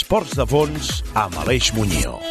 13. 0.00 0.10
Esports 0.10 0.32
de 0.38 0.44
fons 0.48 0.88
amb 1.18 1.34
Aleix 1.42 1.72
Muñoz. 1.76 2.22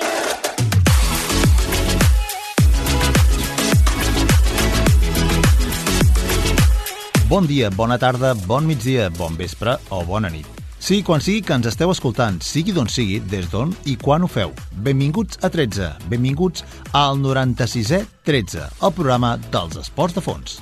Bon 7.29 7.45
dia, 7.45 7.69
bona 7.69 7.99
tarda, 8.01 8.33
bon 8.47 8.65
migdia, 8.65 9.09
bon 9.09 9.37
vespre 9.37 9.77
o 9.93 10.01
bona 10.05 10.31
nit. 10.33 10.47
Sí, 10.79 11.03
quan 11.03 11.21
sigui 11.21 11.43
que 11.45 11.53
ens 11.53 11.67
esteu 11.69 11.91
escoltant, 11.93 12.39
sigui 12.41 12.73
d'on 12.73 12.89
sigui, 12.89 13.19
des 13.19 13.49
d'on 13.51 13.73
i 13.85 13.97
quan 13.99 14.23
ho 14.25 14.31
feu. 14.31 14.53
Benvinguts 14.71 15.43
a 15.43 15.51
13, 15.53 15.91
benvinguts 16.09 16.65
al 16.95 17.19
96è 17.21 18.01
13, 18.25 18.65
el 18.81 18.95
programa 18.95 19.35
dels 19.51 19.77
esports 19.83 20.17
de 20.17 20.23
fons. 20.25 20.61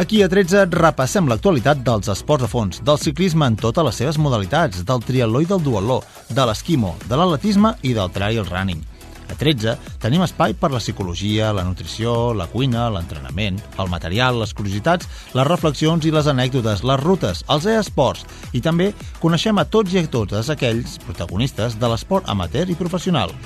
Aquí 0.00 0.22
a 0.24 0.28
13 0.28 0.70
repassem 0.72 1.26
l'actualitat 1.28 1.82
dels 1.84 2.08
esports 2.08 2.46
de 2.46 2.48
fons, 2.48 2.78
del 2.80 2.96
ciclisme 2.96 3.44
en 3.44 3.58
totes 3.60 3.84
les 3.84 3.98
seves 4.00 4.16
modalitats, 4.16 4.86
del 4.88 5.02
triatló 5.04 5.42
i 5.44 5.48
del 5.50 5.60
duatló, 5.60 5.98
de 6.32 6.46
l'esquimo, 6.48 6.94
de 7.10 7.18
l'atletisme 7.18 7.74
i 7.84 7.92
del 7.92 8.08
trail 8.14 8.40
running. 8.48 8.80
A 9.28 9.36
13 9.36 9.74
tenim 10.00 10.24
espai 10.24 10.54
per 10.56 10.70
la 10.72 10.80
psicologia, 10.80 11.50
la 11.52 11.66
nutrició, 11.68 12.32
la 12.32 12.48
cuina, 12.48 12.86
l'entrenament, 12.88 13.60
el 13.76 13.92
material, 13.92 14.40
les 14.40 14.56
curiositats, 14.56 15.08
les 15.36 15.48
reflexions 15.50 16.08
i 16.08 16.12
les 16.14 16.28
anècdotes, 16.32 16.86
les 16.88 17.00
rutes, 17.04 17.44
els 17.52 17.68
e-esports 17.68 18.24
i 18.56 18.64
també 18.64 18.94
coneixem 19.20 19.60
a 19.60 19.68
tots 19.68 19.92
i 19.92 20.00
a 20.00 20.08
totes 20.08 20.48
aquells 20.48 20.96
protagonistes 21.04 21.76
de 21.76 21.92
l'esport 21.92 22.32
amateur 22.32 22.64
i 22.72 22.80
professional. 22.80 23.36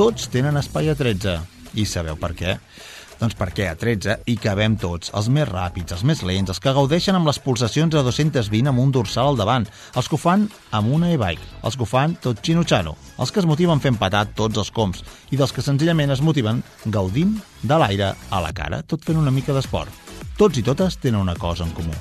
Tots 0.00 0.32
tenen 0.32 0.56
espai 0.56 0.88
a 0.88 0.96
13. 0.96 1.36
I 1.76 1.84
sabeu 1.84 2.16
per 2.16 2.32
què? 2.34 2.56
Doncs 3.20 3.36
perquè 3.36 3.66
a 3.68 3.76
13 3.76 4.14
hi 4.32 4.34
cabem 4.40 4.78
tots, 4.80 5.10
els 5.16 5.26
més 5.28 5.44
ràpids, 5.48 5.92
els 5.92 6.04
més 6.08 6.22
lents, 6.24 6.48
els 6.48 6.60
que 6.62 6.72
gaudeixen 6.72 7.18
amb 7.18 7.28
les 7.28 7.40
pulsacions 7.44 7.92
a 7.92 8.02
220 8.06 8.70
amb 8.70 8.80
un 8.80 8.94
dorsal 8.96 9.28
al 9.28 9.36
davant, 9.36 9.66
els 9.92 10.08
que 10.08 10.16
ho 10.16 10.20
fan 10.20 10.46
amb 10.76 10.94
una 10.96 11.10
e-bike, 11.12 11.44
els 11.68 11.76
que 11.76 11.84
ho 11.84 11.90
fan 11.90 12.16
tot 12.24 12.40
xino-xano, 12.40 12.94
els 13.20 13.32
que 13.32 13.42
es 13.42 13.48
motiven 13.50 13.82
fent 13.84 14.00
patat 14.00 14.32
tots 14.38 14.62
els 14.64 14.72
coms 14.72 15.04
i 15.30 15.36
dels 15.36 15.52
que 15.52 15.64
senzillament 15.66 16.16
es 16.16 16.24
motiven 16.24 16.62
gaudint 16.86 17.36
de 17.60 17.80
l'aire 17.82 18.14
a 18.16 18.40
la 18.40 18.54
cara, 18.56 18.80
tot 18.80 19.04
fent 19.04 19.20
una 19.20 19.34
mica 19.34 19.52
d'esport. 19.52 19.92
Tots 20.40 20.56
i 20.56 20.64
totes 20.64 20.96
tenen 20.96 21.20
una 21.20 21.36
cosa 21.36 21.68
en 21.68 21.76
comú. 21.76 21.92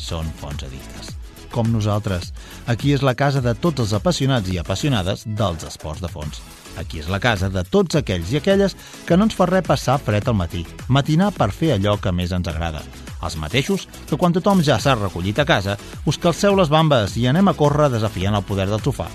Són 0.00 0.32
fons 0.40 0.64
addictes 0.64 1.12
com 1.54 1.70
nosaltres. 1.70 2.32
Aquí 2.66 2.90
és 2.96 3.04
la 3.06 3.14
casa 3.14 3.44
de 3.44 3.54
tots 3.54 3.84
els 3.84 3.94
apassionats 3.94 4.50
i 4.50 4.58
apassionades 4.58 5.22
dels 5.38 5.68
esports 5.68 6.02
de 6.02 6.10
fons. 6.10 6.42
Aquí 6.80 7.00
és 7.02 7.08
la 7.12 7.20
casa 7.22 7.50
de 7.52 7.62
tots 7.64 7.98
aquells 8.00 8.32
i 8.32 8.40
aquelles 8.40 8.74
que 9.06 9.16
no 9.16 9.28
ens 9.28 9.36
fa 9.38 9.46
res 9.50 9.66
passar 9.66 9.98
fred 10.02 10.28
al 10.28 10.38
matí, 10.38 10.64
matinar 10.88 11.30
per 11.36 11.50
fer 11.54 11.74
allò 11.74 11.96
que 12.00 12.12
més 12.12 12.34
ens 12.34 12.50
agrada. 12.50 12.82
Els 13.24 13.38
mateixos 13.40 13.86
que 14.08 14.18
quan 14.20 14.34
tothom 14.34 14.60
ja 14.62 14.80
s'ha 14.80 14.96
recollit 14.98 15.38
a 15.38 15.48
casa, 15.48 15.78
us 16.04 16.18
calceu 16.18 16.56
les 16.58 16.72
bambes 16.72 17.16
i 17.16 17.28
anem 17.30 17.48
a 17.48 17.56
córrer 17.56 17.88
desafiant 17.92 18.36
el 18.36 18.44
poder 18.44 18.68
del 18.68 18.82
sofà. 18.82 19.08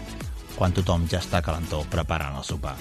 Quan 0.55 0.73
tothom 0.75 1.05
ja 1.11 1.21
està 1.21 1.43
calentó 1.45 1.85
preparant 1.91 2.39
el 2.39 2.47
sopar 2.47 2.75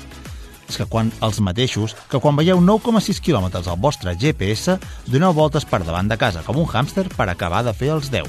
és 0.68 0.76
que 0.76 0.84
quan 0.84 1.10
els 1.24 1.40
mateixos 1.40 1.94
que 2.12 2.20
quan 2.20 2.36
veieu 2.36 2.60
9,6 2.60 3.22
quilòmetres 3.24 3.68
al 3.68 3.78
vostre 3.80 4.12
GPS 4.20 4.76
doneu 5.08 5.32
voltes 5.32 5.64
per 5.64 5.80
davant 5.80 6.10
de 6.10 6.18
casa 6.20 6.44
com 6.44 6.60
un 6.60 6.68
hàmster 6.68 7.06
per 7.14 7.28
acabar 7.28 7.62
de 7.64 7.72
fer 7.72 7.88
els 7.94 8.10
10 8.12 8.28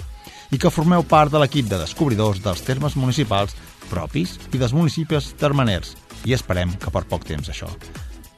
i 0.55 0.57
que 0.57 0.71
formeu 0.73 1.03
part 1.03 1.31
de 1.31 1.41
l'equip 1.41 1.67
de 1.69 1.81
descobridors 1.81 2.39
dels 2.41 2.63
termes 2.65 2.95
municipals 2.97 3.55
propis 3.89 4.37
i 4.53 4.57
dels 4.57 4.73
municipis 4.73 5.33
termeners. 5.37 5.95
I 6.25 6.35
esperem 6.37 6.75
que 6.79 6.91
per 6.91 7.05
poc 7.09 7.27
temps 7.27 7.51
això. 7.51 7.69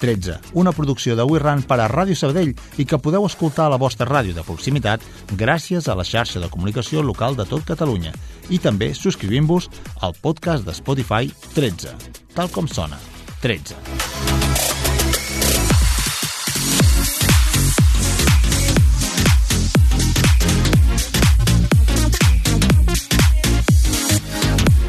13. 0.01 0.39
Una 0.57 0.73
producció 0.73 1.15
de 1.15 1.23
WeRun 1.23 1.61
per 1.69 1.77
a 1.79 1.87
Ràdio 1.87 2.17
Sabadell 2.17 2.55
i 2.81 2.87
que 2.89 2.97
podeu 2.97 3.27
escoltar 3.27 3.67
a 3.69 3.73
la 3.75 3.79
vostra 3.81 4.07
ràdio 4.09 4.33
de 4.33 4.43
proximitat 4.43 5.05
gràcies 5.37 5.87
a 5.87 5.95
la 5.95 6.07
xarxa 6.07 6.41
de 6.41 6.49
comunicació 6.49 7.05
local 7.05 7.37
de 7.37 7.45
tot 7.45 7.63
Catalunya 7.69 8.11
i 8.49 8.59
també 8.59 8.91
subscrivint-vos 8.97 9.69
al 10.01 10.17
podcast 10.17 10.65
de 10.65 10.75
Spotify 10.75 11.29
13, 11.53 11.95
tal 12.33 12.49
com 12.49 12.67
sona, 12.67 12.99
13. 13.45 14.60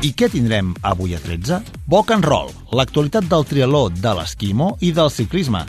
I 0.03 0.09
què 0.19 0.27
tindrem 0.27 0.73
avui 0.83 1.13
a 1.15 1.19
13? 1.23 1.61
Boc 1.87 2.09
and 2.11 2.27
roll, 2.27 2.49
l'actualitat 2.75 3.29
del 3.31 3.45
triatló, 3.47 3.85
de 3.95 4.15
l'esquimo 4.19 4.73
i 4.83 4.89
del 4.91 5.13
ciclisme. 5.15 5.61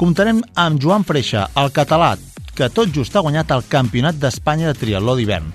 Comptarem 0.00 0.40
amb 0.56 0.80
Joan 0.80 1.04
Freixa, 1.04 1.42
el 1.60 1.68
català, 1.76 2.14
que 2.56 2.70
tot 2.72 2.88
just 2.96 3.12
ha 3.12 3.22
guanyat 3.26 3.52
el 3.52 3.66
Campionat 3.68 4.16
d'Espanya 4.16 4.70
de 4.70 4.78
triatló 4.80 5.12
d'hivern. 5.18 5.50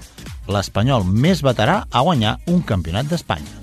L'espanyol 0.54 1.08
més 1.10 1.42
veterà 1.42 1.80
a 1.90 2.04
guanyar 2.06 2.36
un 2.54 2.62
Campionat 2.62 3.10
d'Espanya. 3.10 3.58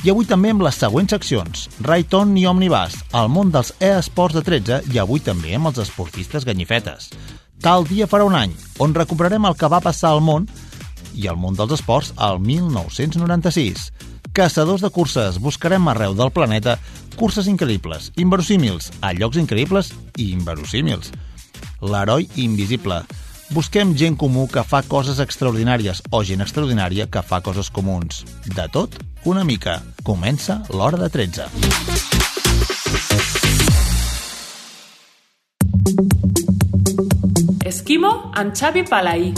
I 0.00 0.14
avui 0.14 0.24
també 0.24 0.54
amb 0.54 0.64
les 0.64 0.80
següents 0.80 1.12
seccions, 1.12 1.68
Rayton 1.84 2.32
i 2.40 2.46
Omnibus, 2.48 2.96
el 3.20 3.28
món 3.28 3.52
dels 3.52 3.74
e-esports 3.84 4.38
de 4.38 4.46
13 4.48 4.80
i 4.94 5.02
avui 5.04 5.20
també 5.20 5.52
amb 5.58 5.68
els 5.68 5.84
esportistes 5.84 6.48
ganyifetes. 6.48 7.12
Tal 7.60 7.84
dia 7.84 8.08
farà 8.08 8.24
un 8.24 8.40
any, 8.40 8.56
on 8.80 8.96
recuperarem 8.96 9.44
el 9.44 9.60
que 9.60 9.68
va 9.68 9.84
passar 9.84 10.14
al 10.14 10.24
món 10.24 10.48
i 11.14 11.28
el 11.30 11.38
món 11.40 11.56
dels 11.58 11.74
esports 11.78 12.12
al 12.16 12.40
1996. 12.40 13.90
Caçadors 14.32 14.82
de 14.84 14.90
curses, 14.94 15.40
buscarem 15.42 15.88
arreu 15.90 16.14
del 16.14 16.30
planeta 16.30 16.78
curses 17.16 17.48
increïbles, 17.50 18.12
inverosímils, 18.16 18.92
a 19.02 19.12
llocs 19.12 19.40
increïbles 19.40 19.90
i 20.16 20.30
inverosímils. 20.36 21.10
L'heroi 21.82 22.28
invisible. 22.36 23.02
Busquem 23.50 23.96
gent 23.98 24.14
comú 24.14 24.46
que 24.46 24.62
fa 24.62 24.84
coses 24.86 25.18
extraordinàries 25.18 26.04
o 26.14 26.22
gent 26.22 26.44
extraordinària 26.44 27.08
que 27.10 27.22
fa 27.26 27.40
coses 27.42 27.70
comuns. 27.74 28.22
De 28.46 28.68
tot, 28.70 28.94
una 29.26 29.42
mica. 29.44 29.80
Comença 30.06 30.60
l'hora 30.70 31.00
de 31.00 31.10
13. 31.10 31.50
Esquimo 37.66 38.14
amb 38.34 38.54
Xavi 38.54 38.86
Palaí. 38.86 39.34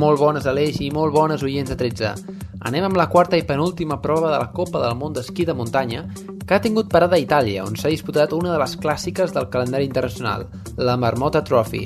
Molt 0.00 0.16
bones, 0.16 0.46
Aleix, 0.48 0.78
i 0.80 0.86
molt 0.94 1.12
bones 1.12 1.42
oients 1.44 1.68
de 1.68 1.74
13. 1.76 2.36
Anem 2.68 2.86
amb 2.86 2.96
la 2.96 3.08
quarta 3.12 3.36
i 3.36 3.42
penúltima 3.44 3.98
prova 4.00 4.30
de 4.30 4.38
la 4.40 4.48
Copa 4.56 4.80
del 4.80 4.94
Món 4.96 5.12
d'Esquí 5.12 5.44
de 5.44 5.52
Muntanya, 5.56 6.06
que 6.46 6.56
ha 6.56 6.62
tingut 6.64 6.88
parada 6.88 7.18
a 7.18 7.20
Itàlia, 7.20 7.66
on 7.68 7.76
s'ha 7.76 7.92
disputat 7.92 8.32
una 8.32 8.54
de 8.54 8.60
les 8.62 8.78
clàssiques 8.80 9.34
del 9.36 9.50
calendari 9.52 9.84
internacional, 9.90 10.46
la 10.78 10.96
Marmota 10.96 11.42
Trophy. 11.44 11.82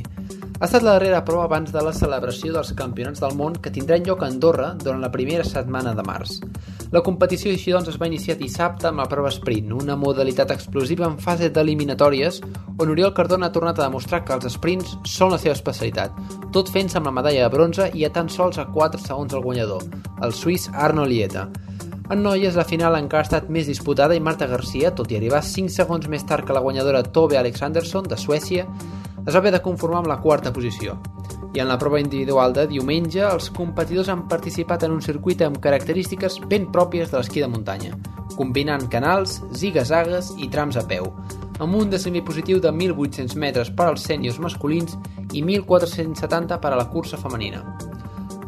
Ha 0.60 0.68
estat 0.68 0.86
la 0.86 0.94
darrera 0.94 1.24
prova 1.26 1.48
abans 1.48 1.74
de 1.74 1.82
la 1.82 1.94
celebració 1.96 2.54
dels 2.54 2.70
campionats 2.78 3.24
del 3.24 3.34
món 3.34 3.58
que 3.58 3.74
tindran 3.74 4.06
lloc 4.06 4.22
a 4.22 4.30
Andorra 4.30 4.70
durant 4.78 5.02
la 5.02 5.10
primera 5.10 5.42
setmana 5.48 5.96
de 5.98 6.06
març. 6.06 6.38
La 6.94 7.00
competició 7.02 7.50
així 7.50 7.72
doncs 7.74 7.88
es 7.90 7.96
va 7.98 8.06
iniciar 8.06 8.36
dissabte 8.38 8.86
amb 8.86 9.00
la 9.02 9.08
prova 9.10 9.30
sprint, 9.34 9.72
una 9.74 9.96
modalitat 9.98 10.52
explosiva 10.54 11.08
en 11.08 11.16
fase 11.18 11.48
d'eliminatòries 11.50 12.38
on 12.78 12.92
Oriol 12.92 13.10
Cardona 13.16 13.48
ha 13.48 13.54
tornat 13.56 13.80
a 13.80 13.88
demostrar 13.88 14.20
que 14.22 14.36
els 14.36 14.46
sprints 14.54 14.92
són 15.10 15.34
la 15.34 15.40
seva 15.42 15.56
especialitat, 15.58 16.14
tot 16.54 16.70
fent-se 16.70 17.00
amb 17.00 17.10
la 17.10 17.14
medalla 17.16 17.48
de 17.48 17.50
bronze 17.50 17.88
i 17.98 18.06
a 18.06 18.12
tan 18.14 18.30
sols 18.30 18.62
a 18.62 18.68
4 18.70 19.02
segons 19.02 19.34
el 19.34 19.42
guanyador, 19.42 19.82
el 20.22 20.36
suís 20.38 20.68
Arno 20.70 21.02
Lieta. 21.02 21.48
En 22.14 22.22
noies, 22.22 22.54
la 22.54 22.68
final 22.68 22.94
encara 23.00 23.24
ha 23.24 23.26
estat 23.26 23.50
més 23.50 23.66
disputada 23.66 24.14
i 24.14 24.22
Marta 24.22 24.46
Garcia, 24.46 24.94
tot 24.94 25.10
i 25.10 25.18
arribar 25.18 25.42
5 25.42 25.74
segons 25.74 26.06
més 26.06 26.22
tard 26.30 26.46
que 26.46 26.54
la 26.54 26.62
guanyadora 26.62 27.02
Tove 27.02 27.40
Alexandersson, 27.42 28.06
de 28.06 28.20
Suècia, 28.22 28.68
es 29.24 29.32
va 29.32 29.40
haver 29.40 29.56
de 29.56 29.64
conformar 29.66 30.04
amb 30.04 30.14
la 30.14 30.22
quarta 30.22 30.54
posició. 30.54 31.00
I 31.54 31.60
en 31.62 31.68
la 31.70 31.76
prova 31.78 32.00
individual 32.02 32.50
de 32.50 32.64
diumenge, 32.66 33.20
els 33.22 33.46
competidors 33.54 34.08
han 34.10 34.24
participat 34.26 34.82
en 34.82 34.96
un 34.96 35.02
circuit 35.06 35.44
amb 35.46 35.60
característiques 35.62 36.40
ben 36.50 36.66
pròpies 36.74 37.12
de 37.12 37.20
l'esquí 37.20 37.44
de 37.44 37.48
muntanya, 37.52 37.94
combinant 38.34 38.88
canals, 38.90 39.38
zigazagues 39.54 40.32
i 40.42 40.50
trams 40.50 40.80
a 40.80 40.82
peu, 40.90 41.06
amb 41.62 41.78
un 41.78 41.94
descens 41.94 42.26
positiu 42.26 42.58
de 42.58 42.74
1.800 42.74 43.38
metres 43.38 43.70
per 43.70 43.86
als 43.92 44.02
sèniors 44.10 44.42
masculins 44.42 44.98
i 45.30 45.46
1.470 45.46 46.58
per 46.58 46.74
a 46.74 46.80
la 46.80 46.90
cursa 46.90 47.22
femenina. 47.22 47.62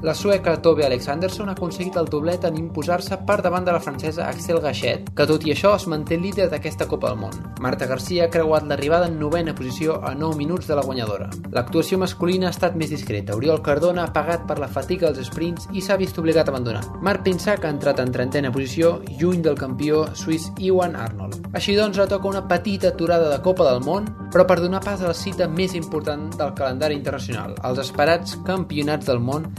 La 0.06 0.14
sueca 0.14 0.62
Tove 0.62 0.84
Alexandersson 0.86 1.48
ha 1.48 1.54
aconseguit 1.56 1.96
el 1.98 2.06
doblet 2.06 2.44
en 2.46 2.54
imposar-se 2.60 3.16
per 3.26 3.40
davant 3.42 3.64
de 3.66 3.72
la 3.74 3.80
francesa 3.82 4.28
Axel 4.30 4.60
Gachet, 4.62 5.08
que 5.18 5.24
tot 5.26 5.42
i 5.42 5.50
això 5.50 5.72
es 5.74 5.88
manté 5.90 6.14
líder 6.14 6.44
d'aquesta 6.52 6.86
Copa 6.86 7.10
del 7.10 7.18
Món. 7.18 7.34
Marta 7.58 7.88
Garcia 7.90 8.28
ha 8.28 8.30
creuat 8.30 8.68
l'arribada 8.70 9.08
en 9.10 9.18
novena 9.18 9.56
posició 9.58 9.96
a 9.98 10.12
9 10.14 10.38
minuts 10.38 10.70
de 10.70 10.76
la 10.78 10.84
guanyadora. 10.86 11.26
L'actuació 11.50 11.98
masculina 11.98 12.46
ha 12.46 12.54
estat 12.54 12.76
més 12.78 12.94
discreta. 12.94 13.34
Oriol 13.34 13.64
Cardona 13.66 14.04
ha 14.04 14.12
pagat 14.14 14.46
per 14.46 14.60
la 14.62 14.70
fatiga 14.70 15.08
als 15.10 15.18
sprints 15.26 15.66
i 15.72 15.82
s'ha 15.82 15.98
vist 15.98 16.22
obligat 16.22 16.46
a 16.46 16.54
abandonar. 16.54 16.84
Marc 17.02 17.26
Pinsac 17.26 17.66
ha 17.66 17.74
entrat 17.74 17.98
en 17.98 18.14
trentena 18.14 18.54
posició, 18.54 19.00
lluny 19.18 19.42
del 19.42 19.58
campió 19.58 20.04
suís 20.14 20.52
Iwan 20.62 20.94
Arnold. 20.94 21.50
Així 21.50 21.74
doncs, 21.74 21.98
la 21.98 22.06
toca 22.06 22.30
una 22.30 22.46
petita 22.46 22.94
aturada 22.94 23.26
de 23.34 23.42
Copa 23.42 23.66
del 23.72 23.82
Món, 23.82 24.06
però 24.30 24.46
per 24.46 24.60
donar 24.62 24.84
pas 24.86 25.02
a 25.02 25.10
la 25.10 25.18
cita 25.18 25.50
més 25.50 25.74
important 25.74 26.30
del 26.38 26.54
calendari 26.54 26.94
internacional, 26.94 27.58
els 27.66 27.82
esperats 27.82 28.38
campionats 28.46 29.10
del 29.10 29.18
món 29.18 29.50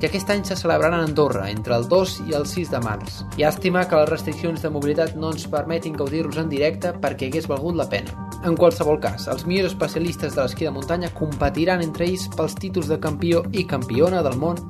que 0.00 0.08
aquest 0.08 0.30
any 0.30 0.44
se 0.44 0.56
celebraran 0.56 1.00
a 1.00 1.04
Andorra 1.04 1.48
entre 1.50 1.76
el 1.76 1.88
2 1.88 2.16
i 2.28 2.36
el 2.36 2.46
6 2.46 2.70
de 2.72 2.80
març. 2.84 3.22
Llàstima 3.40 3.86
que 3.88 4.00
les 4.00 4.10
restriccions 4.10 4.62
de 4.62 4.70
mobilitat 4.72 5.16
no 5.16 5.32
ens 5.32 5.46
permetin 5.52 5.96
gaudir-los 5.96 6.38
en 6.42 6.50
directe 6.52 6.92
perquè 7.02 7.30
hagués 7.30 7.48
valgut 7.48 7.78
la 7.78 7.88
pena. 7.88 8.14
En 8.44 8.56
qualsevol 8.56 9.00
cas, 9.00 9.28
els 9.32 9.46
millors 9.46 9.72
especialistes 9.72 10.36
de 10.36 10.42
l'esquí 10.42 10.68
de 10.68 10.74
muntanya 10.74 11.12
competiran 11.16 11.82
entre 11.82 12.06
ells 12.06 12.28
pels 12.36 12.54
títols 12.60 12.92
de 12.92 13.00
campió 13.00 13.42
i 13.52 13.66
campiona 13.66 14.22
del 14.26 14.38
món 14.38 14.60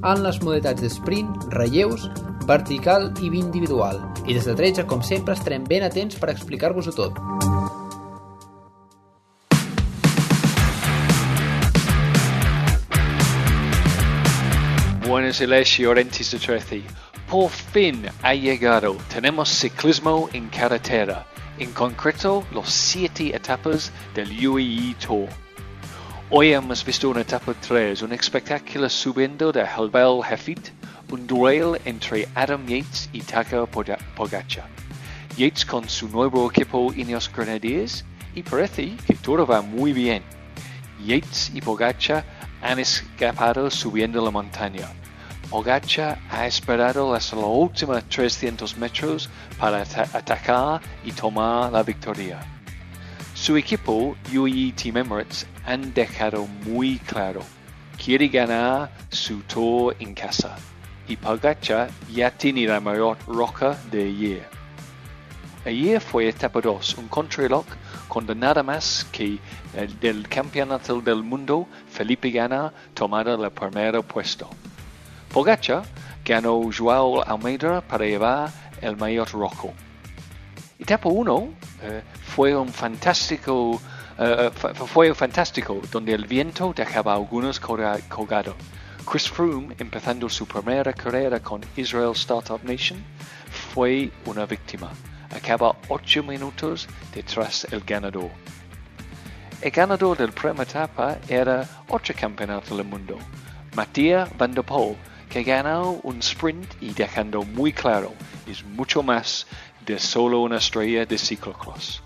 en 0.00 0.24
les 0.24 0.40
modalitats 0.42 0.80
de 0.80 0.90
sprint, 0.90 1.30
relleus, 1.52 2.08
vertical 2.48 3.12
i 3.20 3.30
individual. 3.30 4.00
I 4.26 4.34
des 4.34 4.48
de 4.48 4.56
13, 4.56 4.86
com 4.86 5.02
sempre, 5.02 5.36
estarem 5.36 5.64
ben 5.68 5.86
atents 5.86 6.18
per 6.18 6.32
explicar-vos-ho 6.32 6.96
tot. 6.96 7.49
Orentis 15.86 16.32
de. 16.32 16.82
Por 17.28 17.50
fin 17.50 18.04
ha 18.22 18.34
llegado. 18.34 18.96
Tenemos 19.08 19.48
ciclismo 19.48 20.28
en 20.32 20.48
carretera. 20.48 21.24
En 21.58 21.72
concreto, 21.72 22.44
los 22.52 22.68
siete 22.68 23.34
etapas 23.36 23.92
del 24.12 24.28
UAE 24.44 24.96
Tour. 24.98 25.28
Hoy 26.30 26.52
hemos 26.52 26.84
visto 26.84 27.08
una 27.08 27.20
etapa 27.20 27.54
3, 27.54 28.02
un 28.02 28.12
espectáculo 28.12 28.88
subiendo 28.88 29.52
de 29.52 29.62
Helbel 29.62 30.20
Hefit, 30.28 30.70
un 31.12 31.26
duelo 31.28 31.76
entre 31.84 32.26
Adam 32.34 32.66
Yates 32.66 33.08
y 33.12 33.20
Taka 33.20 33.66
Pogacha. 33.66 34.66
Yates 35.36 35.64
con 35.64 35.88
su 35.88 36.08
nuevo 36.08 36.50
equipo 36.50 36.92
Ineos 36.92 37.30
Grenadiers 37.32 38.04
y 38.34 38.42
parece 38.42 38.96
que 39.06 39.14
todo 39.14 39.46
va 39.46 39.62
muy 39.62 39.92
bien. 39.92 40.24
Yates 41.06 41.52
y 41.54 41.60
Pogacha 41.60 42.24
han 42.62 42.80
escapado 42.80 43.70
subiendo 43.70 44.24
la 44.24 44.32
montaña. 44.32 44.88
Pogacha 45.50 46.16
ha 46.30 46.46
esperado 46.46 47.12
hasta 47.12 47.34
los 47.34 47.46
últimos 47.48 48.04
300 48.04 48.78
metros 48.78 49.28
para 49.58 49.82
atacar 49.82 50.80
y 51.04 51.10
tomar 51.10 51.72
la 51.72 51.82
victoria. 51.82 52.38
Su 53.34 53.56
equipo, 53.56 54.16
UAE 54.32 54.72
Team 54.80 54.98
Emirates, 54.98 55.48
han 55.66 55.92
dejado 55.92 56.46
muy 56.46 56.98
claro, 56.98 57.42
quiere 58.02 58.28
ganar 58.28 58.92
su 59.08 59.40
tour 59.42 59.96
en 59.98 60.14
casa, 60.14 60.56
y 61.08 61.16
Pogacha 61.16 61.88
ya 62.12 62.30
tiene 62.30 62.66
la 62.66 62.78
mayor 62.78 63.18
roca 63.26 63.76
de 63.90 64.04
ayer. 64.04 64.48
Ayer 65.66 66.00
fue 66.00 66.28
etapa 66.28 66.60
2, 66.60 66.98
un 66.98 67.08
contrarreloj 67.08 67.66
con 68.06 68.24
nada 68.38 68.62
más 68.62 69.04
que 69.10 69.40
el 69.74 69.98
del 69.98 70.28
campeonato 70.28 71.00
del 71.00 71.24
mundo, 71.24 71.66
Felipe 71.90 72.30
Gana 72.30 72.72
tomado 72.94 73.44
el 73.44 73.50
primer 73.50 74.00
puesto. 74.04 74.48
Pogacha 75.32 75.82
ganó 76.24 76.60
Joao 76.76 77.22
Almeida 77.22 77.80
para 77.80 78.04
llevar 78.04 78.50
el 78.80 78.96
mayor 78.96 79.30
rojo. 79.30 79.72
Etapa 80.78 81.08
1 81.08 81.48
eh, 81.82 82.02
fue 82.34 82.56
un 82.56 82.68
fantástico 82.68 83.80
uh, 84.20 84.50
fue 84.86 85.14
fantástico, 85.14 85.80
donde 85.90 86.12
el 86.14 86.26
viento 86.26 86.72
dejaba 86.74 87.14
algunos 87.14 87.60
colgados. 87.60 88.54
Chris 89.10 89.28
Froome, 89.28 89.74
empezando 89.78 90.28
su 90.28 90.46
primera 90.46 90.92
carrera 90.92 91.40
con 91.40 91.60
Israel 91.76 92.12
Startup 92.12 92.62
Nation, 92.62 93.02
fue 93.72 94.10
una 94.26 94.46
víctima. 94.46 94.90
Acaba 95.34 95.74
8 95.88 96.22
minutos 96.22 96.88
detrás 97.14 97.66
del 97.70 97.80
ganador. 97.80 98.30
El 99.62 99.70
ganador 99.70 100.16
del 100.16 100.32
primera 100.32 100.62
etapa 100.62 101.18
era 101.28 101.68
otro 101.88 102.14
campeonato 102.18 102.76
del 102.76 102.86
mundo, 102.86 103.18
Matías 103.76 104.28
Van 104.36 104.52
der 104.52 104.64
Poel, 104.64 104.96
que 105.30 105.44
ganó 105.44 106.00
un 106.02 106.18
sprint 106.18 106.74
y 106.82 106.92
dejando 106.92 107.42
muy 107.42 107.72
claro, 107.72 108.12
es 108.46 108.64
mucho 108.64 109.02
más 109.02 109.46
de 109.86 109.98
solo 109.98 110.40
una 110.40 110.58
estrella 110.58 111.06
de 111.06 111.16
ciclocross. 111.16 112.02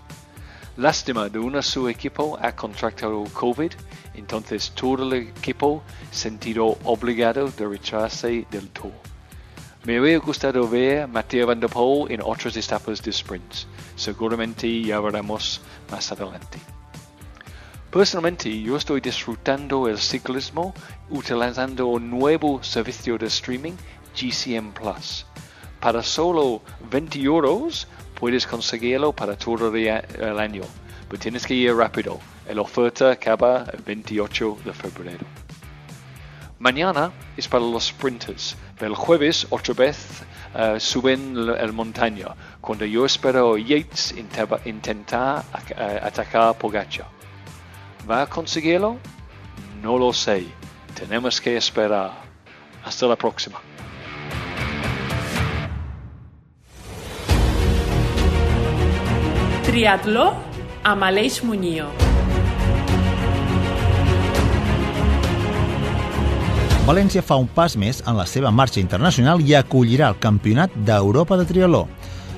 Lástima 0.77 1.27
de 1.27 1.39
uno 1.39 1.61
su 1.61 1.89
equipo 1.89 2.37
ha 2.41 2.55
contractado 2.55 3.23
COVID, 3.33 3.71
entonces 4.13 4.71
todo 4.71 5.03
el 5.03 5.29
equipo 5.29 5.81
sentido 6.11 6.77
obligado 6.83 7.49
de 7.49 7.67
retrasarse 7.67 8.45
del 8.51 8.69
tour. 8.69 8.93
Me 9.85 9.99
hubiera 9.99 10.19
gustado 10.19 10.67
ver 10.67 11.03
a 11.03 11.07
Mateo 11.07 11.47
Van 11.47 11.59
der 11.59 11.69
Poel 11.69 12.11
en 12.11 12.21
otras 12.21 12.55
etapas 12.57 13.01
de 13.01 13.11
sprints. 13.11 13.67
Seguramente 13.95 14.81
ya 14.81 14.99
veremos 14.99 15.61
más 15.91 16.11
adelante. 16.11 16.74
Personalmente, 17.95 18.61
yo 18.61 18.75
estoy 18.75 18.99
disfrutando 18.99 19.87
el 19.87 19.97
ciclismo 19.97 20.73
utilizando 21.09 21.87
un 21.87 22.09
nuevo 22.09 22.61
servicio 22.61 23.17
de 23.17 23.27
streaming, 23.27 23.71
GCM 24.13 24.73
Plus. 24.73 25.25
Para 25.79 26.03
solo 26.03 26.61
20 26.91 27.21
euros 27.21 27.87
puedes 28.19 28.45
conseguirlo 28.45 29.13
para 29.13 29.37
todo 29.37 29.73
el 29.73 30.39
año, 30.39 30.63
pero 31.07 31.21
tienes 31.21 31.47
que 31.47 31.53
ir 31.53 31.73
rápido. 31.73 32.19
La 32.53 32.59
oferta 32.59 33.11
acaba 33.11 33.65
el 33.71 33.81
28 33.81 34.57
de 34.65 34.73
febrero. 34.73 35.25
Mañana 36.59 37.13
es 37.37 37.47
para 37.47 37.63
los 37.63 37.85
sprinters. 37.85 38.57
El 38.81 38.93
jueves 38.93 39.47
otra 39.49 39.73
vez 39.73 40.05
uh, 40.53 40.77
suben 40.81 41.37
el 41.37 41.71
montaña, 41.71 42.35
cuando 42.59 42.83
yo 42.83 43.05
espero 43.05 43.55
Yates 43.57 44.13
intentar 44.65 45.45
atacar 46.03 46.57
Pogacha. 46.57 47.05
¿Va 48.09 48.21
a 48.21 48.27
conseguirlo? 48.27 48.97
No 49.81 49.97
lo 49.97 50.13
sé. 50.13 50.45
Tenemos 50.93 51.41
que 51.41 51.57
esperar. 51.57 52.11
Hasta 52.83 53.07
la 53.07 53.15
próxima. 53.15 53.59
Triatló 59.65 60.35
amb 60.83 61.03
Aleix 61.03 61.41
Muñoz. 61.43 61.89
València 66.85 67.23
fa 67.25 67.39
un 67.41 67.47
pas 67.49 67.73
més 67.81 68.03
en 68.05 68.13
la 68.13 68.27
seva 68.29 68.51
marxa 68.53 68.77
internacional 68.77 69.41
i 69.41 69.55
acollirà 69.57 70.11
el 70.13 70.19
Campionat 70.21 70.69
d'Europa 70.85 71.39
de 71.39 71.47
Triatló. 71.49 71.87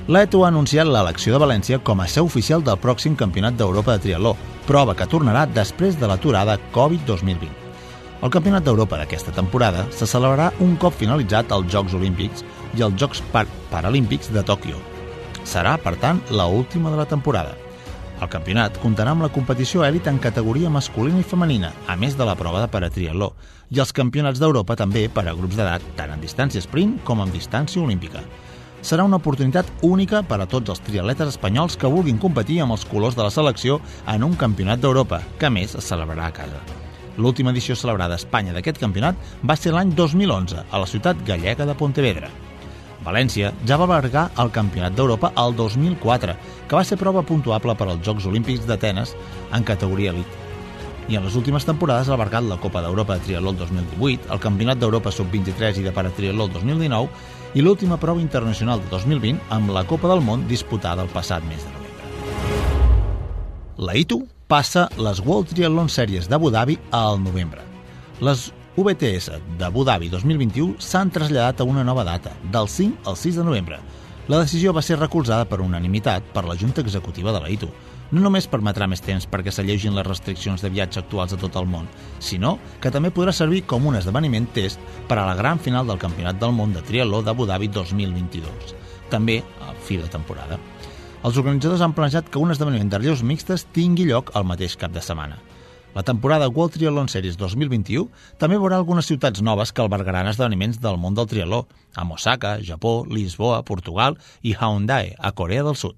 L'ETO 0.08 0.38
ha 0.40 0.48
anunciat 0.48 0.88
l'elecció 0.88 1.34
de 1.34 1.38
València 1.42 1.76
com 1.84 2.00
a 2.00 2.06
seu 2.08 2.24
oficial 2.24 2.62
del 2.64 2.78
pròxim 2.80 3.12
Campionat 3.20 3.58
d'Europa 3.58 3.92
de 3.92 4.00
Triatló, 4.06 4.30
prova 4.64 4.94
que 4.96 5.04
tornarà 5.04 5.42
després 5.52 5.98
de 6.00 6.08
l'aturada 6.08 6.54
Covid 6.72 7.04
2020. 7.10 7.50
El 8.24 8.32
Campionat 8.32 8.64
d'Europa 8.64 8.96
d'aquesta 8.96 9.34
temporada 9.36 9.84
se 9.92 10.08
celebrarà 10.08 10.46
un 10.64 10.78
cop 10.80 10.96
finalitzat 10.96 11.52
els 11.52 11.68
Jocs 11.74 11.98
Olímpics 12.00 12.40
i 12.80 12.86
els 12.88 12.96
Jocs 12.96 13.20
Par 13.34 13.44
Paralímpics 13.68 14.32
de 14.32 14.40
Tòquio. 14.48 14.80
Serà, 15.44 15.76
per 15.76 15.98
tant, 16.00 16.24
la 16.32 16.48
última 16.48 16.88
de 16.88 17.02
la 17.02 17.08
temporada. 17.12 17.52
El 18.16 18.32
campionat 18.32 18.80
comptarà 18.80 19.12
amb 19.12 19.28
la 19.28 19.32
competició 19.36 19.84
èlit 19.84 20.08
en 20.08 20.16
categoria 20.24 20.72
masculina 20.72 21.20
i 21.20 21.30
femenina, 21.36 21.74
a 21.86 22.00
més 22.00 22.16
de 22.16 22.24
la 22.24 22.34
prova 22.34 22.64
de 22.64 22.72
paratriatló, 22.72 23.34
i 23.68 23.84
els 23.84 23.92
campionats 23.92 24.40
d'Europa 24.40 24.72
també 24.74 25.10
per 25.12 25.28
a 25.28 25.36
grups 25.36 25.60
d'edat, 25.60 25.84
tant 26.00 26.16
en 26.16 26.24
distància 26.24 26.64
sprint 26.64 26.96
com 27.04 27.20
en 27.20 27.36
distància 27.36 27.84
olímpica. 27.84 28.24
Serà 28.80 29.02
una 29.04 29.18
oportunitat 29.18 29.70
única 29.82 30.22
per 30.22 30.38
a 30.40 30.46
tots 30.46 30.70
els 30.70 30.82
triatletes 30.86 31.32
espanyols 31.34 31.76
que 31.76 31.90
vulguin 31.90 32.20
competir 32.22 32.60
amb 32.62 32.76
els 32.76 32.86
colors 32.86 33.16
de 33.18 33.24
la 33.26 33.32
selecció 33.34 33.80
en 34.06 34.22
un 34.22 34.36
campionat 34.38 34.78
d'Europa, 34.80 35.20
que 35.38 35.48
a 35.48 35.50
més 35.50 35.74
es 35.74 35.88
celebrarà 35.90 36.28
a 36.28 36.36
casa. 36.36 36.60
L'última 37.18 37.50
edició 37.50 37.74
celebrada 37.74 38.14
a 38.14 38.22
Espanya 38.22 38.54
d'aquest 38.54 38.78
campionat 38.78 39.18
va 39.42 39.56
ser 39.58 39.74
l'any 39.74 39.90
2011, 39.98 40.62
a 40.70 40.78
la 40.78 40.86
ciutat 40.86 41.24
gallega 41.26 41.66
de 41.66 41.74
Pontevedra. 41.74 42.30
València 43.04 43.52
ja 43.66 43.78
va 43.78 43.86
albergar 43.88 44.28
el 44.42 44.50
Campionat 44.54 44.94
d'Europa 44.94 45.32
al 45.34 45.54
2004, 45.58 46.34
que 46.68 46.76
va 46.78 46.84
ser 46.84 46.98
prova 46.98 47.22
puntuable 47.22 47.74
per 47.74 47.88
als 47.88 48.04
Jocs 48.06 48.26
Olímpics 48.30 48.66
d'Atenes 48.66 49.14
en 49.54 49.66
categoria 49.66 50.14
elit. 50.14 50.47
I 51.08 51.16
en 51.16 51.24
les 51.24 51.36
últimes 51.40 51.64
temporades 51.64 52.10
ha 52.10 52.12
albergat 52.12 52.44
la 52.44 52.58
Copa 52.60 52.82
d'Europa 52.84 53.14
de 53.16 53.24
Triatló 53.24 53.54
2018, 53.56 54.28
el 54.28 54.40
Campionat 54.44 54.76
d'Europa 54.76 55.08
Sub-23 55.08 55.80
i 55.80 55.84
de 55.86 55.92
Paratriatló 55.96 56.50
2019 56.52 57.56
i 57.56 57.64
l'última 57.64 57.96
prova 57.96 58.20
internacional 58.20 58.82
de 58.82 58.90
2020 58.92 59.48
amb 59.56 59.72
la 59.72 59.86
Copa 59.88 60.10
del 60.12 60.20
Món 60.20 60.44
disputada 60.50 61.06
el 61.06 61.08
passat 61.08 61.46
mes 61.48 61.64
de 61.64 61.72
novembre. 61.72 61.88
La 63.88 63.96
ITU 63.96 64.20
passa 64.52 64.84
les 65.00 65.24
World 65.24 65.54
Triathlon 65.54 65.88
Series 65.88 66.28
d'Abu 66.28 66.52
Dhabi 66.52 66.76
al 66.92 67.16
novembre. 67.24 67.64
Les 68.20 68.50
VTS 68.76 69.40
d'Abu 69.56 69.88
Dhabi 69.88 70.12
2021 70.12 70.76
s'han 70.76 71.08
traslladat 71.08 71.62
a 71.62 71.64
una 71.64 71.84
nova 71.88 72.04
data, 72.04 72.36
del 72.52 72.68
5 72.68 73.08
al 73.08 73.16
6 73.16 73.40
de 73.40 73.48
novembre. 73.48 73.80
La 74.28 74.44
decisió 74.44 74.74
va 74.76 74.84
ser 74.84 74.98
recolzada 75.00 75.48
per 75.48 75.62
unanimitat 75.64 76.34
per 76.34 76.44
la 76.44 76.54
Junta 76.54 76.84
Executiva 76.84 77.32
de 77.32 77.40
la 77.40 77.48
ITU. 77.48 77.72
No 78.08 78.22
només 78.24 78.46
permetrà 78.48 78.86
més 78.88 79.02
temps 79.04 79.26
perquè 79.28 79.52
s'allegin 79.52 79.92
les 79.96 80.06
restriccions 80.06 80.62
de 80.64 80.70
viatge 80.72 81.02
actuals 81.02 81.34
a 81.34 81.38
tot 81.40 81.58
el 81.60 81.66
món, 81.68 81.84
sinó 82.24 82.54
que 82.80 82.92
també 82.94 83.10
podrà 83.12 83.34
servir 83.36 83.66
com 83.68 83.84
un 83.90 83.98
esdeveniment 83.98 84.46
test 84.56 84.80
per 85.10 85.18
a 85.18 85.26
la 85.28 85.34
gran 85.36 85.60
final 85.60 85.84
del 85.86 86.00
Campionat 86.00 86.40
del 86.40 86.54
Món 86.56 86.72
de 86.72 86.80
Triatló 86.88 87.20
d'Abu 87.22 87.44
Dhabi 87.50 87.68
2022, 87.68 88.72
també 89.12 89.42
a 89.60 89.74
fi 89.84 90.00
de 90.00 90.08
temporada. 90.08 90.56
Els 91.20 91.36
organitzadors 91.36 91.84
han 91.84 91.92
planejat 91.92 92.30
que 92.32 92.40
un 92.40 92.54
esdeveniment 92.54 92.88
de 92.88 93.14
mixtes 93.24 93.66
tingui 93.74 94.08
lloc 94.08 94.32
el 94.34 94.44
mateix 94.44 94.76
cap 94.76 94.92
de 94.92 95.02
setmana. 95.02 95.36
La 95.94 96.02
temporada 96.02 96.48
World 96.48 96.74
Triathlon 96.74 97.08
Series 97.08 97.36
2021 97.36 98.08
també 98.38 98.56
veurà 98.56 98.76
algunes 98.76 99.06
ciutats 99.08 99.42
noves 99.42 99.72
que 99.72 99.82
albergaran 99.82 100.28
esdeveniments 100.28 100.78
del 100.80 100.96
món 100.96 101.14
del 101.14 101.26
triatló, 101.26 101.66
amb 101.96 102.12
Osaka, 102.12 102.58
Japó, 102.62 103.04
Lisboa, 103.08 103.64
Portugal 103.64 104.16
i 104.42 104.54
Hyundai, 104.54 105.14
a 105.18 105.32
Corea 105.32 105.64
del 105.64 105.76
Sud. 105.76 105.96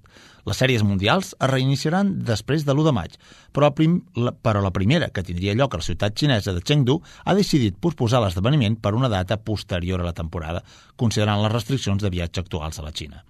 Les 0.48 0.60
sèries 0.60 0.84
mundials 0.86 1.34
es 1.34 1.50
reiniciaran 1.50 2.12
després 2.24 2.64
de 2.64 2.74
l'1 2.74 2.86
de 2.86 2.94
maig, 2.96 3.16
però, 3.52 3.72
prim, 3.76 3.98
la, 4.16 4.32
però 4.32 4.62
la 4.64 4.72
primera, 4.74 5.10
que 5.10 5.24
tindria 5.26 5.56
lloc 5.58 5.74
a 5.74 5.80
la 5.82 5.86
ciutat 5.86 6.16
xinesa 6.16 6.54
de 6.56 6.62
Chengdu, 6.64 7.00
ha 7.24 7.34
decidit 7.36 7.76
posposar 7.80 8.22
l'esdeveniment 8.24 8.78
per 8.80 8.94
una 8.96 9.10
data 9.12 9.36
posterior 9.36 10.00
a 10.00 10.08
la 10.08 10.16
temporada, 10.16 10.64
considerant 10.96 11.42
les 11.42 11.52
restriccions 11.52 12.02
de 12.02 12.12
viatge 12.12 12.40
actuals 12.44 12.80
a 12.80 12.86
la 12.86 12.94
Xina. 12.94 13.24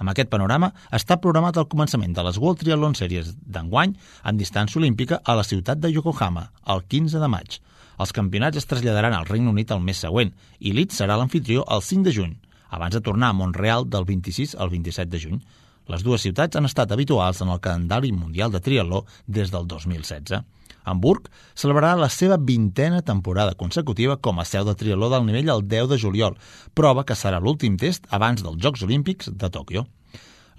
Amb 0.00 0.12
aquest 0.12 0.30
panorama, 0.32 0.70
està 0.96 1.18
programat 1.20 1.58
el 1.60 1.68
començament 1.68 2.14
de 2.16 2.22
les 2.24 2.38
World 2.40 2.62
Triathlon 2.62 2.94
Series 2.96 3.34
d'enguany 3.44 3.92
en 4.24 4.38
distància 4.40 4.80
olímpica 4.80 5.20
a 5.24 5.34
la 5.36 5.44
ciutat 5.44 5.80
de 5.80 5.90
Yokohama, 5.92 6.46
el 6.72 6.86
15 6.88 7.20
de 7.20 7.28
maig. 7.28 7.58
Els 8.00 8.14
campionats 8.16 8.56
es 8.56 8.64
traslladaran 8.64 9.12
al 9.12 9.28
Regne 9.28 9.52
Unit 9.52 9.74
el 9.76 9.82
mes 9.84 10.00
següent 10.00 10.32
i 10.58 10.72
Leeds 10.72 11.02
serà 11.02 11.18
l'anfitrió 11.20 11.66
el 11.68 11.84
5 11.84 12.08
de 12.08 12.14
juny, 12.16 12.32
abans 12.70 12.96
de 12.96 13.02
tornar 13.04 13.28
a 13.28 13.36
Montreal 13.36 13.84
del 13.92 14.06
26 14.08 14.54
al 14.56 14.72
27 14.72 15.10
de 15.12 15.20
juny. 15.20 15.42
Les 15.90 16.04
dues 16.06 16.22
ciutats 16.22 16.54
han 16.54 16.68
estat 16.68 16.92
habituals 16.94 17.40
en 17.42 17.50
el 17.50 17.58
calendari 17.62 18.12
mundial 18.14 18.52
de 18.54 18.60
triatló 18.62 19.04
des 19.26 19.50
del 19.50 19.66
2016. 19.66 20.38
Hamburg 20.84 21.26
celebrarà 21.58 21.96
la 21.98 22.08
seva 22.08 22.38
vintena 22.38 23.02
temporada 23.02 23.56
consecutiva 23.58 24.16
com 24.16 24.38
a 24.38 24.46
seu 24.46 24.64
de 24.64 24.76
triatló 24.78 25.10
del 25.10 25.26
nivell 25.26 25.50
el 25.56 25.66
10 25.66 25.90
de 25.90 25.98
juliol, 25.98 26.38
prova 26.74 27.04
que 27.04 27.18
serà 27.18 27.40
l'últim 27.42 27.76
test 27.76 28.06
abans 28.10 28.44
dels 28.46 28.62
Jocs 28.62 28.86
Olímpics 28.86 29.32
de 29.34 29.50
Tòquio. 29.50 29.84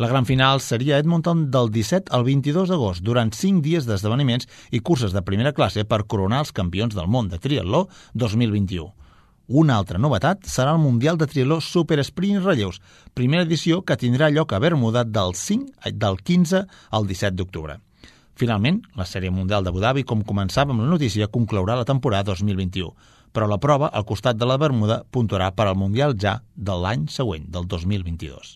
La 0.01 0.09
gran 0.11 0.25
final 0.25 0.59
seria 0.59 0.97
Edmonton 0.97 1.49
del 1.51 1.71
17 1.71 2.11
al 2.11 2.23
22 2.27 2.71
d'agost, 2.71 3.03
durant 3.05 3.31
5 3.31 3.61
dies 3.63 3.87
d'esdeveniments 3.87 4.47
i 4.71 4.79
curses 4.79 5.13
de 5.15 5.23
primera 5.23 5.53
classe 5.53 5.85
per 5.85 6.07
coronar 6.07 6.43
els 6.43 6.51
campions 6.51 6.95
del 6.97 7.07
món 7.07 7.29
de 7.29 7.39
triatló 7.39 7.87
2021. 8.13 9.00
Una 9.51 9.75
altra 9.75 9.99
novetat 9.99 10.45
serà 10.47 10.71
el 10.71 10.79
Mundial 10.79 11.17
de 11.19 11.25
Triatló 11.27 11.57
Super 11.59 11.97
Sprint 12.07 12.39
Relleus, 12.45 12.77
primera 13.13 13.43
edició 13.43 13.81
que 13.83 13.97
tindrà 13.99 14.29
lloc 14.31 14.53
a 14.55 14.59
Bermuda 14.63 15.01
del, 15.03 15.33
5, 15.35 15.91
del 15.91 16.19
15 16.23 16.61
al 16.95 17.07
17 17.09 17.35
d'octubre. 17.35 17.75
Finalment, 18.39 18.77
la 18.95 19.03
sèrie 19.03 19.33
mundial 19.33 19.65
d'Abu 19.67 19.81
Dhabi, 19.83 20.05
com 20.07 20.21
començava 20.23 20.71
amb 20.71 20.85
la 20.85 20.93
notícia, 20.93 21.27
conclourà 21.27 21.75
la 21.75 21.87
temporada 21.89 22.31
2021, 22.31 22.93
però 23.35 23.49
la 23.51 23.59
prova, 23.59 23.89
al 23.91 24.05
costat 24.07 24.39
de 24.39 24.47
la 24.47 24.55
Bermuda, 24.61 25.01
puntuarà 25.11 25.49
per 25.51 25.67
al 25.67 25.75
Mundial 25.75 26.15
ja 26.15 26.37
de 26.55 26.77
l'any 26.85 27.09
següent, 27.11 27.49
del 27.51 27.67
2022. 27.67 28.55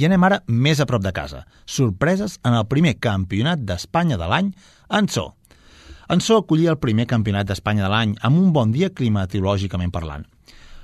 I 0.00 0.08
anem 0.08 0.24
ara 0.24 0.40
més 0.48 0.80
a 0.80 0.88
prop 0.88 1.04
de 1.04 1.12
casa. 1.12 1.44
Sorpreses 1.68 2.38
en 2.48 2.56
el 2.56 2.64
primer 2.64 2.96
campionat 2.96 3.60
d'Espanya 3.60 4.16
de 4.16 4.30
l'any 4.32 4.54
en 4.88 5.12
so. 5.12 5.34
En 6.10 6.18
so 6.18 6.40
acollia 6.40 6.72
el 6.72 6.78
primer 6.82 7.04
campionat 7.06 7.46
d'Espanya 7.46 7.84
de 7.84 7.88
l'any 7.92 8.12
amb 8.26 8.38
un 8.38 8.48
bon 8.50 8.72
dia 8.74 8.88
climatològicament 8.90 9.92
parlant. 9.94 10.24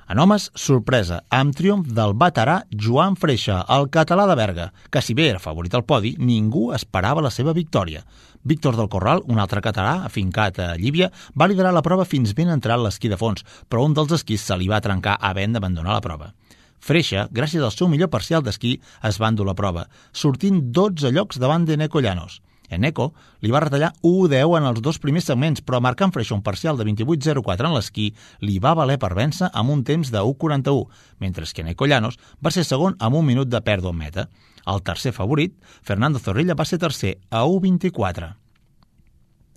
En 0.06 0.20
homes, 0.22 0.44
sorpresa, 0.54 1.16
amb 1.34 1.56
triomf 1.58 1.88
del 1.96 2.14
veterà 2.14 2.60
Joan 2.84 3.16
Freixa, 3.18 3.56
el 3.74 3.88
català 3.96 4.28
de 4.30 4.36
Berga, 4.38 4.68
que 4.86 5.02
si 5.02 5.16
bé 5.18 5.26
era 5.32 5.42
favorit 5.42 5.74
al 5.74 5.82
podi, 5.82 6.14
ningú 6.20 6.68
esperava 6.78 7.26
la 7.26 7.34
seva 7.34 7.56
victòria. 7.58 8.04
Víctor 8.44 8.78
del 8.78 8.92
Corral, 8.92 9.24
un 9.26 9.42
altre 9.42 9.64
català 9.66 9.96
afincat 10.06 10.62
a 10.62 10.70
Llívia, 10.78 11.10
va 11.34 11.50
liderar 11.50 11.74
la 11.74 11.82
prova 11.82 12.06
fins 12.06 12.30
ben 12.30 12.54
entrat 12.54 12.78
l'esquí 12.78 13.10
de 13.10 13.18
fons, 13.18 13.42
però 13.66 13.82
un 13.82 13.98
dels 13.98 14.14
esquís 14.20 14.46
se 14.46 14.54
li 14.54 14.70
va 14.70 14.82
trencar 14.84 15.18
havent 15.18 15.58
d'abandonar 15.58 15.98
la 15.98 16.06
prova. 16.06 16.34
Freixa, 16.78 17.26
gràcies 17.34 17.66
al 17.66 17.74
seu 17.74 17.90
millor 17.90 18.14
parcial 18.14 18.46
d'esquí, 18.46 18.78
es 19.02 19.18
va 19.18 19.34
endur 19.34 19.50
la 19.50 19.58
prova, 19.58 19.88
sortint 20.12 20.68
12 20.70 21.10
llocs 21.10 21.42
davant 21.42 21.66
de 21.66 21.82
Neco 21.82 21.98
Llanos. 21.98 22.44
Eneco 22.68 23.12
li 23.40 23.52
va 23.54 23.60
retallar 23.64 23.92
1-10 24.02 24.56
en 24.58 24.68
els 24.70 24.82
dos 24.82 24.98
primers 25.02 25.28
segments, 25.28 25.62
però 25.62 25.80
marcant 25.80 26.12
Freixa 26.14 26.34
un 26.34 26.42
parcial 26.46 26.78
de 26.78 26.86
28-04 26.88 27.68
en 27.68 27.76
l'esquí 27.76 28.08
li 28.40 28.58
va 28.62 28.74
valer 28.78 28.98
per 29.02 29.14
vèncer 29.14 29.50
amb 29.52 29.70
un 29.74 29.84
temps 29.84 30.10
de 30.10 30.22
1-41, 30.22 30.86
mentre 31.18 31.46
que 31.46 31.62
Eneco 31.62 31.86
Llanos 31.86 32.18
va 32.44 32.50
ser 32.50 32.64
segon 32.64 32.96
amb 32.98 33.16
un 33.16 33.26
minut 33.26 33.48
de 33.48 33.60
pèrdua 33.62 33.94
en 33.94 34.00
meta. 34.00 34.28
El 34.66 34.82
tercer 34.82 35.12
favorit, 35.14 35.54
Fernando 35.82 36.18
Zorrilla, 36.18 36.58
va 36.58 36.64
ser 36.66 36.78
tercer 36.82 37.18
a 37.30 37.44
1-24. 37.46 38.32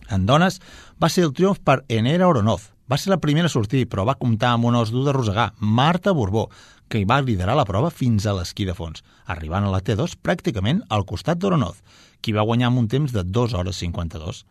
En 0.09 0.25
dones, 0.25 0.59
va 1.01 1.09
ser 1.09 1.25
el 1.25 1.33
triomf 1.33 1.61
per 1.65 1.83
Enera 1.87 2.27
Oronoz. 2.27 2.69
Va 2.89 2.97
ser 2.97 3.11
la 3.11 3.19
primera 3.21 3.45
a 3.45 3.53
sortir, 3.53 3.85
però 3.89 4.05
va 4.05 4.17
comptar 4.17 4.55
amb 4.55 4.65
un 4.65 4.77
os 4.79 4.89
dur 4.89 5.03
de 5.05 5.13
rosegar, 5.13 5.51
Marta 5.59 6.13
Borbó, 6.17 6.47
que 6.89 6.97
hi 6.97 7.05
va 7.05 7.21
liderar 7.21 7.53
la 7.57 7.65
prova 7.69 7.91
fins 7.93 8.25
a 8.25 8.33
l'esquí 8.33 8.65
de 8.65 8.73
fons, 8.73 9.03
arribant 9.29 9.67
a 9.67 9.73
la 9.73 9.81
T2 9.85 10.15
pràcticament 10.25 10.81
al 10.89 11.05
costat 11.05 11.37
d'Oronoz, 11.37 11.83
qui 12.21 12.33
va 12.35 12.45
guanyar 12.47 12.69
amb 12.69 12.83
un 12.83 12.88
temps 12.91 13.13
de 13.15 13.23
2 13.23 13.55
hores 13.57 13.81
52. 13.81 14.45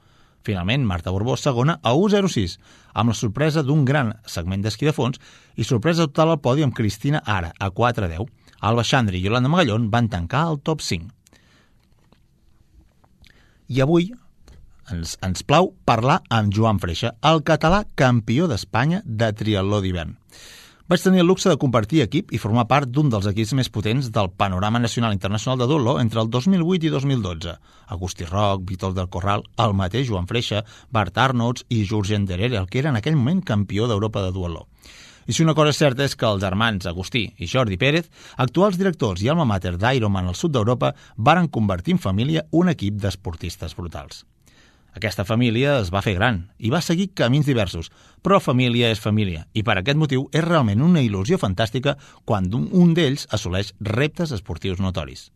Finalment, 0.46 0.84
Marta 0.86 1.10
Borbó 1.10 1.36
segona 1.36 1.78
a 1.82 1.92
1.06, 1.92 2.58
amb 2.94 3.12
la 3.12 3.16
sorpresa 3.18 3.62
d'un 3.62 3.84
gran 3.84 4.14
segment 4.26 4.62
d'esquí 4.64 4.88
de 4.88 4.94
fons 4.96 5.20
i 5.56 5.66
sorpresa 5.66 6.06
total 6.08 6.34
al 6.34 6.40
podi 6.40 6.64
amb 6.64 6.76
Cristina 6.76 7.22
Ara, 7.24 7.52
a 7.58 7.70
4.10. 7.70 8.28
Alba 8.60 8.82
Xandri 8.82 9.18
i 9.20 9.26
Yolanda 9.26 9.50
Magallón 9.50 9.90
van 9.90 10.08
tancar 10.08 10.46
el 10.52 10.62
top 10.64 10.80
5. 10.82 11.12
I 13.68 13.82
avui 13.84 14.08
ens, 14.92 15.16
ens 15.22 15.44
plau 15.44 15.72
parlar 15.86 16.22
amb 16.32 16.54
Joan 16.54 16.80
Freixa, 16.82 17.12
el 17.30 17.42
català 17.46 17.82
campió 17.98 18.48
d'Espanya 18.48 19.02
de 19.04 19.28
triatló 19.36 19.82
d'hivern. 19.84 20.16
Vaig 20.88 21.02
tenir 21.04 21.20
el 21.20 21.26
luxe 21.28 21.50
de 21.50 21.58
compartir 21.60 21.98
equip 22.00 22.30
i 22.32 22.38
formar 22.40 22.62
part 22.68 22.88
d'un 22.88 23.10
dels 23.12 23.26
equips 23.28 23.50
més 23.58 23.68
potents 23.68 24.06
del 24.12 24.30
panorama 24.42 24.78
nacional 24.80 25.12
i 25.12 25.18
internacional 25.18 25.58
de 25.60 25.66
duatló 25.68 25.98
entre 26.00 26.22
el 26.22 26.30
2008 26.32 26.88
i 26.88 26.92
2012. 26.94 27.52
Agustí 27.96 28.24
Roc, 28.24 28.62
Víctor 28.70 28.94
del 28.96 29.10
Corral, 29.12 29.44
el 29.60 29.74
mateix 29.76 30.08
Joan 30.08 30.24
Freixa, 30.30 30.62
Bart 30.88 31.20
Arnolds 31.20 31.66
i 31.68 31.82
Jurgen 31.90 32.24
Derer, 32.24 32.54
el 32.54 32.70
que 32.72 32.80
era 32.80 32.88
en 32.88 32.96
aquell 32.96 33.20
moment 33.20 33.44
campió 33.44 33.84
d'Europa 33.84 34.24
de 34.24 34.32
duatló. 34.32 34.64
I 35.28 35.36
si 35.36 35.44
una 35.44 35.52
cosa 35.52 35.76
certa 35.76 36.08
és 36.08 36.16
que 36.16 36.24
els 36.24 36.40
germans 36.40 36.88
Agustí 36.88 37.26
i 37.36 37.50
Jordi 37.52 37.76
Pérez, 37.76 38.08
actuals 38.38 38.80
directors 38.80 39.20
i 39.20 39.28
alma 39.28 39.44
mater 39.44 39.76
d'Ironman 39.76 40.32
al 40.32 40.40
sud 40.40 40.56
d'Europa, 40.56 40.94
varen 41.18 41.52
convertir 41.52 41.98
en 41.98 42.04
família 42.08 42.48
un 42.48 42.72
equip 42.72 42.96
d'esportistes 42.96 43.76
brutals. 43.76 44.24
Aquesta 44.98 45.22
família 45.22 45.76
es 45.78 45.92
va 45.94 46.00
fer 46.02 46.16
gran 46.16 46.40
i 46.58 46.72
va 46.74 46.80
seguir 46.82 47.12
camins 47.14 47.46
diversos, 47.46 47.92
però 48.18 48.40
família 48.42 48.88
és 48.90 48.98
família 48.98 49.44
i 49.54 49.62
per 49.62 49.76
aquest 49.78 49.98
motiu 50.00 50.24
és 50.34 50.42
realment 50.42 50.82
una 50.82 51.04
il·lusió 51.06 51.38
fantàstica 51.38 51.94
quan 52.26 52.48
un 52.50 52.96
d'ells 52.96 53.28
assoleix 53.30 53.70
reptes 53.78 54.32
esportius 54.34 54.82
notoris. 54.82 55.28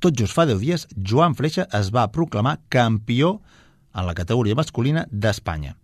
Tot 0.00 0.16
just 0.16 0.32
fa 0.32 0.46
10 0.48 0.62
dies, 0.64 0.86
Joan 0.96 1.36
Freixa 1.36 1.68
es 1.76 1.92
va 1.92 2.08
proclamar 2.14 2.56
campió 2.72 3.34
en 3.92 4.08
la 4.08 4.16
categoria 4.16 4.56
masculina 4.56 5.04
d'Espanya. 5.12 5.76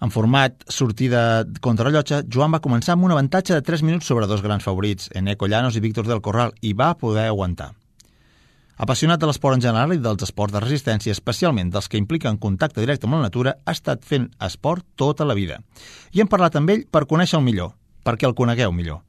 En 0.00 0.14
format 0.14 0.62
sortida 0.70 1.42
contra 1.60 1.90
rellotge, 1.90 2.22
Joan 2.30 2.54
va 2.54 2.62
començar 2.62 2.94
amb 2.94 3.10
un 3.10 3.18
avantatge 3.18 3.58
de 3.58 3.66
3 3.66 3.82
minuts 3.82 4.06
sobre 4.06 4.30
dos 4.30 4.46
grans 4.46 4.62
favorits, 4.62 5.10
Eneco 5.10 5.50
Llanos 5.50 5.74
i 5.74 5.82
Víctor 5.82 6.06
del 6.06 6.22
Corral, 6.22 6.54
i 6.62 6.72
va 6.72 6.94
poder 6.94 7.26
aguantar. 7.26 7.72
Apassionat 8.80 9.20
de 9.20 9.28
l'esport 9.28 9.58
en 9.58 9.60
general 9.60 9.90
i 9.92 9.98
dels 10.00 10.22
esports 10.24 10.54
de 10.54 10.60
resistència, 10.62 11.12
especialment 11.12 11.68
dels 11.68 11.84
que 11.92 11.98
impliquen 12.00 12.38
contacte 12.40 12.80
directe 12.80 13.04
amb 13.04 13.18
la 13.18 13.26
natura, 13.26 13.52
ha 13.68 13.72
estat 13.76 14.06
fent 14.08 14.30
esport 14.40 14.86
tota 14.96 15.26
la 15.28 15.34
vida. 15.36 15.58
I 16.16 16.22
hem 16.22 16.28
parlat 16.32 16.54
amb 16.56 16.70
ell 16.72 16.86
per 16.88 17.02
conèixer 17.10 17.36
el 17.36 17.44
millor, 17.44 17.74
perquè 18.08 18.24
el 18.24 18.32
conegueu 18.38 18.72
millor. 18.72 19.02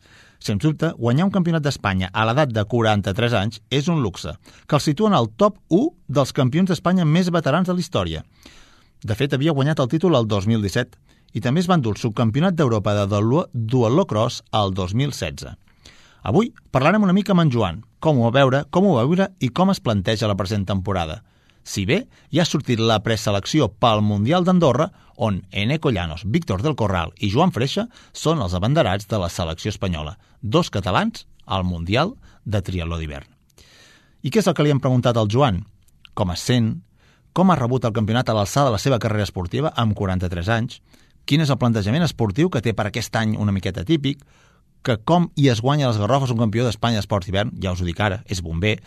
Sens 0.43 0.59
dubte, 0.59 0.89
guanyar 0.97 1.29
un 1.29 1.31
campionat 1.31 1.63
d'Espanya 1.63 2.09
a 2.11 2.25
l'edat 2.27 2.51
de 2.51 2.65
43 2.67 3.35
anys 3.39 3.61
és 3.71 3.87
un 3.87 4.01
luxe, 4.03 4.33
que 4.67 4.75
el 4.75 4.83
situa 4.83 5.07
en 5.07 5.15
el 5.15 5.29
top 5.39 5.61
1 5.69 5.87
dels 6.17 6.35
campions 6.35 6.67
d'Espanya 6.67 7.05
més 7.05 7.29
veterans 7.31 7.69
de 7.69 7.75
la 7.77 7.79
història. 7.79 8.25
De 9.07 9.15
fet, 9.15 9.31
havia 9.37 9.53
guanyat 9.55 9.79
el 9.79 9.87
títol 9.93 10.17
el 10.19 10.27
2017 10.27 10.99
i 11.31 11.45
també 11.45 11.63
es 11.63 11.69
va 11.71 11.77
endur 11.79 11.93
el 11.95 12.01
subcampionat 12.01 12.59
d'Europa 12.59 12.97
de 12.97 13.07
duatló 13.07 14.05
cross 14.09 14.41
al 14.51 14.75
2016. 14.75 15.47
Avui 16.27 16.51
parlarem 16.75 17.07
una 17.07 17.15
mica 17.15 17.31
amb 17.31 17.45
en 17.45 17.55
Joan, 17.55 17.81
com 18.01 18.17
ho 18.17 18.25
va 18.27 18.33
veure, 18.41 18.65
com 18.73 18.87
ho 18.89 18.95
va 18.97 19.05
viure 19.05 19.29
i 19.39 19.51
com 19.53 19.71
es 19.71 19.79
planteja 19.79 20.27
la 20.27 20.35
present 20.35 20.65
temporada. 20.67 21.21
Si 21.63 21.85
bé 21.85 22.07
ja 22.33 22.41
ha 22.41 22.49
sortit 22.49 22.81
la 22.81 22.99
preselecció 23.05 23.69
pel 23.69 24.01
Mundial 24.01 24.43
d'Andorra, 24.43 24.89
on 25.21 25.43
Eneco 25.51 25.91
Llanos, 25.93 26.25
Víctor 26.25 26.63
del 26.65 26.75
Corral 26.75 27.13
i 27.21 27.29
Joan 27.29 27.53
Freixa 27.53 27.85
són 28.11 28.41
els 28.41 28.55
abanderats 28.57 29.05
de 29.07 29.19
la 29.21 29.29
selecció 29.29 29.69
espanyola, 29.69 30.17
dos 30.41 30.73
catalans 30.73 31.27
al 31.45 31.63
Mundial 31.63 32.15
de 32.43 32.63
Triatló 32.65 32.97
d'hivern. 32.97 33.29
I 34.25 34.33
què 34.33 34.41
és 34.41 34.49
el 34.49 34.57
que 34.57 34.65
li 34.65 34.73
han 34.73 34.81
preguntat 34.81 35.17
al 35.17 35.29
Joan? 35.29 35.61
Com 36.17 36.33
es 36.33 36.41
sent? 36.41 36.73
Com 37.37 37.53
ha 37.53 37.59
rebut 37.59 37.85
el 37.85 37.93
campionat 37.93 38.29
a 38.29 38.35
l'alçada 38.35 38.71
de 38.71 38.75
la 38.75 38.81
seva 38.81 38.99
carrera 38.99 39.27
esportiva 39.29 39.71
amb 39.77 39.93
43 39.97 40.49
anys? 40.57 40.81
Quin 41.29 41.45
és 41.45 41.53
el 41.53 41.59
plantejament 41.61 42.03
esportiu 42.03 42.49
que 42.49 42.61
té 42.65 42.73
per 42.73 42.89
aquest 42.89 43.15
any 43.15 43.37
una 43.37 43.53
miqueta 43.53 43.85
típic? 43.85 44.25
Que 44.83 44.97
com 44.97 45.29
hi 45.37 45.49
es 45.51 45.61
guanya 45.61 45.89
les 45.89 45.99
Garrofes 46.01 46.31
un 46.33 46.39
campió 46.41 46.65
d'Espanya 46.65 46.99
d'esports 46.99 47.27
d'hivern, 47.27 47.53
ja 47.61 47.73
us 47.73 47.81
ho 47.81 47.87
dic 47.87 47.99
ara, 48.01 48.21
és 48.25 48.41
bomber. 48.41 48.79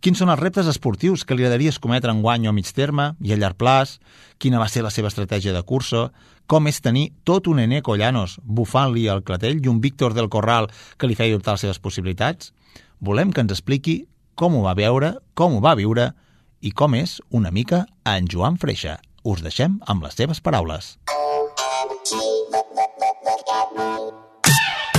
Quins 0.00 0.20
són 0.22 0.30
els 0.30 0.40
reptes 0.40 0.68
esportius 0.70 1.24
que 1.24 1.34
li 1.34 1.44
agradaria 1.44 1.72
escometre 1.74 2.12
en 2.14 2.22
guany 2.22 2.46
o 2.46 2.50
a 2.50 2.56
mig 2.56 2.70
terme 2.74 3.14
i 3.20 3.34
a 3.34 3.38
llarg 3.40 3.58
plaç? 3.58 3.98
Quina 4.38 4.62
va 4.62 4.68
ser 4.68 4.84
la 4.86 4.94
seva 4.94 5.10
estratègia 5.10 5.54
de 5.56 5.62
cursa? 5.66 6.08
Com 6.46 6.66
és 6.70 6.80
tenir 6.82 7.10
tot 7.24 7.50
un 7.50 7.60
Ené 7.62 7.82
Collanos 7.82 8.38
bufant-li 8.42 9.08
al 9.08 9.22
clatell 9.26 9.60
i 9.62 9.68
un 9.70 9.82
Víctor 9.82 10.14
del 10.14 10.30
Corral 10.30 10.70
que 10.96 11.10
li 11.10 11.18
feia 11.18 11.36
dubtar 11.36 11.58
les 11.58 11.66
seves 11.66 11.82
possibilitats? 11.82 12.54
Volem 13.00 13.32
que 13.32 13.42
ens 13.44 13.54
expliqui 13.54 14.04
com 14.34 14.56
ho 14.56 14.64
va 14.64 14.74
veure, 14.74 15.14
com 15.34 15.56
ho 15.56 15.60
va 15.60 15.76
viure 15.76 16.10
i 16.60 16.72
com 16.72 16.94
és 16.96 17.18
una 17.30 17.50
mica 17.50 17.84
en 18.04 18.28
Joan 18.30 18.58
Freixa. 18.60 18.98
Us 19.24 19.44
deixem 19.44 19.78
amb 19.86 20.06
les 20.06 20.16
seves 20.16 20.40
paraules. 20.40 20.96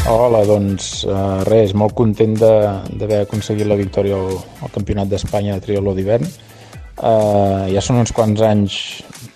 Hola, 0.10 0.40
doncs 0.50 1.04
uh, 1.06 1.44
res, 1.46 1.76
molt 1.78 1.94
content 1.94 2.34
d'haver 2.34 3.20
aconseguit 3.22 3.68
la 3.70 3.78
victòria 3.78 4.16
al, 4.18 4.40
al 4.66 4.72
Campionat 4.74 5.12
d'Espanya 5.12 5.60
de 5.60 5.62
triatló 5.62 5.94
d'hivern. 5.94 6.26
Uh, 6.98 7.70
ja 7.70 7.84
són 7.86 8.00
uns 8.02 8.10
quants 8.10 8.42
anys 8.42 8.78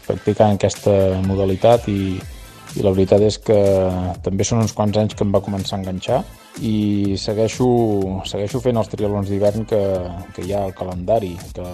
practicant 0.07 0.57
aquesta 0.57 1.22
modalitat 1.27 1.86
i, 1.93 2.15
i 2.17 2.81
la 2.81 2.95
veritat 2.95 3.22
és 3.27 3.38
que 3.45 3.60
també 4.25 4.48
són 4.48 4.63
uns 4.63 4.74
quants 4.74 4.98
anys 4.98 5.13
que 5.13 5.22
em 5.27 5.36
va 5.38 5.43
començar 5.45 5.77
a 5.77 5.84
enganxar 5.84 6.24
i 6.65 7.13
segueixo, 7.22 7.69
segueixo 8.25 8.63
fent 8.65 8.81
els 8.81 8.89
triatlons 8.89 9.29
d'hivern 9.29 9.69
que, 9.69 9.84
que 10.34 10.48
hi 10.48 10.55
ha 10.55 10.65
al 10.65 10.74
calendari, 10.74 11.36
que 11.53 11.67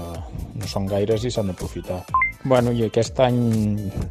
no 0.60 0.68
són 0.68 0.92
gaires 0.92 1.24
i 1.24 1.32
s'han 1.32 1.54
d'aprofitar. 1.54 2.04
Bueno, 2.44 2.76
i 2.76 2.84
aquest 2.90 3.24
any 3.24 3.40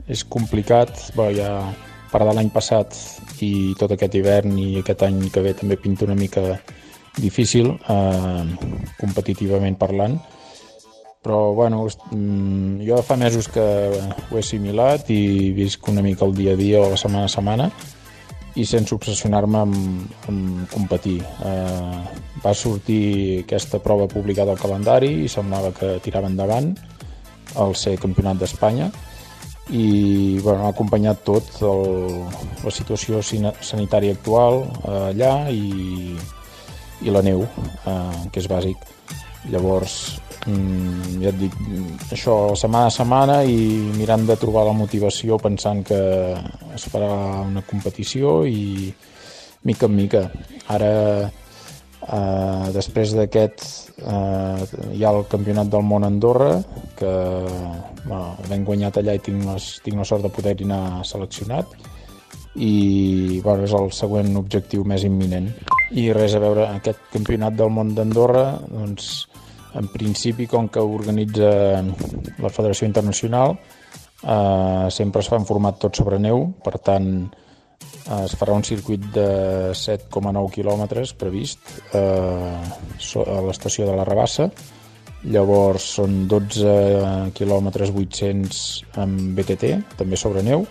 és 0.08 0.24
complicat, 0.24 1.10
bueno, 1.12 1.36
ja 1.36 1.52
part 2.10 2.26
de 2.28 2.34
l'any 2.36 2.50
passat 2.52 2.96
i 3.42 3.74
tot 3.78 3.94
aquest 3.94 4.14
hivern 4.18 4.58
i 4.58 4.80
aquest 4.80 5.06
any 5.06 5.22
que 5.32 5.42
ve 5.44 5.54
també 5.56 5.78
pinta 5.80 6.06
una 6.08 6.18
mica 6.18 6.58
difícil, 7.18 7.72
eh, 7.88 8.44
competitivament 9.00 9.78
parlant, 9.78 10.18
però 11.22 11.52
bueno, 11.54 11.86
mm, 11.86 12.80
jo 12.86 13.02
fa 13.02 13.16
mesos 13.16 13.48
que 13.48 13.60
ho 13.60 14.36
he 14.36 14.40
assimilat 14.40 15.10
i 15.10 15.52
visc 15.52 15.88
una 15.88 16.02
mica 16.02 16.24
el 16.24 16.34
dia 16.34 16.52
a 16.52 16.56
dia 16.56 16.80
o 16.80 16.90
la 16.90 16.96
setmana 16.96 17.26
a 17.28 17.34
setmana 17.34 17.70
i 18.56 18.64
sense 18.64 18.94
obsessionar-me 18.94 19.58
amb, 19.58 19.76
amb 20.28 20.70
competir. 20.72 21.20
Eh, 21.20 22.00
va 22.42 22.54
sortir 22.54 23.44
aquesta 23.44 23.78
prova 23.78 24.08
publicada 24.08 24.52
al 24.52 24.58
calendari 24.58 25.12
i 25.24 25.28
semblava 25.28 25.74
que 25.76 25.98
tirava 26.02 26.26
endavant 26.26 26.72
el 27.60 27.76
ser 27.76 27.96
campionat 27.98 28.40
d'Espanya 28.40 28.90
i 29.70 30.38
bueno, 30.42 30.64
ha 30.64 30.72
acompanyat 30.74 31.22
tot 31.26 31.60
el, 31.62 32.24
la 32.64 32.72
situació 32.74 33.20
sanitària 33.22 34.16
actual 34.16 34.64
eh, 34.66 35.10
allà 35.12 35.34
i, 35.54 36.16
i 37.06 37.14
la 37.14 37.22
neu, 37.22 37.44
eh, 37.44 38.24
que 38.32 38.42
és 38.42 38.48
bàsic. 38.50 38.88
Llavors, 39.50 39.94
mm, 40.50 41.20
ja 41.22 41.30
et 41.30 41.38
dic, 41.40 41.54
això 42.12 42.34
setmana 42.58 42.90
a 42.90 42.94
setmana 42.94 43.38
i 43.48 43.56
mirant 43.96 44.26
de 44.28 44.36
trobar 44.40 44.66
la 44.68 44.76
motivació 44.76 45.38
pensant 45.40 45.84
que 45.86 46.00
es 46.74 46.88
farà 46.92 47.12
una 47.46 47.62
competició 47.64 48.42
i 48.44 48.90
mica 49.64 49.86
en 49.86 49.96
mica. 49.96 50.26
Ara, 50.68 50.90
eh, 52.06 52.66
després 52.74 53.14
d'aquest, 53.16 53.64
eh, 54.00 54.66
hi 54.96 55.04
ha 55.04 55.12
el 55.12 55.26
Campionat 55.30 55.70
del 55.72 55.86
Món 55.86 56.04
a 56.04 56.10
Andorra, 56.12 56.52
que 56.96 57.12
bueno, 58.04 58.36
l'hem 58.48 58.64
guanyat 58.64 59.00
allà 59.00 59.16
i 59.16 59.22
tinc, 59.24 59.44
les, 59.46 59.70
tinc 59.84 60.00
la 60.00 60.06
sort 60.08 60.26
de 60.26 60.32
poder-hi 60.32 60.68
anar 60.68 61.04
seleccionat 61.08 61.76
i 62.56 63.40
bueno, 63.44 63.64
és 63.66 63.74
el 63.76 63.90
següent 63.94 64.34
objectiu 64.40 64.84
més 64.84 65.04
imminent. 65.06 65.50
I 65.94 66.10
res 66.14 66.34
a 66.34 66.42
veure, 66.42 66.66
aquest 66.70 67.02
campionat 67.12 67.54
del 67.58 67.70
món 67.74 67.94
d'Andorra, 67.94 68.46
doncs, 68.70 69.28
en 69.78 69.86
principi, 69.92 70.48
com 70.50 70.68
que 70.68 70.82
organitza 70.82 71.50
la 72.42 72.50
Federació 72.50 72.88
Internacional, 72.88 73.54
eh, 74.22 74.86
sempre 74.90 75.22
es 75.22 75.30
fa 75.30 75.38
en 75.38 75.46
format 75.46 75.78
tot 75.78 75.96
sobre 75.96 76.18
neu, 76.18 76.48
per 76.64 76.78
tant, 76.82 77.30
es 78.18 78.34
farà 78.38 78.54
un 78.56 78.64
circuit 78.66 79.02
de 79.14 79.28
7,9 79.76 80.50
quilòmetres 80.54 81.14
previst 81.18 81.72
eh, 81.94 82.02
a 82.02 83.40
l'estació 83.46 83.86
de 83.86 83.94
la 83.94 84.06
Rabassa, 84.08 84.48
llavors 85.30 85.86
són 85.98 86.24
12 86.30 87.32
quilòmetres 87.36 87.92
800 87.92 88.62
amb 89.02 89.36
BTT, 89.36 89.74
també 90.00 90.18
sobre 90.18 90.42
neu, 90.42 90.64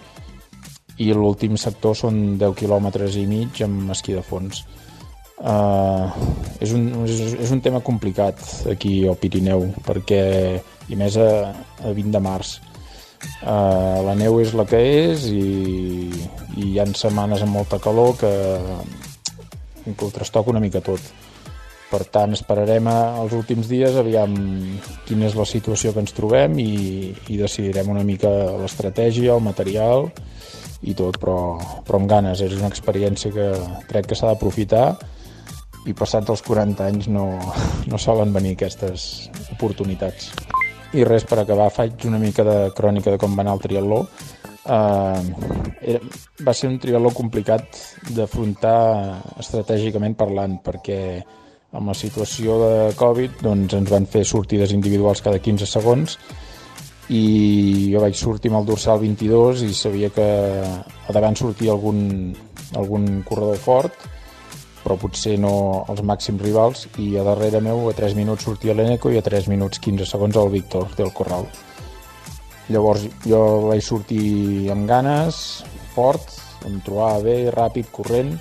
i 1.00 1.14
l'últim 1.16 1.56
sector 1.58 1.96
són 1.96 2.38
10 2.42 2.58
quilòmetres 2.60 3.16
i 3.22 3.26
mig 3.30 3.62
amb 3.64 3.94
esquí 3.96 4.18
de 4.18 4.26
fons. 4.26 4.66
Uh, 5.40 6.12
és, 6.60 6.74
un, 6.76 6.90
és, 7.06 7.38
és 7.46 7.52
un 7.56 7.62
tema 7.64 7.80
complicat 7.80 8.42
aquí 8.74 9.06
al 9.08 9.16
Pirineu 9.16 9.70
perquè 9.86 10.24
i 10.92 10.98
més 11.00 11.16
a, 11.16 11.30
a 11.80 11.94
20 11.96 12.12
de 12.12 12.20
març 12.20 12.58
uh, 13.44 14.00
la 14.06 14.16
neu 14.18 14.40
és 14.44 14.54
la 14.58 14.66
que 14.70 14.80
és 14.80 15.30
i, 15.32 16.10
i 16.58 16.70
hi 16.72 16.78
ha 16.80 16.88
setmanes 16.94 17.46
amb 17.46 17.58
molta 17.60 17.80
calor 17.84 18.16
que, 18.20 18.34
que 19.90 20.06
ho 20.06 20.14
trastoca 20.14 20.54
una 20.54 20.64
mica 20.64 20.84
tot 20.86 21.04
per 21.90 22.04
tant 22.14 22.36
esperarem 22.38 22.86
els 22.92 23.34
últims 23.34 23.70
dies 23.70 23.96
aviam 23.98 24.36
quina 25.08 25.26
és 25.26 25.38
la 25.38 25.46
situació 25.50 25.94
que 25.94 26.04
ens 26.04 26.14
trobem 26.14 26.60
i, 26.62 27.10
i 27.34 27.40
decidirem 27.40 27.90
una 27.90 28.06
mica 28.06 28.30
l'estratègia, 28.62 29.34
el 29.34 29.42
material 29.42 30.12
i 30.86 30.94
tot, 30.94 31.18
però, 31.20 31.58
però 31.88 32.00
amb 32.00 32.12
ganes. 32.12 32.44
És 32.46 32.54
una 32.60 32.70
experiència 32.70 33.34
que 33.34 33.50
crec 33.90 34.12
que 34.12 34.20
s'ha 34.20 34.30
d'aprofitar 34.30 34.94
i 35.90 35.96
passats 35.98 36.30
els 36.30 36.46
40 36.46 36.86
anys 36.86 37.10
no, 37.10 37.26
no 37.90 37.98
solen 37.98 38.38
venir 38.38 38.54
aquestes 38.54 39.30
oportunitats. 39.50 40.30
I 40.98 41.04
res, 41.06 41.26
per 41.30 41.38
acabar, 41.42 41.70
faig 41.70 42.06
una 42.10 42.18
mica 42.22 42.44
de 42.48 42.58
crònica 42.78 43.14
de 43.14 43.20
com 43.22 43.36
va 43.38 43.44
anar 43.46 43.58
el 43.58 43.62
triatló. 43.62 44.00
Uh, 44.70 45.22
era, 45.82 46.00
va 46.46 46.54
ser 46.54 46.70
un 46.70 46.80
triatló 46.82 47.12
complicat 47.16 47.78
d'afrontar 48.16 48.80
estratègicament 49.42 50.18
parlant, 50.18 50.58
perquè 50.66 51.00
amb 51.78 51.92
la 51.92 51.96
situació 51.98 52.58
de 52.64 52.74
Covid 52.98 53.44
doncs, 53.46 53.76
ens 53.78 53.92
van 53.94 54.08
fer 54.10 54.24
sortides 54.26 54.74
individuals 54.74 55.22
cada 55.22 55.38
15 55.38 55.68
segons 55.70 56.18
i 57.14 57.90
jo 57.94 58.02
vaig 58.02 58.18
sortir 58.18 58.52
amb 58.52 58.62
el 58.62 58.70
dorsal 58.70 59.02
22 59.02 59.64
i 59.66 59.74
sabia 59.78 60.10
que 60.14 60.26
davant 61.14 61.38
sortia 61.38 61.74
algun, 61.74 62.02
algun 62.78 63.22
corredor 63.26 63.62
fort 63.62 64.10
però 64.84 64.96
potser 65.00 65.36
no 65.42 65.54
els 65.92 66.04
màxims 66.06 66.42
rivals 66.44 66.86
i 67.02 67.12
a 67.20 67.26
darrere 67.28 67.62
meu 67.64 67.90
a 67.90 67.96
3 67.98 68.16
minuts 68.18 68.48
sortia 68.48 68.76
l'Eneco 68.76 69.12
i 69.12 69.20
a 69.20 69.26
3 69.26 69.50
minuts 69.52 69.82
15 69.84 70.08
segons 70.08 70.40
el 70.40 70.52
Víctor 70.54 70.88
del 70.98 71.12
Corral. 71.14 71.48
Llavors 72.70 73.08
jo 73.26 73.42
vaig 73.68 73.82
sortir 73.84 74.70
amb 74.72 74.88
ganes 74.90 75.64
fort, 75.96 76.38
em 76.68 76.80
trobava 76.86 77.24
bé, 77.26 77.40
ràpid, 77.56 77.90
corrent 77.92 78.36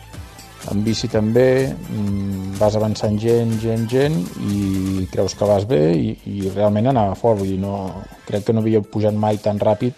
en 0.69 0.83
bici 0.85 1.09
també 1.09 1.71
mm, 1.71 2.57
vas 2.59 2.77
avançant 2.77 3.17
gent, 3.21 3.55
gent, 3.63 3.87
gent 3.89 4.17
i 4.51 5.07
creus 5.13 5.37
que 5.39 5.47
vas 5.49 5.65
bé 5.69 5.81
i, 5.95 6.13
i 6.29 6.51
realment 6.51 6.91
anava 6.91 7.15
fort, 7.19 7.39
vull 7.41 7.53
dir, 7.55 7.61
no, 7.63 8.05
crec 8.27 8.49
que 8.49 8.57
no 8.57 8.65
havia 8.65 8.83
pujat 8.83 9.17
mai 9.17 9.39
tan 9.43 9.61
ràpid 9.63 9.95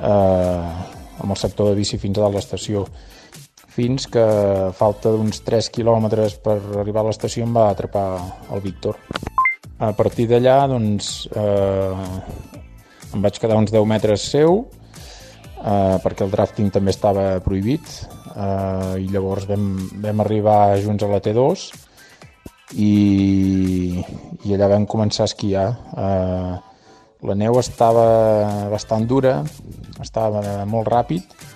eh, 0.00 0.70
amb 1.20 1.30
el 1.30 1.38
sector 1.38 1.70
de 1.70 1.76
bici 1.78 2.00
fins 2.02 2.18
a 2.18 2.24
dalt 2.24 2.38
l'estació 2.38 2.86
fins 3.76 4.06
que 4.08 4.24
falta 4.78 5.12
d'uns 5.12 5.42
3 5.44 5.68
quilòmetres 5.74 6.38
per 6.40 6.56
arribar 6.80 7.02
a 7.04 7.10
l'estació 7.10 7.44
em 7.44 7.52
va 7.52 7.68
atrapar 7.68 8.08
el 8.54 8.62
Víctor. 8.64 8.96
A 9.76 9.92
partir 9.92 10.24
d'allà, 10.30 10.62
doncs, 10.70 11.28
eh, 11.36 13.12
em 13.12 13.24
vaig 13.24 13.40
quedar 13.40 13.58
uns 13.60 13.72
10 13.74 13.84
metres 13.88 14.24
seu, 14.32 14.62
eh, 15.60 15.96
perquè 16.04 16.24
el 16.24 16.32
drafting 16.32 16.70
també 16.72 16.94
estava 16.94 17.26
prohibit, 17.44 17.84
eh, 18.32 19.02
i 19.04 19.10
llavors 19.12 19.44
vam, 19.50 19.66
vam 20.00 20.24
arribar 20.24 20.78
junts 20.80 21.04
a 21.04 21.10
la 21.10 21.20
T2 21.20 21.66
i, 22.80 22.94
i 24.44 24.54
allà 24.56 24.70
vam 24.72 24.86
començar 24.86 25.26
a 25.26 25.30
esquiar. 25.30 25.66
Eh, 25.96 26.54
la 27.26 27.34
neu 27.34 27.60
estava 27.60 28.70
bastant 28.72 29.04
dura, 29.04 29.42
estava 30.00 30.64
molt 30.64 30.88
ràpid 30.88 31.55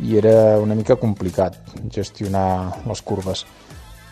i 0.00 0.16
era 0.16 0.58
una 0.60 0.74
mica 0.74 0.96
complicat 0.96 1.58
gestionar 1.92 2.82
les 2.88 3.02
curves. 3.02 3.44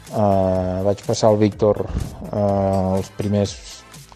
Uh, 0.09 0.85
vaig 0.87 1.03
passar 1.05 1.33
el 1.35 1.39
Víctor 1.41 1.83
uh, 1.85 2.97
els 2.97 3.11
primers 3.19 3.55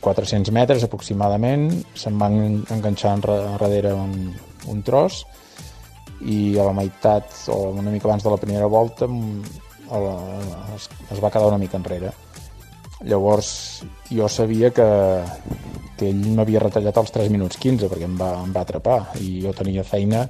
400 0.03 0.51
metres 0.57 0.85
aproximadament, 0.87 1.69
se'm 1.95 2.19
van 2.19 2.39
enganxar 2.75 3.13
enrere 3.19 3.93
un, 3.95 4.33
un 4.73 4.83
tros 4.83 5.23
i 6.23 6.57
a 6.59 6.67
la 6.67 6.75
meitat 6.75 7.47
o 7.53 7.59
una 7.77 7.91
mica 7.91 8.09
abans 8.09 8.25
de 8.25 8.33
la 8.33 8.41
primera 8.41 8.67
volta 8.71 9.07
es, 10.77 10.89
es 11.11 11.23
va 11.23 11.31
quedar 11.31 11.49
una 11.49 11.59
mica 11.59 11.77
enrere. 11.77 12.13
Llavors 13.05 13.83
jo 14.11 14.29
sabia 14.31 14.71
que, 14.71 14.87
que 15.99 16.09
ell 16.11 16.23
m'havia 16.37 16.63
retallat 16.63 16.99
els 17.03 17.15
3 17.15 17.31
minuts 17.35 17.59
15 17.63 17.91
perquè 17.91 18.07
em 18.07 18.17
va, 18.19 18.33
em 18.43 18.53
va 18.55 18.63
atrapar 18.63 18.99
i 19.21 19.43
jo 19.43 19.55
tenia 19.59 19.85
feina 19.87 20.25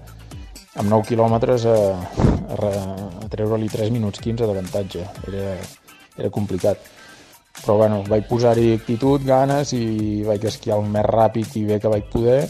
amb 0.81 0.89
9 0.89 1.09
quilòmetres 1.11 1.67
a, 1.69 1.77
a, 2.57 2.73
a 3.25 3.31
treure-li 3.33 3.69
3 3.73 3.93
minuts 3.93 4.23
15 4.25 4.49
d'avantatge. 4.49 5.07
Era, 5.29 5.55
era 6.17 6.31
complicat. 6.33 6.91
Però 7.63 7.77
bueno, 7.77 8.01
vaig 8.09 8.25
posar-hi 8.31 8.73
actitud, 8.79 9.25
ganes 9.29 9.75
i 9.77 10.23
vaig 10.25 10.45
esquiar 10.49 10.81
el 10.81 10.89
més 10.89 11.05
ràpid 11.05 11.59
i 11.61 11.67
bé 11.69 11.79
que 11.83 11.93
vaig 11.93 12.09
poder 12.11 12.41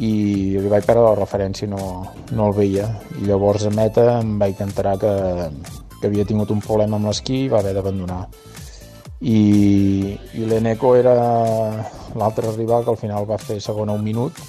i 0.00 0.56
li 0.56 0.68
vaig 0.72 0.86
perdre 0.88 1.04
la 1.04 1.18
referència 1.18 1.68
no, 1.68 1.80
no 2.32 2.46
el 2.48 2.54
veia 2.56 2.86
i 3.20 3.26
llavors 3.28 3.66
a 3.68 3.72
meta 3.74 4.06
em 4.16 4.38
vaig 4.40 4.62
enterar 4.64 4.96
que, 5.02 5.12
que 6.00 6.08
havia 6.08 6.24
tingut 6.24 6.52
un 6.54 6.62
problema 6.64 6.96
amb 6.96 7.10
l'esquí 7.10 7.42
i 7.44 7.50
va 7.52 7.60
haver 7.60 7.74
d'abandonar 7.76 8.22
i, 9.20 10.16
i 10.40 10.46
l'Eneco 10.48 10.94
era 10.96 11.12
l'altre 12.16 12.54
rival 12.56 12.86
que 12.86 12.94
al 12.94 13.00
final 13.02 13.28
va 13.28 13.38
fer 13.38 13.58
segon 13.60 13.92
a 13.92 13.98
un 14.00 14.06
minut 14.06 14.40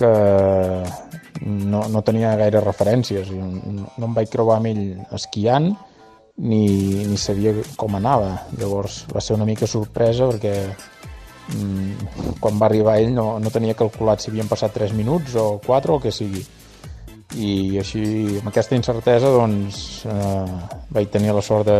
que 0.00 0.12
no, 1.46 1.86
no 1.88 2.02
tenia 2.02 2.34
gaire 2.38 2.60
referències. 2.64 3.30
No, 3.30 3.86
no 3.86 4.08
em 4.08 4.14
vaig 4.16 4.30
creuar 4.32 4.58
amb 4.58 4.70
ell 4.72 4.82
esquiant 5.14 5.70
ni, 6.36 6.66
ni 7.06 7.16
sabia 7.20 7.54
com 7.78 7.96
anava. 7.96 8.34
Llavors 8.58 9.04
va 9.12 9.22
ser 9.22 9.36
una 9.38 9.46
mica 9.48 9.68
sorpresa 9.70 10.28
perquè 10.32 10.54
mm, 11.54 12.36
quan 12.42 12.60
va 12.60 12.68
arribar 12.68 12.98
ell 13.00 13.12
no, 13.14 13.28
no 13.38 13.52
tenia 13.54 13.78
calculat 13.78 14.22
si 14.22 14.32
havien 14.32 14.50
passat 14.50 14.74
3 14.76 14.96
minuts 14.98 15.36
o 15.38 15.56
4 15.64 15.94
o 15.94 15.98
el 15.98 16.06
que 16.06 16.14
sigui. 16.14 16.44
I 17.36 17.78
així 17.80 18.02
amb 18.40 18.48
aquesta 18.52 18.76
incertesa 18.78 19.30
doncs 19.34 20.06
eh, 20.08 20.58
vaig 20.94 21.10
tenir 21.12 21.34
la 21.34 21.44
sort 21.44 21.66
de, 21.68 21.78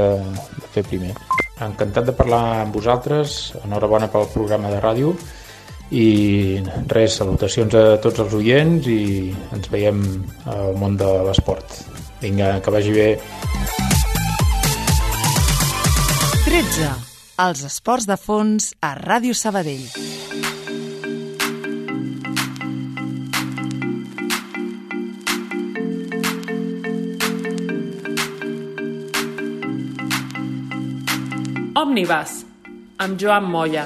de 0.60 0.70
fer 0.74 0.86
primer. 0.86 1.14
Encantat 1.62 2.10
de 2.10 2.14
parlar 2.14 2.42
amb 2.62 2.74
vosaltres. 2.76 3.56
Enhorabona 3.64 4.10
pel 4.12 4.28
programa 4.34 4.70
de 4.72 4.80
ràdio 4.82 5.14
i 5.94 6.06
res, 6.90 7.18
salutacions 7.20 7.74
a 7.78 7.84
tots 8.02 8.24
els 8.24 8.34
oients 8.34 8.88
i 8.90 9.30
ens 9.54 9.68
veiem 9.70 10.02
al 10.50 10.74
món 10.80 10.96
de 10.98 11.10
l'esport 11.28 11.82
vinga, 12.22 12.60
que 12.60 12.70
vagi 12.74 12.94
bé 12.96 13.08
13. 16.46 16.90
Els 17.44 17.62
esports 17.68 18.06
de 18.08 18.16
fons 18.16 18.70
a 18.80 18.94
Ràdio 18.96 19.36
Sabadell. 19.36 19.84
Omnibus, 31.76 32.38
amb 33.04 33.20
Joan 33.20 33.50
Molla. 33.52 33.84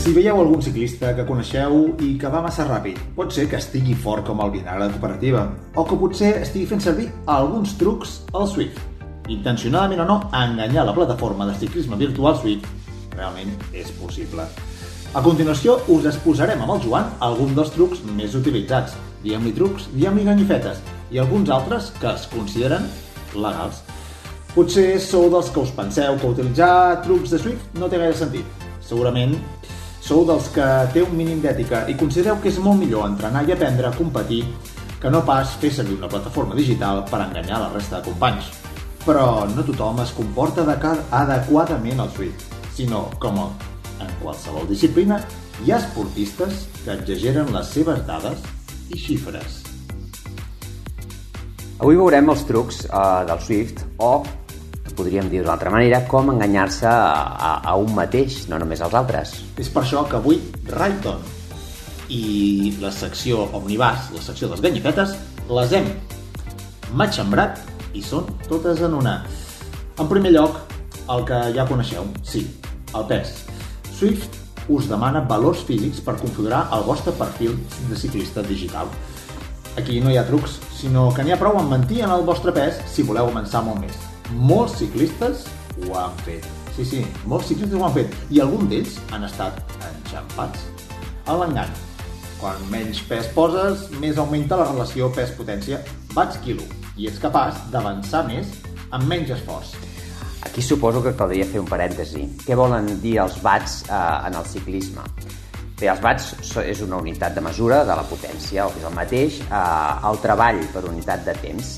Si 0.00 0.14
veieu 0.16 0.38
algun 0.40 0.62
ciclista 0.64 1.10
que 1.12 1.26
coneixeu 1.28 1.74
i 2.00 2.14
que 2.16 2.28
va 2.32 2.40
massa 2.40 2.64
ràpid, 2.64 2.96
pot 3.18 3.34
ser 3.36 3.42
que 3.50 3.58
estigui 3.60 3.92
fort 3.92 4.24
com 4.24 4.38
el 4.40 4.54
vinagre 4.54 4.86
de 4.86 4.94
cooperativa, 4.94 5.42
o 5.76 5.84
que 5.84 5.98
potser 6.00 6.30
estigui 6.40 6.64
fent 6.70 6.80
servir 6.80 7.10
alguns 7.28 7.74
trucs 7.76 8.14
al 8.32 8.48
Swift. 8.48 8.80
Intencionadament 9.28 10.00
o 10.00 10.06
no, 10.08 10.16
enganyar 10.32 10.86
la 10.88 10.96
plataforma 10.96 11.50
de 11.50 11.58
ciclisme 11.60 12.00
virtual 12.00 12.40
Swift 12.40 12.64
realment 13.12 13.52
és 13.76 13.92
possible. 14.00 14.48
A 15.12 15.20
continuació, 15.20 15.76
us 15.92 16.08
exposarem 16.08 16.64
amb 16.64 16.78
el 16.78 16.82
Joan 16.86 17.12
alguns 17.28 17.52
dels 17.60 17.76
trucs 17.76 18.00
més 18.16 18.40
utilitzats. 18.40 18.96
Diguem-li 19.20 19.52
trucs, 19.60 19.92
diguem-li 19.92 20.24
ganyifetes, 20.32 20.80
i 21.12 21.20
alguns 21.20 21.52
altres 21.52 21.92
que 22.00 22.08
es 22.14 22.24
consideren 22.32 22.88
legals. 23.36 23.84
Potser 24.56 24.94
sou 25.04 25.28
dels 25.28 25.52
que 25.52 25.60
us 25.60 25.76
penseu 25.76 26.16
que 26.16 26.34
utilitzar 26.34 27.02
trucs 27.04 27.36
de 27.36 27.44
Swift 27.44 27.76
no 27.76 27.92
té 27.92 28.00
gaire 28.00 28.16
sentit. 28.16 28.68
Segurament 28.80 29.36
sou 30.10 30.24
dels 30.26 30.48
que 30.50 30.66
té 30.90 31.04
un 31.06 31.12
mínim 31.14 31.38
d'ètica 31.38 31.84
i 31.86 31.94
considereu 31.98 32.40
que 32.42 32.50
és 32.50 32.56
molt 32.58 32.80
millor 32.80 33.06
entrenar 33.06 33.44
i 33.46 33.52
aprendre 33.54 33.86
a 33.86 33.94
competir 33.94 34.40
que 35.00 35.10
no 35.14 35.20
pas 35.26 35.52
fer 35.62 35.70
servir 35.70 36.00
una 36.00 36.08
plataforma 36.10 36.56
digital 36.58 37.04
per 37.06 37.20
enganyar 37.22 37.60
la 37.62 37.68
resta 37.70 38.00
de 38.00 38.10
companys. 38.10 38.48
Però 39.04 39.46
no 39.52 39.62
tothom 39.68 40.02
es 40.02 40.10
comporta 40.16 40.64
adequadament 40.66 42.02
al 42.02 42.10
Swift, 42.16 42.42
sinó 42.74 43.04
com 43.22 43.38
en 43.38 44.10
qualsevol 44.24 44.66
disciplina 44.66 45.20
hi 45.62 45.70
ha 45.70 45.78
esportistes 45.78 46.66
que 46.82 46.96
exageren 46.96 47.54
les 47.54 47.70
seves 47.70 48.02
dades 48.08 48.42
i 48.90 48.98
xifres. 48.98 49.60
Avui 51.78 51.96
veurem 51.96 52.34
els 52.34 52.42
trucs 52.50 52.82
uh, 52.90 53.22
del 53.30 53.38
Swift 53.46 53.86
o 54.02 54.16
podríem 55.00 55.30
dir 55.32 55.40
d'una 55.40 55.54
altra 55.56 55.72
manera, 55.72 56.02
com 56.08 56.28
enganyar-se 56.34 56.86
a, 56.86 57.24
a, 57.32 57.50
a 57.72 57.76
un 57.80 57.94
mateix, 57.96 58.44
no 58.52 58.58
només 58.60 58.82
als 58.84 58.96
altres. 58.98 59.34
És 59.60 59.70
per 59.72 59.84
això 59.84 60.04
que 60.08 60.18
avui 60.20 60.40
Rayton 60.68 61.22
i 62.12 62.74
la 62.82 62.90
secció 62.92 63.46
Omnibus, 63.56 64.10
la 64.16 64.24
secció 64.24 64.50
dels 64.50 64.60
ganyifetes, 64.64 65.14
les 65.50 65.72
hem 65.78 65.88
matxembrat 66.98 67.62
i 67.96 68.02
són 68.04 68.28
totes 68.48 68.82
en 68.84 68.98
una. 68.98 69.20
En 70.00 70.10
primer 70.10 70.34
lloc, 70.34 70.60
el 71.10 71.24
que 71.28 71.40
ja 71.56 71.66
coneixeu, 71.70 72.04
sí, 72.26 72.44
el 72.92 73.08
pes. 73.08 73.32
Swift 73.96 74.36
us 74.70 74.86
demana 74.90 75.24
valors 75.26 75.64
físics 75.66 76.02
per 76.04 76.18
configurar 76.20 76.66
el 76.76 76.84
vostre 76.86 77.14
perfil 77.16 77.56
de 77.88 77.98
ciclista 77.98 78.44
digital. 78.46 78.92
Aquí 79.80 80.02
no 80.02 80.12
hi 80.12 80.20
ha 80.20 80.28
trucs, 80.28 80.60
sinó 80.76 81.08
que 81.14 81.24
n'hi 81.24 81.34
ha 81.34 81.40
prou 81.40 81.58
amb 81.58 81.72
mentir 81.72 82.04
en 82.04 82.14
el 82.14 82.26
vostre 82.26 82.54
pes 82.54 82.82
si 82.90 83.06
voleu 83.06 83.30
avançar 83.30 83.64
molt 83.66 83.86
més 83.86 84.09
molts 84.38 84.78
ciclistes 84.78 85.46
ho 85.84 85.94
han 85.98 86.16
fet. 86.26 86.46
Sí, 86.76 86.84
sí, 86.86 87.04
molts 87.26 87.50
ciclistes 87.50 87.78
ho 87.78 87.84
han 87.86 87.94
fet. 87.96 88.16
I 88.30 88.42
alguns 88.44 88.70
d'ells 88.70 88.98
han 89.14 89.26
estat 89.26 89.60
enxampats 89.90 90.66
a 91.26 91.36
l'engany. 91.40 91.72
Quan 92.40 92.62
menys 92.72 93.02
pes 93.08 93.28
poses, 93.36 93.88
més 94.00 94.18
augmenta 94.18 94.56
la 94.56 94.70
relació 94.70 95.10
pes-potència 95.12 95.82
watts-quilo 96.16 96.64
i 96.96 97.08
ets 97.10 97.20
capaç 97.20 97.58
d'avançar 97.72 98.24
més 98.28 98.48
amb 98.90 99.06
menys 99.10 99.34
esforç. 99.36 99.74
Aquí 100.46 100.62
suposo 100.64 101.02
que 101.04 101.12
caldria 101.16 101.44
fer 101.44 101.60
un 101.60 101.68
parèntesi. 101.68 102.24
Què 102.46 102.56
volen 102.56 102.88
dir 103.02 103.18
els 103.20 103.36
watts 103.44 103.82
eh, 103.84 104.00
en 104.26 104.38
el 104.40 104.48
ciclisme? 104.48 105.04
Bé, 105.80 105.88
els 105.88 106.00
watts 106.04 106.56
és 106.64 106.80
una 106.84 106.98
unitat 107.00 107.36
de 107.36 107.44
mesura 107.44 107.84
de 107.88 107.96
la 107.96 108.04
potència, 108.08 108.66
o 108.66 108.72
que 108.72 108.80
és 108.80 108.88
el 108.88 108.96
mateix, 108.96 109.40
eh, 109.44 110.08
el 110.10 110.20
treball 110.24 110.60
per 110.72 110.86
unitat 110.88 111.24
de 111.28 111.36
temps. 111.44 111.74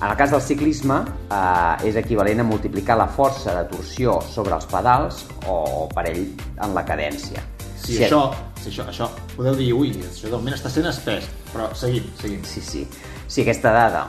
En 0.00 0.08
el 0.08 0.16
cas 0.16 0.30
del 0.32 0.40
ciclisme, 0.40 1.02
eh, 1.28 1.88
és 1.88 1.96
equivalent 2.00 2.40
a 2.40 2.44
multiplicar 2.48 2.96
la 2.96 3.06
força 3.12 3.52
de 3.52 3.66
torsió 3.68 4.14
sobre 4.24 4.54
els 4.56 4.64
pedals 4.64 5.26
o 5.44 5.88
per 5.92 6.06
ell 6.08 6.22
en 6.56 6.72
la 6.72 6.86
cadència. 6.88 7.42
Sí, 7.76 7.98
si 7.98 8.04
això, 8.06 8.22
si 8.62 8.70
això, 8.70 8.86
això, 8.88 9.10
podeu 9.36 9.58
dir, 9.58 9.74
ui, 9.76 9.92
això 10.08 10.32
d'augment 10.32 10.56
està 10.56 10.72
sent 10.72 10.88
espès, 10.88 11.28
però 11.52 11.68
seguim, 11.76 12.06
seguim. 12.16 12.40
Sí, 12.48 12.64
sí. 12.64 12.86
Si 13.28 13.44
aquesta 13.44 13.74
dada 13.76 14.06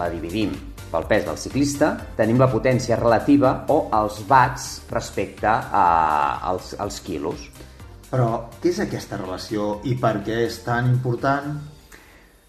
la 0.00 0.08
dividim 0.08 0.54
pel 0.94 1.04
pes 1.10 1.28
del 1.28 1.36
ciclista, 1.36 1.92
tenim 2.16 2.40
la 2.40 2.48
potència 2.48 2.96
relativa 2.96 3.52
o 3.68 3.82
els 4.00 4.22
watts 4.30 4.68
respecte 4.94 5.50
a, 5.50 5.84
als, 6.40 6.72
als 6.80 7.02
quilos. 7.04 7.50
Però 8.08 8.46
què 8.62 8.72
és 8.72 8.80
aquesta 8.80 9.20
relació 9.20 9.82
i 9.84 9.96
per 10.00 10.16
què 10.24 10.40
és 10.46 10.62
tan 10.64 10.88
important? 10.88 11.73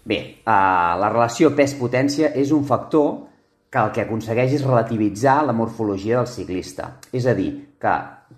Bé, 0.06 0.18
eh, 0.38 0.42
la 0.46 1.08
relació 1.10 1.50
pes-potència 1.58 2.30
és 2.38 2.52
un 2.54 2.62
factor 2.64 3.26
que 3.70 3.80
el 3.82 3.90
que 3.92 4.04
aconsegueix 4.04 4.52
és 4.54 4.64
relativitzar 4.64 5.40
la 5.44 5.54
morfologia 5.56 6.20
del 6.20 6.30
ciclista. 6.30 6.92
És 7.12 7.26
a 7.26 7.34
dir, 7.34 7.50
que 7.82 7.94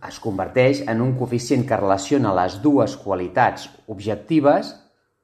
es 0.08 0.18
converteix 0.24 0.80
en 0.88 1.02
un 1.04 1.12
coeficient 1.18 1.66
que 1.68 1.76
relaciona 1.76 2.32
les 2.40 2.56
dues 2.64 2.96
qualitats 3.02 3.68
objectives 3.86 4.72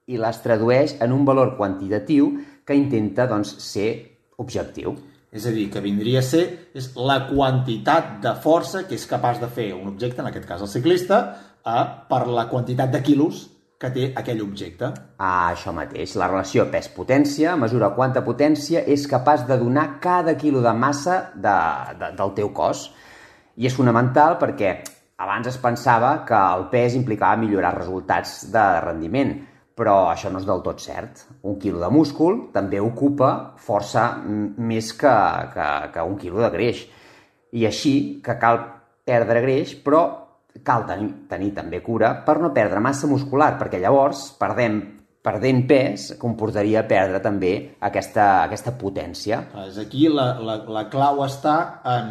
i 0.06 0.20
les 0.20 0.42
tradueix 0.44 0.98
en 1.00 1.16
un 1.16 1.24
valor 1.24 1.54
quantitatiu 1.56 2.34
que 2.68 2.76
intenta 2.76 3.26
doncs, 3.26 3.56
ser 3.64 3.88
objectiu. 4.36 4.94
És 5.32 5.48
a 5.48 5.54
dir, 5.54 5.70
que 5.72 5.82
vindria 5.82 6.20
a 6.20 6.26
ser 6.28 6.44
és 6.76 6.92
la 6.94 7.22
quantitat 7.30 8.20
de 8.22 8.36
força 8.44 8.84
que 8.86 8.94
és 9.00 9.08
capaç 9.08 9.40
de 9.40 9.48
fer 9.48 9.72
un 9.74 9.88
objecte, 9.90 10.20
en 10.20 10.28
aquest 10.28 10.46
cas 10.46 10.62
el 10.62 10.70
ciclista, 10.70 11.24
a, 11.64 11.80
per 12.06 12.26
la 12.28 12.46
quantitat 12.52 12.92
de 12.92 13.00
quilos 13.02 13.46
que 13.80 13.90
té 13.94 14.08
aquell 14.16 14.42
objecte. 14.44 14.90
Ah, 15.18 15.52
això 15.52 15.72
mateix. 15.74 16.14
La 16.20 16.28
relació 16.30 16.66
pes-potència 16.72 17.56
mesura 17.60 17.92
quanta 17.96 18.22
potència 18.24 18.84
és 18.86 19.06
capaç 19.10 19.46
de 19.48 19.58
donar 19.60 19.98
cada 20.04 20.36
quilo 20.40 20.62
de 20.64 20.72
massa 20.72 21.18
de, 21.34 21.56
de, 22.00 22.12
del 22.18 22.34
teu 22.38 22.52
cos. 22.56 22.88
I 23.56 23.68
és 23.68 23.76
fonamental 23.76 24.38
perquè 24.40 24.76
abans 25.24 25.48
es 25.50 25.58
pensava 25.62 26.16
que 26.26 26.38
el 26.56 26.68
pes 26.72 26.96
implicava 26.98 27.38
millorar 27.40 27.74
resultats 27.76 28.44
de 28.54 28.64
rendiment, 28.84 29.36
però 29.74 30.08
això 30.10 30.30
no 30.30 30.40
és 30.42 30.46
del 30.46 30.62
tot 30.62 30.82
cert. 30.82 31.26
Un 31.42 31.58
quilo 31.62 31.82
de 31.82 31.90
múscul 31.90 32.48
també 32.54 32.80
ocupa 32.82 33.54
força 33.58 34.10
més 34.24 34.92
que, 34.94 35.14
que, 35.54 35.70
que 35.94 36.06
un 36.10 36.18
quilo 36.18 36.42
de 36.42 36.50
greix. 36.54 36.84
I 37.54 37.66
així 37.66 37.94
que 38.24 38.38
cal 38.42 38.62
perdre 39.06 39.42
greix, 39.44 39.74
però 39.84 40.23
cal 40.62 40.84
tenir, 40.86 41.10
tenir 41.28 41.50
també 41.56 41.80
cura 41.82 42.12
per 42.26 42.38
no 42.42 42.52
perdre 42.54 42.82
massa 42.84 43.10
muscular, 43.10 43.54
perquè 43.58 43.80
llavors 43.82 44.28
perdem 44.38 44.82
perdent 45.24 45.62
pes 45.64 46.10
comportaria 46.20 46.82
perdre 46.84 47.22
també 47.24 47.54
aquesta, 47.80 48.44
aquesta 48.44 48.74
potència. 48.76 49.40
És 49.64 49.80
aquí 49.80 50.04
la, 50.12 50.34
la, 50.44 50.58
la 50.68 50.84
clau 50.92 51.24
està 51.24 51.56
en 51.88 52.10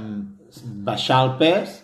baixar 0.85 1.21
el 1.27 1.35
pes 1.37 1.79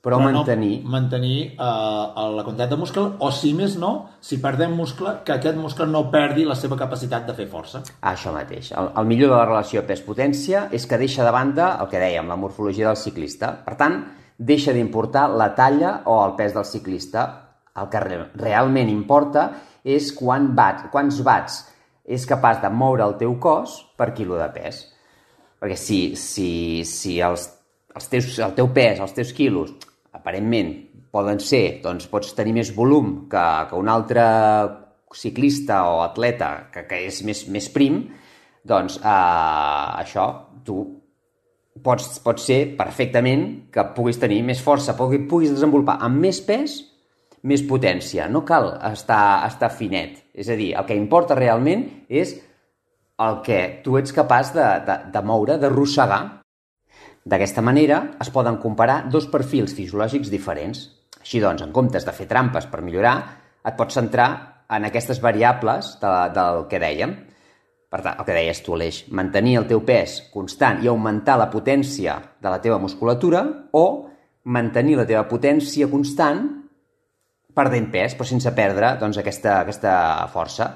però, 0.00 0.16
però 0.16 0.30
mantenir, 0.32 0.78
no 0.80 0.94
mantenir 0.94 1.34
uh, 1.60 2.30
la 2.32 2.44
quantitat 2.46 2.70
de 2.72 2.78
muscle 2.80 3.02
o 3.20 3.28
si 3.36 3.52
més 3.56 3.74
no, 3.76 3.90
si 4.24 4.38
perdem 4.40 4.72
muscle 4.72 5.18
que 5.26 5.34
aquest 5.34 5.58
muscle 5.60 5.84
no 5.90 6.06
perdi 6.12 6.46
la 6.48 6.56
seva 6.56 6.78
capacitat 6.80 7.28
de 7.28 7.34
fer 7.36 7.44
força. 7.52 7.82
Això 8.08 8.32
mateix. 8.32 8.72
El, 8.72 8.88
el 8.96 9.10
millor 9.10 9.34
de 9.34 9.36
la 9.36 9.44
relació 9.50 9.84
pes-potència 9.84 10.70
és 10.72 10.88
que 10.88 11.00
deixa 11.00 11.26
de 11.28 11.34
banda 11.36 11.74
el 11.84 11.92
que 11.92 12.00
dèiem, 12.00 12.32
la 12.32 12.40
morfologia 12.40 12.88
del 12.88 12.96
ciclista. 12.96 13.52
Per 13.66 13.76
tant, 13.76 14.00
deixa 14.40 14.72
d'importar 14.72 15.28
la 15.36 15.50
talla 15.54 16.00
o 16.08 16.16
el 16.24 16.34
pes 16.38 16.54
del 16.56 16.64
ciclista. 16.64 17.26
El 17.76 17.90
que 17.92 18.00
realment 18.00 18.88
importa 18.90 19.50
és 19.84 20.10
quan 20.16 20.50
bat, 20.56 20.88
quants 20.92 21.20
watts 21.24 21.60
és 22.10 22.26
capaç 22.26 22.58
de 22.64 22.70
moure 22.72 23.04
el 23.04 23.16
teu 23.20 23.36
cos 23.40 23.76
per 23.96 24.10
quilo 24.16 24.40
de 24.40 24.48
pes. 24.54 24.82
Perquè 25.60 25.76
si, 25.76 26.00
si, 26.16 26.82
si 26.88 27.18
els, 27.22 27.46
els 27.94 28.08
teus, 28.10 28.32
el 28.40 28.56
teu 28.56 28.70
pes, 28.74 29.00
els 29.04 29.14
teus 29.16 29.32
quilos, 29.36 29.76
aparentment 30.16 30.72
poden 31.12 31.40
ser, 31.42 31.80
doncs 31.84 32.08
pots 32.10 32.32
tenir 32.38 32.56
més 32.56 32.72
volum 32.74 33.28
que, 33.30 33.44
que 33.68 33.78
un 33.78 33.90
altre 33.92 34.24
ciclista 35.14 35.84
o 35.90 36.00
atleta 36.04 36.70
que, 36.72 36.86
que 36.88 37.02
és 37.06 37.20
més, 37.26 37.44
més 37.50 37.68
prim, 37.74 38.04
doncs 38.66 38.98
eh, 39.02 40.00
això 40.00 40.26
tu 40.64 40.82
pots, 41.84 42.18
pot 42.24 42.40
ser 42.42 42.76
perfectament 42.78 43.46
que 43.72 43.84
puguis 43.96 44.18
tenir 44.20 44.42
més 44.46 44.60
força, 44.62 44.96
puguis, 44.98 45.26
puguis 45.30 45.54
desenvolupar 45.54 45.98
amb 46.04 46.20
més 46.24 46.40
pes, 46.44 46.80
més 47.46 47.62
potència. 47.64 48.28
No 48.28 48.44
cal 48.44 48.72
estar, 48.90 49.46
estar 49.46 49.70
finet. 49.72 50.18
És 50.34 50.50
a 50.50 50.58
dir, 50.58 50.72
el 50.76 50.86
que 50.88 50.98
importa 50.98 51.38
realment 51.38 51.86
és 52.08 52.36
el 53.20 53.40
que 53.44 53.60
tu 53.84 53.96
ets 54.00 54.14
capaç 54.16 54.54
de, 54.56 54.66
de, 54.86 54.96
de 55.12 55.22
moure, 55.24 55.58
d'arrossegar. 55.60 56.20
D'aquesta 57.30 57.62
manera 57.64 58.00
es 58.20 58.30
poden 58.32 58.56
comparar 58.60 59.04
dos 59.12 59.28
perfils 59.28 59.74
fisiològics 59.76 60.32
diferents. 60.32 60.86
Així 61.20 61.40
doncs, 61.40 61.62
en 61.62 61.72
comptes 61.76 62.06
de 62.06 62.14
fer 62.16 62.26
trampes 62.28 62.66
per 62.70 62.80
millorar, 62.84 63.16
et 63.60 63.76
pots 63.76 63.98
centrar 63.98 64.30
en 64.72 64.86
aquestes 64.88 65.20
variables 65.20 65.96
de, 66.00 66.12
del 66.36 66.64
que 66.70 66.80
dèiem. 66.80 67.12
Per 67.90 67.98
tant, 68.04 68.20
el 68.22 68.26
que 68.26 68.36
deies 68.36 68.60
tu, 68.62 68.76
Aleix, 68.76 69.00
mantenir 69.10 69.56
el 69.58 69.66
teu 69.70 69.80
pes 69.86 70.20
constant 70.30 70.78
i 70.84 70.88
augmentar 70.90 71.34
la 71.40 71.48
potència 71.50 72.20
de 72.38 72.52
la 72.52 72.60
teva 72.62 72.78
musculatura 72.78 73.42
o 73.74 73.84
mantenir 74.46 74.94
la 75.00 75.06
teva 75.08 75.24
potència 75.28 75.88
constant 75.90 76.44
perdent 77.56 77.88
pes, 77.90 78.14
però 78.14 78.28
sense 78.28 78.52
perdre 78.54 78.94
doncs, 79.00 79.18
aquesta, 79.18 79.60
aquesta 79.64 79.94
força. 80.30 80.70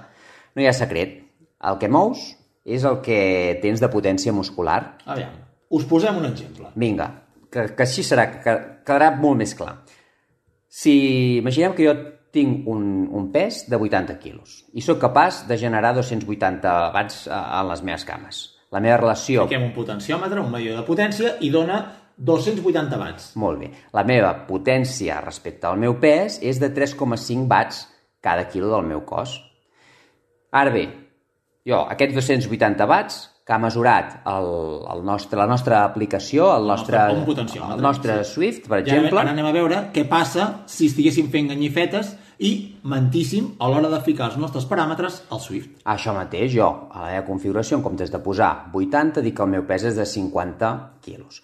No 0.54 0.62
hi 0.62 0.66
ha 0.66 0.74
secret. 0.74 1.20
El 1.64 1.78
que 1.78 1.88
mous 1.88 2.24
és 2.64 2.84
el 2.84 2.98
que 3.04 3.20
tens 3.62 3.80
de 3.80 3.90
potència 3.92 4.34
muscular. 4.34 4.80
Aviam, 5.06 5.38
us 5.70 5.86
posem 5.88 6.18
un 6.18 6.26
exemple. 6.28 6.72
Vinga, 6.74 7.08
que, 7.46 7.68
que 7.76 7.86
així 7.86 8.02
serà, 8.02 8.26
que 8.34 8.56
quedarà 8.82 9.12
molt 9.20 9.38
més 9.38 9.54
clar. 9.54 9.76
Si 10.66 10.94
imaginem 11.38 11.76
que 11.78 11.86
jo 11.86 11.94
tinc 12.34 12.68
un, 12.70 13.06
un 13.14 13.30
pes 13.32 13.64
de 13.70 13.78
80 13.78 14.18
quilos 14.22 14.62
i 14.74 14.82
sóc 14.84 15.00
capaç 15.02 15.44
de 15.48 15.58
generar 15.60 15.94
280 15.96 16.74
watts 16.94 17.26
eh, 17.28 17.34
en 17.34 17.70
les 17.70 17.84
meves 17.86 18.06
cames. 18.08 18.42
La 18.74 18.82
meva 18.82 18.98
relació... 18.98 19.46
Fiquem 19.46 19.68
un 19.68 19.74
potenciòmetre, 19.76 20.42
un 20.42 20.50
medidor 20.50 20.80
de 20.80 20.86
potència, 20.88 21.36
i 21.46 21.50
dona 21.54 21.78
280 22.16 22.98
watts. 22.98 23.28
Molt 23.38 23.60
bé. 23.62 23.70
La 23.94 24.02
meva 24.06 24.32
potència 24.48 25.20
respecte 25.22 25.68
al 25.70 25.78
meu 25.78 25.96
pes 26.02 26.40
és 26.42 26.58
de 26.62 26.72
3,5 26.74 27.46
watts 27.50 27.84
cada 28.24 28.48
quilo 28.50 28.72
del 28.72 28.88
meu 28.88 29.04
cos. 29.06 29.36
Ara 30.54 30.74
bé, 30.74 30.88
jo, 31.66 31.84
aquests 31.90 32.18
280 32.18 32.90
watts 32.90 33.22
que 33.44 33.52
ha 33.52 33.60
mesurat 33.60 34.20
el, 34.30 34.46
el 34.94 35.02
nostre, 35.04 35.36
la 35.36 35.46
nostra 35.46 35.82
aplicació, 35.84 36.48
el 36.56 36.66
nostre, 36.66 37.00
el 37.12 37.24
nostre, 37.26 37.60
el 37.60 37.82
nostre. 37.82 38.18
Swift, 38.24 38.68
per 38.70 38.80
I 38.80 38.86
exemple... 38.86 39.20
ara 39.20 39.34
anem 39.34 39.48
a 39.50 39.52
veure 39.52 39.80
què 39.94 40.06
passa 40.08 40.64
si 40.70 40.88
estiguéssim 40.88 41.28
fent 41.32 41.50
ganyifetes 41.52 42.14
i 42.44 42.52
mentíssim 42.84 43.54
a 43.58 43.68
l'hora 43.72 43.88
de 43.88 44.00
ficar 44.04 44.28
els 44.28 44.38
nostres 44.40 44.66
paràmetres 44.68 45.22
al 45.32 45.40
Swift. 45.40 45.78
Això 45.88 46.12
mateix, 46.12 46.52
jo, 46.52 46.68
a 46.92 47.06
la 47.06 47.10
meva 47.14 47.26
configuració, 47.30 47.78
en 47.78 47.84
comptes 47.86 48.12
de 48.12 48.20
posar 48.20 48.70
80, 48.72 49.22
dic 49.24 49.38
que 49.38 49.44
el 49.46 49.52
meu 49.54 49.64
pes 49.68 49.86
és 49.88 49.96
de 49.96 50.04
50 50.08 50.72
quilos. 51.04 51.40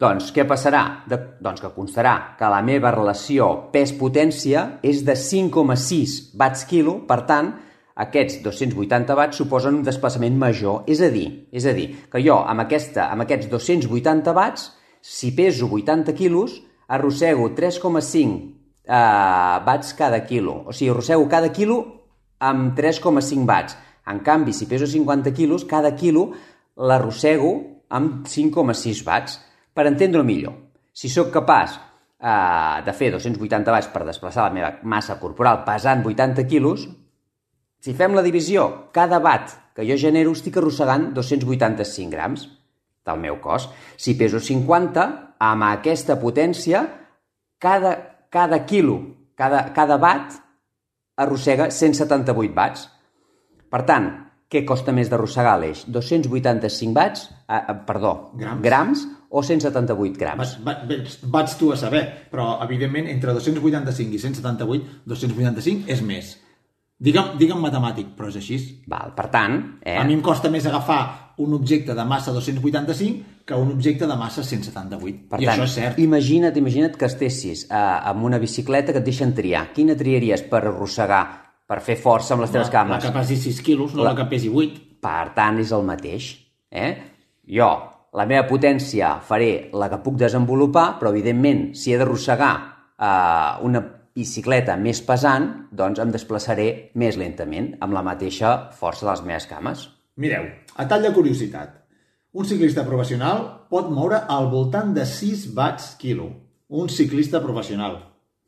Doncs 0.00 0.30
què 0.32 0.46
passarà? 0.48 0.82
De, 1.10 1.18
doncs 1.42 1.60
que 1.60 1.72
constarà 1.74 2.14
que 2.38 2.48
la 2.48 2.62
meva 2.64 2.92
relació 2.94 3.48
pes-potència 3.74 4.64
és 4.86 5.02
de 5.04 5.16
5,6 5.18 6.18
watts 6.38 6.64
quilo, 6.70 7.00
per 7.08 7.24
tant, 7.28 7.50
aquests 7.98 8.38
280 8.44 9.16
watts 9.18 9.42
suposen 9.42 9.80
un 9.80 9.84
desplaçament 9.84 10.38
major. 10.38 10.84
És 10.86 11.02
a 11.02 11.10
dir, 11.12 11.26
és 11.52 11.66
a 11.66 11.74
dir 11.76 11.90
que 12.08 12.22
jo 12.24 12.38
amb, 12.40 12.62
aquesta, 12.64 13.10
amb 13.12 13.26
aquests 13.26 13.50
280 13.50 14.36
watts, 14.38 14.70
si 15.02 15.34
peso 15.34 15.66
80 15.66 16.14
quilos, 16.14 16.60
arrossego 16.88 17.50
3,5 17.58 18.57
eh, 18.88 19.56
watts 19.66 19.92
cada 19.94 20.24
quilo. 20.24 20.64
O 20.66 20.72
sigui, 20.72 20.90
arrossego 20.90 21.28
cada 21.28 21.52
quilo 21.52 21.78
amb 22.40 22.76
3,5 22.78 23.44
watts. 23.46 23.76
En 24.08 24.22
canvi, 24.24 24.54
si 24.56 24.66
peso 24.66 24.86
50 24.88 25.34
quilos, 25.36 25.66
cada 25.68 25.94
quilo 25.94 26.30
l'arrossego 26.76 27.84
amb 27.90 28.26
5,6 28.26 29.04
watts. 29.04 29.38
Per 29.74 29.86
entendre-ho 29.86 30.24
millor, 30.24 30.54
si 30.92 31.10
sóc 31.12 31.30
capaç 31.30 31.76
eh, 31.76 32.82
de 32.84 32.94
fer 32.96 33.12
280 33.14 33.74
watts 33.74 33.92
per 33.92 34.06
desplaçar 34.08 34.48
la 34.48 34.54
meva 34.54 34.72
massa 34.82 35.18
corporal 35.20 35.62
pesant 35.66 36.02
80 36.06 36.46
quilos, 36.48 36.88
si 37.78 37.94
fem 37.94 38.16
la 38.16 38.24
divisió, 38.26 38.90
cada 38.90 39.20
watt 39.22 39.54
que 39.76 39.86
jo 39.86 39.94
genero 39.94 40.32
estic 40.34 40.56
arrossegant 40.58 41.12
285 41.14 42.10
grams 42.10 42.48
del 43.06 43.20
meu 43.22 43.38
cos. 43.40 43.68
Si 43.96 44.16
peso 44.18 44.40
50, 44.42 45.04
amb 45.38 45.66
aquesta 45.68 46.18
potència, 46.18 46.82
cada, 47.62 47.92
cada 48.30 48.64
quilo, 48.66 48.98
cada, 49.34 49.66
cada 49.74 49.98
watt 50.00 50.38
arrossega 51.18 51.70
178 51.74 52.54
watts. 52.56 52.88
Per 53.68 53.82
tant, 53.84 54.08
què 54.48 54.64
costa 54.64 54.94
més 54.96 55.10
d'arrossegar 55.12 55.58
l'eix? 55.60 55.84
285 55.92 56.96
watts, 56.96 57.28
eh, 57.48 57.58
eh, 57.58 57.76
perdó, 57.86 58.32
grams. 58.34 58.62
grams 58.64 59.06
o 59.28 59.42
178 59.42 60.16
grams? 60.18 60.56
Vaig, 60.64 61.18
vaig 61.22 61.56
tu 61.60 61.72
a 61.72 61.76
saber, 61.76 62.04
però 62.32 62.58
evidentment 62.64 63.10
entre 63.12 63.34
285 63.36 64.14
i 64.16 64.18
178, 64.22 65.02
285 65.04 65.90
és 65.92 66.00
més. 66.02 66.36
Digue'm, 66.98 67.36
digue'm 67.38 67.60
matemàtic, 67.62 68.08
però 68.18 68.26
és 68.32 68.36
així. 68.40 68.56
Val, 68.90 69.12
per 69.14 69.28
tant... 69.30 69.58
Eh? 69.86 69.94
A 70.00 70.02
mi 70.04 70.16
em 70.16 70.22
costa 70.24 70.50
més 70.50 70.64
agafar 70.66 71.34
un 71.38 71.52
objecte 71.54 71.94
de 71.94 72.04
massa 72.04 72.32
285 72.34 73.44
que 73.46 73.54
un 73.54 73.68
objecte 73.70 74.06
de 74.10 74.16
massa 74.18 74.42
178. 74.42 75.28
Per 75.30 75.38
I 75.40 75.46
tant, 75.46 75.52
això 75.54 75.66
és 75.68 75.74
cert. 75.76 75.98
imagina't, 76.02 76.56
imagina't 76.58 76.96
que 76.98 77.06
estessis 77.06 77.62
eh, 77.70 77.74
amb 78.10 78.24
una 78.26 78.40
bicicleta 78.42 78.92
que 78.92 78.98
et 78.98 79.06
deixen 79.06 79.30
triar. 79.36 79.68
Quina 79.76 79.94
triaries 79.96 80.42
per 80.50 80.64
arrossegar, 80.66 81.22
per 81.68 81.78
fer 81.86 81.94
força 82.02 82.34
amb 82.34 82.42
les 82.42 82.50
teves 82.50 82.66
La, 82.72 82.74
cames? 82.80 82.98
la 83.04 83.12
que 83.12 83.14
pesi 83.20 83.36
6 83.46 83.62
quilos, 83.62 83.94
no 83.94 84.02
La- 84.02 84.10
la, 84.10 84.16
la 84.16 84.24
que 84.24 84.28
pesi 84.34 84.50
8. 84.50 84.82
Per 85.00 85.28
tant, 85.38 85.60
és 85.62 85.70
el 85.72 85.86
mateix. 85.86 86.32
Eh? 86.74 86.90
Jo, 87.46 87.68
la 88.18 88.26
meva 88.26 88.42
potència 88.50 89.14
faré 89.22 89.68
la 89.72 89.86
que 89.92 90.00
puc 90.02 90.18
desenvolupar, 90.18 90.96
però 90.98 91.14
evidentment, 91.14 91.68
si 91.78 91.94
he 91.94 92.00
d'arrossegar 92.02 92.50
eh, 92.98 93.62
una 93.70 93.84
bicicleta 94.18 94.74
més 94.80 95.00
pesant, 95.06 95.48
doncs 95.70 96.02
em 96.02 96.10
desplaçaré 96.14 96.68
més 96.98 97.18
lentament, 97.20 97.74
amb 97.84 97.94
la 97.94 98.04
mateixa 98.06 98.54
força 98.78 99.06
de 99.06 99.12
les 99.12 99.24
meves 99.30 99.46
cames. 99.50 99.84
Mireu, 100.18 100.48
a 100.74 100.86
tall 100.90 101.04
de 101.06 101.12
curiositat, 101.14 101.76
un 102.38 102.46
ciclista 102.48 102.84
professional 102.86 103.44
pot 103.70 103.88
moure 103.94 104.18
al 104.34 104.50
voltant 104.52 104.90
de 104.96 105.06
6 105.08 105.48
watts 105.56 105.94
quilo. 106.00 106.28
Un 106.68 106.90
ciclista 106.92 107.40
professional. 107.40 107.96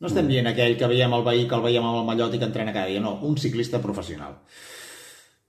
No 0.00 0.08
estem 0.10 0.28
dient 0.28 0.48
aquell 0.50 0.76
que 0.80 0.88
veiem 0.90 1.14
al 1.16 1.24
veí, 1.24 1.46
que 1.48 1.56
el 1.56 1.64
veiem 1.64 1.86
amb 1.86 2.02
el 2.02 2.06
mallot 2.08 2.36
i 2.36 2.40
que 2.40 2.48
entrena 2.48 2.74
cada 2.76 2.90
dia, 2.90 3.00
no, 3.04 3.14
un 3.24 3.38
ciclista 3.40 3.80
professional. 3.80 4.36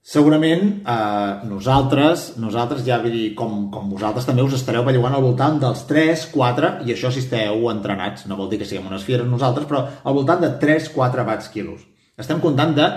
Segurament 0.02 0.82
eh, 0.82 1.34
nosaltres, 1.46 2.32
nosaltres 2.42 2.82
ja 2.88 2.98
vull 3.04 3.14
dir, 3.14 3.28
com, 3.38 3.68
com 3.70 3.92
vosaltres 3.92 4.26
també 4.26 4.42
us 4.42 4.56
estareu 4.58 4.82
bellugant 4.88 5.14
al 5.14 5.22
voltant 5.22 5.60
dels 5.62 5.84
3, 5.86 6.24
4, 6.34 6.72
i 6.90 6.96
això 6.96 7.12
si 7.14 7.22
esteu 7.22 7.68
entrenats, 7.70 8.26
no 8.26 8.40
vol 8.40 8.50
dir 8.50 8.58
que 8.64 8.66
siguem 8.66 8.90
unes 8.90 9.06
fieres 9.06 9.30
nosaltres, 9.30 9.70
però 9.70 9.84
al 9.86 10.18
voltant 10.18 10.42
de 10.42 10.50
3, 10.64 10.90
4 10.96 11.28
watts 11.28 11.54
quilos. 11.54 11.86
Estem 12.18 12.42
comptant 12.42 12.74
de 12.80 12.90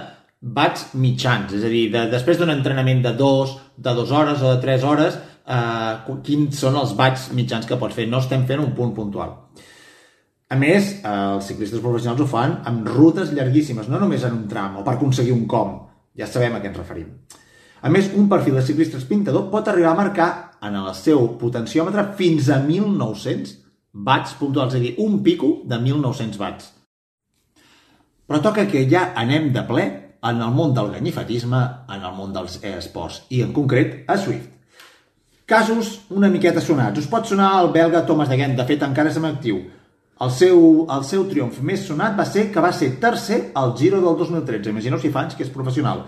watts 0.56 0.88
mitjans, 0.96 1.52
és 1.52 1.68
a 1.68 1.74
dir, 1.76 1.84
de, 1.92 2.08
després 2.12 2.40
d'un 2.40 2.56
entrenament 2.56 3.04
de 3.04 3.12
2, 3.20 3.54
de 3.84 3.96
2 4.00 4.16
hores 4.16 4.40
o 4.40 4.54
de 4.54 4.64
3 4.64 4.88
hores, 4.88 5.20
eh, 5.44 6.18
quins 6.24 6.56
són 6.56 6.80
els 6.80 6.96
watts 6.96 7.30
mitjans 7.36 7.68
que 7.68 7.80
pots 7.80 8.00
fer. 8.00 8.08
No 8.08 8.24
estem 8.24 8.48
fent 8.48 8.64
un 8.64 8.72
punt 8.76 8.96
puntual. 8.96 9.42
A 10.48 10.56
més, 10.56 10.94
eh, 11.04 11.16
els 11.36 11.52
ciclistes 11.52 11.84
professionals 11.84 12.24
ho 12.24 12.32
fan 12.32 12.62
amb 12.64 12.88
rutes 12.88 13.32
llarguíssimes, 13.36 13.92
no 13.92 14.00
només 14.00 14.24
en 14.24 14.40
un 14.40 14.48
tram 14.48 14.80
o 14.80 14.84
per 14.84 14.96
aconseguir 14.96 15.36
un 15.36 15.44
com. 15.44 15.82
Ja 16.18 16.28
sabem 16.30 16.54
a 16.54 16.60
què 16.62 16.70
ens 16.70 16.78
referim. 16.78 17.10
A 17.84 17.90
més, 17.92 18.08
un 18.16 18.30
perfil 18.30 18.56
de 18.56 18.62
ciclista 18.64 18.96
espintador 19.00 19.50
pot 19.52 19.66
arribar 19.68 19.92
a 19.92 19.98
marcar 19.98 20.28
en 20.64 20.78
el 20.80 20.88
seu 20.96 21.26
potenciòmetre 21.40 22.06
fins 22.16 22.48
a 22.48 22.62
1.900 22.62 23.58
watts 24.06 24.38
puntuals, 24.38 24.72
és 24.74 24.80
a 24.80 24.84
dir, 24.84 24.94
un 25.04 25.20
pico 25.26 25.50
de 25.68 25.76
1.900 25.76 26.40
watts. 26.40 26.70
Però 28.24 28.40
toca 28.40 28.64
que 28.70 28.86
ja 28.88 29.10
anem 29.20 29.50
de 29.52 29.62
ple 29.68 29.84
en 30.24 30.40
el 30.40 30.54
món 30.56 30.72
del 30.72 30.90
ganyifatisme, 30.94 31.60
en 31.92 32.00
el 32.08 32.14
món 32.16 32.32
dels 32.32 32.56
esports, 32.64 33.24
i 33.28 33.42
en 33.44 33.52
concret 33.52 34.08
a 34.08 34.16
Swift. 34.16 34.48
Casos 35.44 35.98
una 36.08 36.30
miqueta 36.32 36.62
sonats. 36.64 37.02
Us 37.02 37.10
pot 37.12 37.28
sonar 37.28 37.50
el 37.60 37.68
belga 37.74 38.06
Thomas 38.08 38.30
de 38.32 38.38
Gent, 38.40 38.56
de 38.56 38.64
fet 38.64 38.82
encara 38.86 39.12
és 39.12 39.18
en 39.20 39.28
actiu. 39.28 39.58
El 40.22 40.30
seu, 40.30 40.60
el 40.94 41.02
seu 41.02 41.24
triomf 41.26 41.58
més 41.66 41.82
sonat 41.88 42.14
va 42.14 42.26
ser 42.28 42.46
que 42.54 42.62
va 42.62 42.70
ser 42.72 42.92
tercer 43.02 43.40
al 43.58 43.74
Giro 43.78 43.98
del 44.02 44.14
2013. 44.20 44.70
Imagineu 44.70 45.00
si 45.02 45.10
fa 45.10 45.24
anys 45.24 45.34
que 45.34 45.42
és 45.42 45.50
professional. 45.50 46.04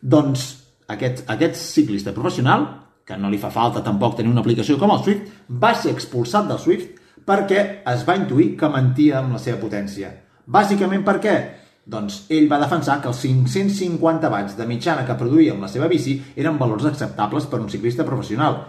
Doncs 0.00 0.46
aquest, 0.88 1.26
aquest 1.30 1.60
ciclista 1.60 2.14
professional, 2.16 2.64
que 3.04 3.18
no 3.20 3.28
li 3.28 3.40
fa 3.42 3.50
falta 3.52 3.82
tampoc 3.84 4.16
tenir 4.16 4.32
una 4.32 4.40
aplicació 4.40 4.78
com 4.80 4.94
el 4.94 5.02
Swift, 5.04 5.28
va 5.48 5.74
ser 5.76 5.92
expulsat 5.92 6.48
del 6.48 6.60
Swift 6.62 7.00
perquè 7.28 7.64
es 7.92 8.06
va 8.08 8.16
intuir 8.18 8.54
que 8.58 8.70
mentia 8.72 9.20
amb 9.20 9.36
la 9.36 9.42
seva 9.42 9.60
potència. 9.60 10.10
Bàsicament 10.46 11.04
per 11.06 11.18
què? 11.22 11.36
Doncs 11.92 12.24
ell 12.30 12.48
va 12.50 12.60
defensar 12.62 13.00
que 13.02 13.10
els 13.10 13.20
550 13.20 14.30
watts 14.32 14.56
de 14.58 14.66
mitjana 14.66 15.04
que 15.06 15.18
produïa 15.18 15.54
amb 15.54 15.66
la 15.66 15.70
seva 15.70 15.90
bici 15.90 16.16
eren 16.38 16.58
valors 16.58 16.86
acceptables 16.88 17.48
per 17.50 17.60
un 17.60 17.70
ciclista 17.70 18.06
professional, 18.06 18.62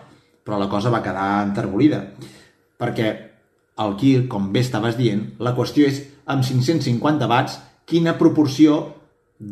però 0.43 0.57
la 0.59 0.69
cosa 0.69 0.91
va 0.93 1.03
quedar 1.05 1.43
enterbolida. 1.47 2.07
perquè 2.83 3.32
el 3.79 3.95
Kir, 3.97 4.27
com 4.29 4.51
bé 4.53 4.59
estaves 4.61 4.97
dient, 4.97 5.31
la 5.39 5.55
qüestió 5.57 5.87
és 5.87 6.03
amb 6.29 6.43
550 6.45 7.27
watts, 7.27 7.59
quina 7.89 8.17
proporció 8.19 8.81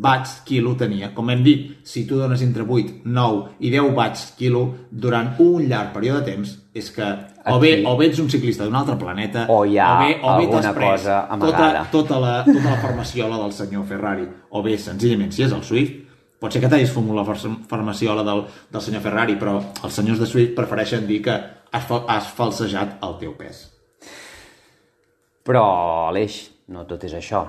watts 0.02 0.38
quilo 0.46 0.76
tenia. 0.78 1.10
Com 1.12 1.28
hem 1.30 1.42
dit, 1.44 1.64
si 1.84 2.04
tu 2.08 2.16
dones 2.16 2.40
entre 2.42 2.62
8, 2.64 3.02
9 3.04 3.56
i 3.60 3.70
10 3.74 3.90
watts 3.96 4.32
quilo 4.38 4.62
durant 4.90 5.34
un 5.42 5.66
llarg 5.68 5.90
període 5.92 6.22
de 6.22 6.30
temps, 6.30 6.54
és 6.72 6.90
que 6.94 7.02
o 7.44 7.58
bé, 7.58 7.72
Aquí. 7.74 7.84
o 7.90 7.96
bé 7.98 8.06
ets 8.06 8.20
un 8.22 8.30
ciclista 8.30 8.64
d'un 8.64 8.76
altre 8.78 8.96
planeta, 8.96 9.46
O 9.50 9.64
hi 9.66 9.76
ha 9.78 9.88
o 9.96 9.98
bé, 10.06 10.14
o 10.22 10.36
bé 10.38 10.44
alguna 10.46 10.60
t'has 10.62 10.74
pres 10.76 11.02
cosa 11.02 11.18
tota, 11.40 11.84
tota, 11.90 12.20
la, 12.22 12.44
tota 12.46 12.70
la 12.70 12.76
farmaciola 12.80 13.36
del 13.42 13.52
senyor 13.52 13.84
Ferrari, 13.84 14.28
o 14.50 14.62
bé, 14.62 14.78
senzillament, 14.78 15.32
si 15.34 15.42
és 15.42 15.52
el 15.52 15.64
Swift, 15.66 15.98
pot 16.40 16.52
ser 16.54 16.62
que 16.62 16.68
t'hagis 16.70 16.90
fumut 16.94 17.14
la 17.18 17.24
far- 17.26 17.58
farmaciola 17.68 18.22
del, 18.22 18.44
del 18.70 18.80
senyor 18.86 19.02
Ferrari, 19.02 19.36
però 19.36 19.58
els 19.82 19.92
senyors 19.92 20.18
de 20.22 20.26
Swift 20.30 20.54
prefereixen 20.56 21.04
dir 21.06 21.20
que 21.26 21.34
has, 21.72 21.90
has 22.08 22.32
falsejat 22.38 22.96
el 23.02 23.18
teu 23.20 23.34
pes. 23.36 23.71
Però, 25.42 25.62
Aleix, 26.10 26.44
no 26.70 26.84
tot 26.86 27.04
és 27.08 27.14
això. 27.18 27.44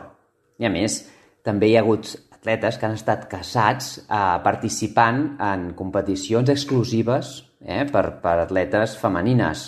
I 0.62 0.66
a 0.66 0.72
més, 0.74 1.04
també 1.46 1.70
hi 1.70 1.76
ha 1.78 1.84
hagut 1.84 2.16
atletes 2.34 2.78
que 2.80 2.88
han 2.88 2.98
estat 2.98 3.28
casats 3.32 3.94
eh, 4.04 4.40
participant 4.44 5.24
en 5.42 5.70
competicions 5.78 6.50
exclusives 6.52 7.44
eh, 7.62 7.86
per, 7.92 8.08
per 8.24 8.38
atletes 8.44 8.98
femenines, 9.00 9.64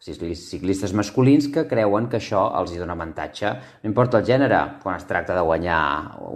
ciclis- 0.00 0.44
ciclistes 0.52 0.94
masculins 0.96 1.48
que 1.52 1.66
creuen 1.68 2.06
que 2.12 2.20
això 2.20 2.44
els 2.60 2.72
hi 2.72 2.78
dona 2.80 2.94
avantatge. 2.96 3.50
No 3.82 3.90
importa 3.90 4.20
el 4.20 4.28
gènere, 4.28 4.60
quan 4.84 4.96
es 5.00 5.08
tracta 5.08 5.34
de 5.36 5.42
guanyar 5.44 5.80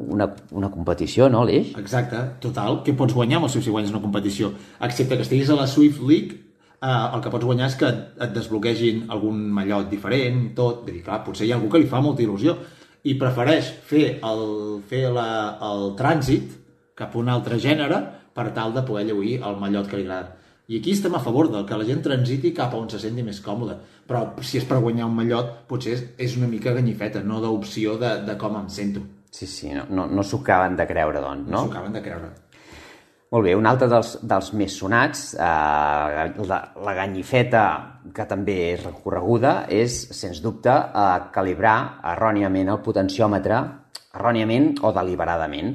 una, 0.02 0.30
una 0.52 0.72
competició, 0.72 1.28
no, 1.32 1.44
Aleix? 1.46 1.74
Exacte, 1.80 2.20
total, 2.44 2.82
què 2.84 2.96
pots 2.96 3.14
guanyar 3.16 3.40
amb 3.40 3.48
el 3.48 3.54
si 3.54 3.70
guanyes 3.70 3.92
una 3.94 4.02
competició? 4.04 4.52
Excepte 4.80 5.16
que 5.16 5.24
estiguis 5.28 5.52
a 5.52 5.60
la 5.60 5.68
Swift 5.70 6.02
League, 6.04 6.43
eh, 6.84 7.16
el 7.16 7.22
que 7.24 7.32
pots 7.32 7.48
guanyar 7.48 7.70
és 7.72 7.76
que 7.80 7.88
et, 7.88 8.02
et 8.26 8.34
desbloquegin 8.36 9.06
algun 9.14 9.40
mallot 9.56 9.88
diferent, 9.90 10.50
tot, 10.58 10.84
vull 10.84 10.98
dir, 10.98 11.04
clar, 11.06 11.22
potser 11.26 11.48
hi 11.48 11.52
ha 11.54 11.58
algú 11.58 11.72
que 11.72 11.80
li 11.82 11.90
fa 11.90 12.02
molta 12.04 12.24
il·lusió 12.24 12.56
i 13.04 13.16
prefereix 13.20 13.72
fer 13.88 14.04
el, 14.24 14.44
fer 14.88 15.08
la, 15.12 15.26
el 15.72 15.90
trànsit 15.98 16.54
cap 16.96 17.14
a 17.14 17.20
un 17.20 17.28
altre 17.32 17.58
gènere 17.60 17.98
per 18.34 18.48
tal 18.56 18.72
de 18.74 18.82
poder 18.86 19.08
lluir 19.10 19.40
el 19.42 19.58
mallot 19.60 19.90
que 19.90 19.98
li 20.00 20.06
agrada. 20.06 20.36
I 20.66 20.78
aquí 20.80 20.94
estem 20.96 21.12
a 21.14 21.20
favor 21.20 21.50
del 21.52 21.66
que 21.68 21.76
la 21.76 21.84
gent 21.84 22.00
transiti 22.02 22.54
cap 22.56 22.72
a 22.72 22.78
on 22.80 22.86
se 22.88 22.98
senti 23.02 23.22
més 23.22 23.42
còmode. 23.44 23.74
Però 24.08 24.22
si 24.40 24.56
és 24.56 24.64
per 24.64 24.78
guanyar 24.80 25.04
un 25.10 25.18
mallot, 25.18 25.50
potser 25.68 25.92
és, 25.92 26.04
és 26.24 26.36
una 26.38 26.48
mica 26.48 26.72
ganyifeta, 26.72 27.20
no 27.20 27.42
d'opció 27.42 27.98
de, 28.00 28.14
de 28.24 28.36
com 28.40 28.56
em 28.56 28.70
sento. 28.72 29.02
Sí, 29.34 29.46
sí, 29.50 29.68
no, 29.76 29.84
no, 29.90 30.06
no 30.08 30.24
s'ho 30.24 30.40
acaben 30.40 30.76
de 30.78 30.86
creure, 30.88 31.20
doncs, 31.20 31.44
No 31.50 31.56
no? 31.58 31.62
s'ho 31.66 31.72
acaben 31.74 31.92
de 31.92 32.02
creure. 32.06 32.30
Molt 33.34 33.48
bé, 33.48 33.56
un 33.58 33.66
altre 33.66 33.88
dels, 33.90 34.12
dels 34.22 34.52
més 34.54 34.76
sonats, 34.78 35.32
eh, 35.34 36.26
la, 36.46 36.58
la 36.86 36.92
ganyifeta, 36.94 37.62
que 38.14 38.26
també 38.30 38.54
és 38.68 38.84
recorreguda, 38.84 39.64
és, 39.74 39.96
sens 40.14 40.38
dubte, 40.44 40.70
eh, 40.70 41.16
calibrar 41.34 41.74
erròniament 42.12 42.70
el 42.70 42.78
potenciòmetre, 42.84 43.58
erròniament 44.14 44.70
o 44.86 44.94
deliberadament. 44.94 45.74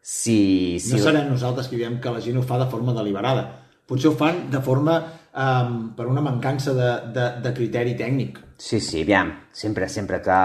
Si, 0.00 0.38
si... 0.80 0.96
No 0.96 1.02
serem 1.04 1.28
nosaltres 1.34 1.68
que 1.68 1.76
diem 1.76 2.00
que 2.00 2.16
la 2.16 2.24
gent 2.24 2.40
ho 2.40 2.48
fa 2.48 2.62
de 2.64 2.70
forma 2.72 2.96
deliberada. 2.96 3.44
Potser 3.84 4.14
ho 4.14 4.16
fan 4.16 4.46
de 4.50 4.64
forma 4.64 4.96
um, 5.36 5.74
per 5.98 6.08
una 6.08 6.24
mancança 6.24 6.72
de, 6.74 6.90
de, 7.12 7.26
de 7.44 7.52
criteri 7.58 7.92
tècnic. 7.98 8.40
Sí, 8.56 8.80
sí, 8.80 9.02
aviam, 9.04 9.34
sempre, 9.52 9.90
sempre 9.92 10.22
que, 10.24 10.38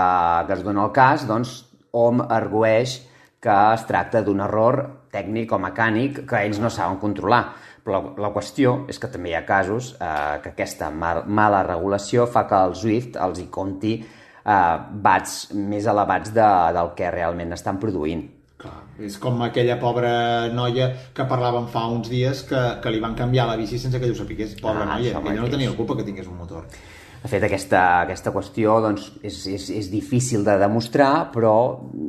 que 0.49 0.57
es 0.57 0.65
dona 0.67 0.83
el 0.83 0.91
cas, 0.91 1.23
doncs 1.29 1.61
hom 1.95 2.25
argueix 2.27 2.99
que 3.41 3.55
es 3.71 3.87
tracta 3.87 4.21
d'un 4.25 4.43
error 4.43 4.83
tècnic 5.11 5.51
o 5.51 5.59
mecànic 5.61 6.23
que 6.29 6.41
ells 6.45 6.61
no 6.63 6.71
saben 6.73 6.99
controlar. 7.01 7.43
Però 7.81 7.97
la, 7.97 8.13
la 8.27 8.31
qüestió 8.33 8.75
és 8.91 8.99
que 9.01 9.09
també 9.09 9.31
hi 9.31 9.37
ha 9.39 9.45
casos 9.45 9.95
eh, 9.97 10.37
que 10.43 10.53
aquesta 10.53 10.91
mal, 10.93 11.23
mala 11.25 11.63
regulació 11.65 12.27
fa 12.29 12.45
que 12.49 12.59
el 12.67 12.75
Swift 12.77 13.17
els 13.17 13.41
hi 13.41 13.47
compti 13.53 13.95
eh, 14.01 14.77
bats 15.07 15.49
més 15.55 15.87
elevats 15.89 16.33
de, 16.35 16.51
del 16.77 16.93
que 16.97 17.09
realment 17.13 17.57
estan 17.57 17.81
produint. 17.81 18.27
Clar, 18.61 18.77
és 19.01 19.17
com 19.17 19.41
aquella 19.41 19.79
pobra 19.81 20.13
noia 20.53 20.91
que 21.17 21.25
parlàvem 21.25 21.65
fa 21.73 21.87
uns 21.89 22.11
dies 22.11 22.43
que, 22.45 22.61
que 22.83 22.93
li 22.93 23.01
van 23.01 23.17
canviar 23.17 23.47
la 23.49 23.57
bici 23.57 23.81
sense 23.81 23.97
que 23.97 24.05
ell 24.05 24.13
ho 24.13 24.19
sapigués. 24.19 24.53
Pobra 24.61 24.85
Ah, 24.85 24.97
noia, 24.99 25.15
ella 25.17 25.39
no 25.41 25.49
tenia 25.49 25.71
la 25.71 25.79
culpa 25.79 25.97
que 25.97 26.05
tingués 26.05 26.29
un 26.29 26.37
motor. 26.37 26.67
De 27.21 27.29
fet, 27.29 27.43
aquesta, 27.45 27.79
aquesta 28.01 28.31
qüestió 28.33 28.79
doncs, 28.81 29.11
és, 29.21 29.35
és, 29.53 29.67
és 29.77 29.89
difícil 29.91 30.41
de 30.45 30.55
demostrar, 30.57 31.27
però 31.29 31.53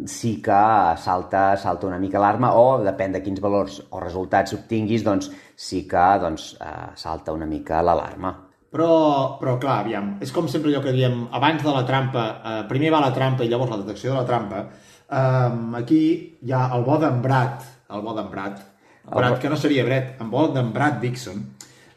sí 0.08 0.38
que 0.44 0.60
salta, 1.02 1.50
salta 1.60 1.84
una 1.90 1.98
mica 2.00 2.22
l'arma, 2.22 2.54
o 2.56 2.78
depèn 2.80 3.12
de 3.18 3.20
quins 3.20 3.42
valors 3.44 3.76
o 3.90 4.00
resultats 4.00 4.56
obtinguis, 4.56 5.04
doncs 5.04 5.28
sí 5.52 5.82
que 5.90 6.06
doncs, 6.22 6.54
eh, 6.64 6.94
salta 6.96 7.36
una 7.36 7.50
mica 7.50 7.82
l'alarma. 7.84 8.32
Però, 8.72 8.88
però 9.36 9.58
clar, 9.60 9.82
aviam, 9.82 10.14
és 10.24 10.32
com 10.32 10.48
sempre 10.48 10.72
allò 10.72 10.80
que 10.80 10.96
diem, 10.96 11.26
abans 11.36 11.60
de 11.60 11.76
la 11.76 11.84
trampa, 11.84 12.26
eh, 12.32 12.56
primer 12.72 12.96
va 12.96 13.04
la 13.04 13.12
trampa 13.12 13.44
i 13.44 13.52
llavors 13.52 13.76
la 13.76 13.82
detecció 13.84 14.14
de 14.14 14.22
la 14.22 14.24
trampa, 14.24 14.64
eh, 15.12 15.78
aquí 15.82 16.02
hi 16.40 16.56
ha 16.56 16.70
el 16.72 16.88
bo 16.88 16.96
d'en 16.96 17.20
Brad, 17.20 17.68
el 17.92 18.00
bo 18.00 18.16
el 18.16 18.32
Brad, 18.32 18.64
que 19.44 19.52
no 19.52 19.60
seria 19.60 19.84
Brett, 19.84 20.16
en 20.24 20.32
bo 20.32 20.48
d'en 20.48 20.72
Brad 20.72 21.02
Dixon, 21.04 21.48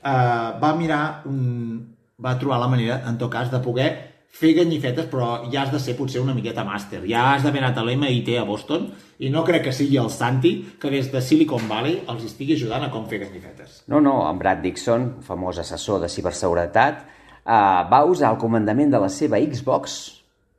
eh, 0.04 0.50
va 0.60 0.76
mirar 0.76 1.22
un, 1.32 1.95
va 2.22 2.38
trobar 2.40 2.60
la 2.62 2.68
manera, 2.72 3.02
en 3.08 3.18
tot 3.18 3.32
cas, 3.32 3.50
de 3.52 3.60
poder 3.64 3.90
fer 4.36 4.52
ganyifetes, 4.58 5.08
però 5.08 5.46
ja 5.52 5.62
has 5.64 5.72
de 5.72 5.80
ser 5.80 5.96
potser 5.96 6.20
una 6.20 6.34
miqueta 6.36 6.66
màster. 6.68 7.02
Ja 7.08 7.34
has 7.34 7.44
d'haver 7.46 7.62
anat 7.64 7.78
a 7.80 7.84
l'MIT 7.88 8.34
a 8.40 8.44
Boston 8.44 8.90
i 9.24 9.30
no 9.32 9.46
crec 9.48 9.64
que 9.70 9.74
sigui 9.76 9.96
el 10.02 10.10
Santi 10.12 10.52
que 10.82 10.92
des 10.92 11.08
de 11.12 11.22
Silicon 11.24 11.70
Valley 11.70 12.02
els 12.12 12.26
estigui 12.28 12.58
ajudant 12.58 12.84
a 12.84 12.92
com 12.92 13.06
fer 13.08 13.22
ganyifetes. 13.24 13.84
No, 13.88 14.02
no, 14.04 14.18
en 14.30 14.40
Brad 14.42 14.60
Dixon, 14.64 15.22
famós 15.24 15.60
assessor 15.64 16.02
de 16.04 16.10
ciberseguretat, 16.12 17.06
eh, 17.46 17.80
va 17.92 18.04
usar 18.04 18.34
el 18.34 18.42
comandament 18.42 18.92
de 18.92 19.00
la 19.00 19.10
seva 19.10 19.40
Xbox 19.40 19.96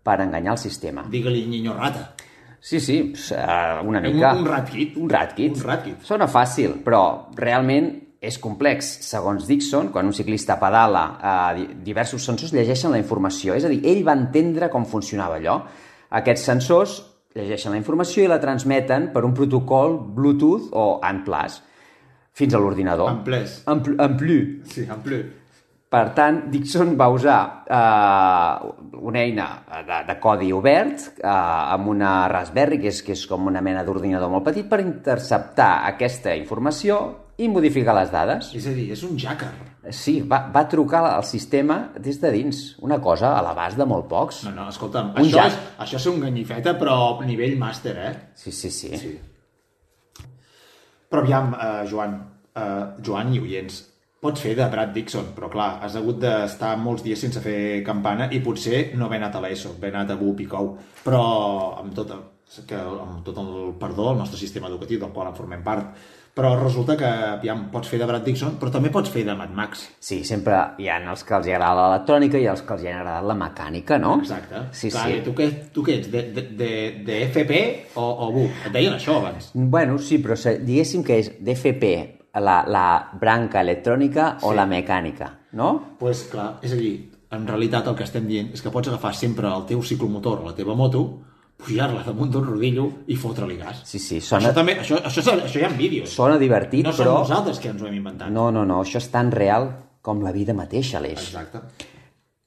per 0.06 0.20
enganyar 0.24 0.54
el 0.56 0.62
sistema. 0.62 1.04
Digue-li 1.10 1.44
Niño 1.46 1.76
Rata. 1.76 2.14
Sí, 2.60 2.80
sí, 2.80 3.12
eh, 3.12 3.80
una 3.84 4.00
Un, 4.00 4.08
mica... 4.08 4.32
un 4.34 4.46
ratkit. 4.46 4.96
Un 4.96 5.10
ratkit. 5.10 5.52
Un 5.54 5.62
ratkit. 5.68 6.00
Sona 6.02 6.26
fàcil, 6.26 6.80
però 6.82 7.28
realment 7.36 7.92
és 8.26 8.38
complex. 8.42 8.88
Segons 9.06 9.46
Dixon, 9.46 9.88
quan 9.94 10.06
un 10.10 10.12
ciclista 10.16 10.58
pedala, 10.60 11.04
eh, 11.22 11.54
di- 11.60 11.68
diversos 11.92 12.24
sensors 12.26 12.52
llegeixen 12.52 12.90
la 12.92 12.98
informació. 12.98 13.54
És 13.54 13.64
a 13.64 13.68
dir, 13.72 13.80
ell 13.86 14.02
va 14.06 14.12
entendre 14.18 14.68
com 14.70 14.84
funcionava 14.84 15.36
allò. 15.38 15.60
Aquests 16.10 16.44
sensors 16.44 16.98
llegeixen 17.36 17.72
la 17.72 17.78
informació 17.78 18.24
i 18.24 18.28
la 18.30 18.40
transmeten 18.40 19.10
per 19.12 19.24
un 19.24 19.34
protocol 19.34 19.98
Bluetooth 20.16 20.70
o 20.72 21.00
ANT+, 21.02 21.28
fins 22.32 22.54
a 22.54 22.58
l'ordinador. 22.58 23.10
En 23.68 23.80
plus. 23.82 23.98
Sí, 24.64 24.86
en 24.88 25.00
plus. 25.02 25.24
Per 25.88 26.08
tant, 26.14 26.50
Dixon 26.50 26.96
va 26.98 27.06
usar 27.08 27.62
eh, 27.70 28.72
una 29.00 29.20
eina 29.22 29.62
de, 29.86 30.00
de 30.08 30.16
codi 30.20 30.50
obert 30.52 31.12
eh, 31.22 31.26
amb 31.28 31.86
una 31.92 32.26
Raspberry, 32.28 32.80
que 32.82 32.88
és, 32.90 33.02
que 33.06 33.12
és 33.14 33.22
com 33.30 33.46
una 33.46 33.62
mena 33.62 33.84
d'ordinador 33.86 34.28
molt 34.32 34.44
petit, 34.48 34.66
per 34.68 34.80
interceptar 34.82 35.86
aquesta 35.86 36.34
informació 36.36 37.25
i 37.38 37.48
modificar 37.52 37.94
les 37.98 38.10
dades. 38.12 38.50
És 38.56 38.66
a 38.66 38.72
dir, 38.76 38.86
és 38.94 39.02
un 39.04 39.16
jacker. 39.20 39.50
Sí, 39.94 40.20
va, 40.26 40.40
va 40.52 40.64
trucar 40.68 41.02
al 41.10 41.24
sistema 41.28 41.92
des 42.02 42.18
de 42.22 42.30
dins. 42.34 42.62
Una 42.82 42.98
cosa 43.02 43.34
a 43.36 43.42
l'abast 43.44 43.76
de 43.78 43.86
molt 43.86 44.08
pocs. 44.10 44.42
No, 44.48 44.54
no, 44.56 44.68
escolta'm, 44.72 45.12
Un 45.14 45.22
això, 45.22 45.42
jack. 45.42 45.52
és, 45.52 45.74
això 45.86 46.00
és 46.00 46.06
un 46.10 46.22
ganyifeta, 46.24 46.74
però 46.80 46.96
a 47.20 47.26
nivell 47.28 47.58
màster, 47.60 47.96
eh? 47.96 48.14
Sí, 48.34 48.52
sí, 48.52 48.70
sí. 48.72 48.96
Sí. 48.96 49.12
Però 51.06 51.22
aviam, 51.22 51.52
eh, 51.54 51.84
Joan, 51.90 52.16
eh, 52.56 52.80
Joan 53.04 53.34
i 53.36 53.42
oients, 53.44 53.82
pots 54.20 54.40
fer 54.42 54.56
de 54.58 54.66
Brad 54.72 54.90
Dixon, 54.96 55.28
però 55.36 55.50
clar, 55.52 55.68
has 55.84 55.94
hagut 56.00 56.18
d'estar 56.18 56.72
molts 56.80 57.04
dies 57.04 57.20
sense 57.20 57.40
fer 57.44 57.84
campana 57.86 58.26
i 58.32 58.40
potser 58.42 58.96
no 58.96 59.06
haver 59.06 59.20
anat 59.20 59.36
a 59.36 59.42
l'ESO, 59.44 59.76
haver 59.76 59.92
anat 59.94 60.10
a 60.10 60.16
Bup 60.18 60.40
i 60.42 60.48
Cou, 60.50 60.72
però 61.04 61.22
amb 61.78 61.94
tot, 61.94 62.10
que, 62.66 62.80
amb 62.80 63.20
tot 63.28 63.38
el 63.38 63.52
perdó 63.78 64.10
al 64.10 64.18
nostre 64.18 64.40
sistema 64.40 64.72
educatiu 64.72 64.98
del 64.98 65.12
qual 65.14 65.30
en 65.30 65.36
formem 65.38 65.62
part. 65.62 65.92
Però 66.36 66.50
resulta 66.60 66.98
que, 67.00 67.08
aviam, 67.08 67.62
pots 67.72 67.88
fer 67.88 67.96
de 67.96 68.04
Brad 68.04 68.24
Dixon, 68.26 68.58
però 68.60 68.68
també 68.74 68.90
pots 68.92 69.08
fer 69.08 69.22
de 69.24 69.32
Mad 69.38 69.54
Max. 69.56 69.86
Sí, 70.04 70.18
sempre 70.28 70.58
hi 70.82 70.90
ha 70.92 70.98
els 71.08 71.22
que 71.24 71.32
els 71.38 71.46
agrada 71.48 71.86
l'electrònica 71.86 72.36
i 72.42 72.44
els 72.52 72.60
que 72.60 72.74
els 72.76 72.82
hi 72.84 72.90
ha 72.90 72.98
agradat 72.98 73.24
la 73.30 73.36
mecànica, 73.40 73.96
no? 74.02 74.18
Exacte. 74.20 74.60
Sí, 74.76 74.90
Clar, 74.92 75.06
sí. 75.08 75.22
Tu, 75.24 75.32
què, 75.38 75.46
tu 75.72 75.84
què 75.86 75.94
ets? 75.96 76.10
De, 76.12 76.22
de, 76.36 76.42
de, 76.58 76.68
de 77.06 77.16
FP 77.30 77.60
o, 77.96 78.04
o 78.04 78.28
BUP? 78.34 78.60
Et 78.68 78.74
deien 78.74 78.98
això 78.98 79.16
abans. 79.22 79.48
Bueno, 79.54 79.96
sí, 79.96 80.18
però 80.20 80.36
diguéssim 80.60 81.06
que 81.08 81.16
és 81.22 81.32
d'FP, 81.40 81.92
la, 82.44 82.58
la 82.68 82.86
branca 83.16 83.62
electrònica 83.64 84.34
o 84.42 84.50
Sí. 84.50 84.56
la 84.58 84.66
mecànica, 84.68 85.30
no? 85.56 85.70
Doncs 85.72 85.96
pues, 86.02 86.24
clar, 86.34 86.50
és 86.60 86.74
a 86.76 86.76
dir, 86.76 86.92
en 87.32 87.46
realitat 87.48 87.88
el 87.88 87.96
que 87.96 88.04
estem 88.04 88.28
dient 88.28 88.52
és 88.52 88.60
que 88.60 88.70
pots 88.74 88.92
agafar 88.92 89.14
sempre 89.16 89.48
el 89.48 89.64
teu 89.72 89.80
ciclomotor 89.82 90.44
o 90.44 90.50
la 90.50 90.54
teva 90.54 90.76
moto, 90.76 91.06
pujar-la 91.56 92.02
damunt 92.04 92.30
d'un 92.30 92.44
rodillo 92.44 92.86
i 93.08 93.16
fotre-li 93.16 93.56
gas. 93.56 93.82
Sí, 93.88 93.98
sí, 93.98 94.20
sona, 94.20 94.50
Això 94.50 94.54
també, 94.54 94.76
això, 94.82 94.98
això, 95.00 95.22
això 95.34 95.60
hi 95.60 95.64
ha 95.64 95.70
vídeos. 95.72 96.10
sona 96.12 96.38
divertit, 96.38 96.84
no 96.84 96.92
som 96.92 97.06
però... 97.06 97.18
nosaltres 97.24 97.60
que 97.62 97.70
ens 97.72 97.82
ho 97.82 97.88
hem 97.88 97.96
inventat. 98.00 98.30
No, 98.32 98.50
no, 98.54 98.64
no, 98.68 98.82
això 98.84 99.00
és 99.00 99.08
tan 99.12 99.32
real 99.32 99.70
com 100.04 100.20
la 100.22 100.32
vida 100.32 100.54
mateixa, 100.54 100.98
Aleix. 101.00 101.30
Exacte. 101.30 101.62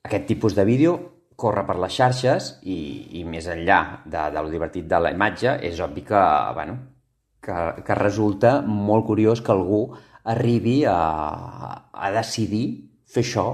Aquest 0.05 0.27
tipus 0.29 0.55
de 0.55 0.63
vídeo 0.65 0.93
corre 1.39 1.63
per 1.67 1.77
les 1.79 1.95
xarxes 1.95 2.51
i, 2.67 2.77
i 3.19 3.23
més 3.27 3.47
enllà 3.47 4.03
de, 4.05 4.27
de 4.35 4.43
lo 4.43 4.51
divertit 4.51 4.87
de 4.87 4.99
la 4.99 5.11
imatge, 5.15 5.57
és 5.63 5.79
obvi 5.83 6.03
que, 6.07 6.21
bueno, 6.55 6.77
que, 7.41 7.57
que 7.85 7.95
resulta 7.99 8.59
molt 8.61 9.05
curiós 9.07 9.41
que 9.41 9.51
algú 9.55 9.85
arribi 10.29 10.83
a, 10.85 10.97
a 11.91 12.11
decidir 12.11 12.65
fer 13.09 13.23
això 13.23 13.47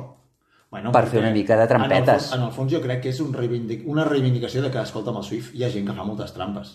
Bueno, 0.76 0.92
per 0.92 1.06
fer 1.08 1.22
una 1.22 1.32
mica 1.32 1.56
de 1.56 1.70
trampetes. 1.72 2.26
En 2.34 2.34
el, 2.34 2.42
en 2.42 2.50
el 2.50 2.52
fons 2.52 2.74
jo 2.74 2.82
crec 2.84 3.06
que 3.06 3.14
és 3.14 3.20
un 3.24 3.30
reivindic, 3.32 3.86
una 3.88 4.04
reivindicació 4.04 4.60
de 4.66 4.74
que, 4.74 4.82
escolta, 4.84 5.14
amb 5.14 5.22
el 5.22 5.24
Swift 5.24 5.54
hi 5.56 5.64
ha 5.64 5.70
gent 5.72 5.86
que 5.88 5.96
fa 5.96 6.04
moltes 6.04 6.34
trampes. 6.36 6.74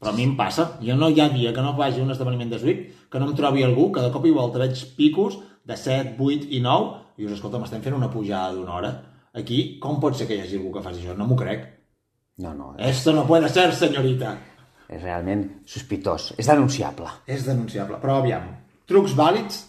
Però 0.00 0.14
a 0.14 0.16
mi 0.16 0.24
em 0.24 0.32
passa. 0.38 0.64
Jo 0.80 0.96
no 0.96 1.10
hi 1.12 1.20
ha 1.20 1.26
dia 1.34 1.52
que 1.52 1.64
no 1.66 1.74
vagi 1.76 2.00
a 2.00 2.06
un 2.06 2.14
esdeveniment 2.14 2.54
de 2.54 2.62
Swift 2.62 3.04
que 3.12 3.20
no 3.20 3.28
em 3.28 3.34
trobi 3.36 3.66
algú, 3.66 3.90
que 3.92 4.00
de 4.00 4.08
cop 4.14 4.24
i 4.24 4.32
volta 4.32 4.62
veig 4.62 4.80
picos 4.96 5.36
de 5.68 5.76
7, 5.76 6.14
8 6.16 6.48
i 6.56 6.62
9 6.64 6.88
i 7.18 7.26
dius, 7.26 7.34
escolta, 7.36 7.60
m'estem 7.60 7.84
fent 7.84 7.98
una 7.98 8.08
pujada 8.08 8.56
d'una 8.56 8.76
hora. 8.78 8.94
Aquí, 9.36 9.60
com 9.82 10.00
pot 10.00 10.16
ser 10.16 10.24
que 10.30 10.38
hi 10.38 10.46
hagi 10.46 10.56
algú 10.62 10.72
que 10.78 10.86
faci 10.88 11.04
això? 11.04 11.18
No 11.18 11.28
m'ho 11.28 11.36
crec. 11.36 11.68
No, 12.40 12.56
no. 12.56 12.72
És... 12.78 12.96
Esto 12.96 13.12
no 13.12 13.26
puede 13.28 13.52
ser, 13.52 13.68
senyorita. 13.76 14.38
És 14.88 15.04
realment 15.04 15.44
sospitós. 15.68 16.32
És 16.40 16.48
denunciable. 16.48 17.12
És 17.28 17.44
denunciable. 17.44 18.00
Però, 18.00 18.22
aviam, 18.22 18.48
trucs 18.88 19.12
vàlids, 19.18 19.66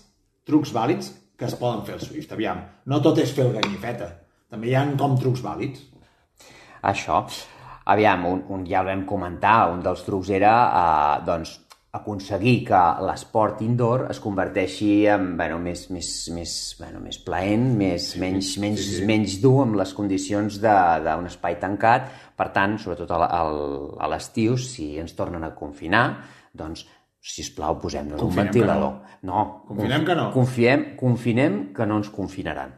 trucs 0.47 0.71
vàlids 0.71 1.11
que 1.39 1.47
es 1.47 1.55
poden 1.55 1.85
fer 1.87 1.95
al 1.95 2.03
Swift. 2.03 2.33
Aviam, 2.35 2.59
no 2.91 2.99
tot 3.03 3.21
és 3.23 3.31
fer 3.35 3.47
el 3.47 3.55
ganyifeta. 3.55 4.11
També 4.51 4.69
hi 4.69 4.75
ha 4.75 4.83
com 4.99 5.15
trucs 5.19 5.41
vàlids. 5.45 5.87
Això. 6.91 7.23
Aviam, 7.89 8.27
un, 8.29 8.43
un 8.53 8.67
ja 8.67 8.83
el 8.83 8.91
vam 8.91 9.07
comentar, 9.07 9.71
un 9.71 9.81
dels 9.85 10.03
trucs 10.05 10.29
era, 10.35 10.53
eh, 10.67 11.25
doncs, 11.25 11.55
aconseguir 11.91 12.67
que 12.67 12.79
l'esport 13.01 13.63
indoor 13.65 14.03
es 14.11 14.19
converteixi 14.21 15.07
en 15.09 15.31
bueno, 15.39 15.57
més, 15.63 15.87
més, 15.89 16.09
més, 16.35 16.51
bueno, 16.77 16.99
més 17.01 17.17
plaent, 17.25 17.65
més, 17.79 18.11
sí, 18.11 18.21
menys, 18.21 18.51
menys, 18.61 18.83
sí, 18.83 18.99
sí. 18.99 19.07
menys 19.09 19.39
dur 19.41 19.55
amb 19.63 19.79
les 19.79 19.95
condicions 19.97 20.59
d'un 20.61 21.31
espai 21.31 21.57
tancat. 21.61 22.11
Per 22.37 22.49
tant, 22.53 22.77
sobretot 22.79 23.09
a 23.15 24.07
l'estiu, 24.11 24.59
si 24.61 24.91
ens 25.01 25.17
tornen 25.17 25.43
a 25.47 25.55
confinar, 25.57 26.05
doncs, 26.53 26.85
si 27.19 27.43
us 27.43 27.51
plau, 27.55 27.77
posem-nos 27.79 28.21
un 28.23 28.35
ventilador. 28.35 28.99
No. 29.21 29.31
no. 29.31 29.45
Confinem 29.67 30.05
que 30.07 30.15
no. 30.15 30.29
Confiem, 30.35 30.85
confinem 30.99 31.61
que 31.75 31.87
no 31.89 31.99
ens 31.99 32.11
confinaran 32.13 32.77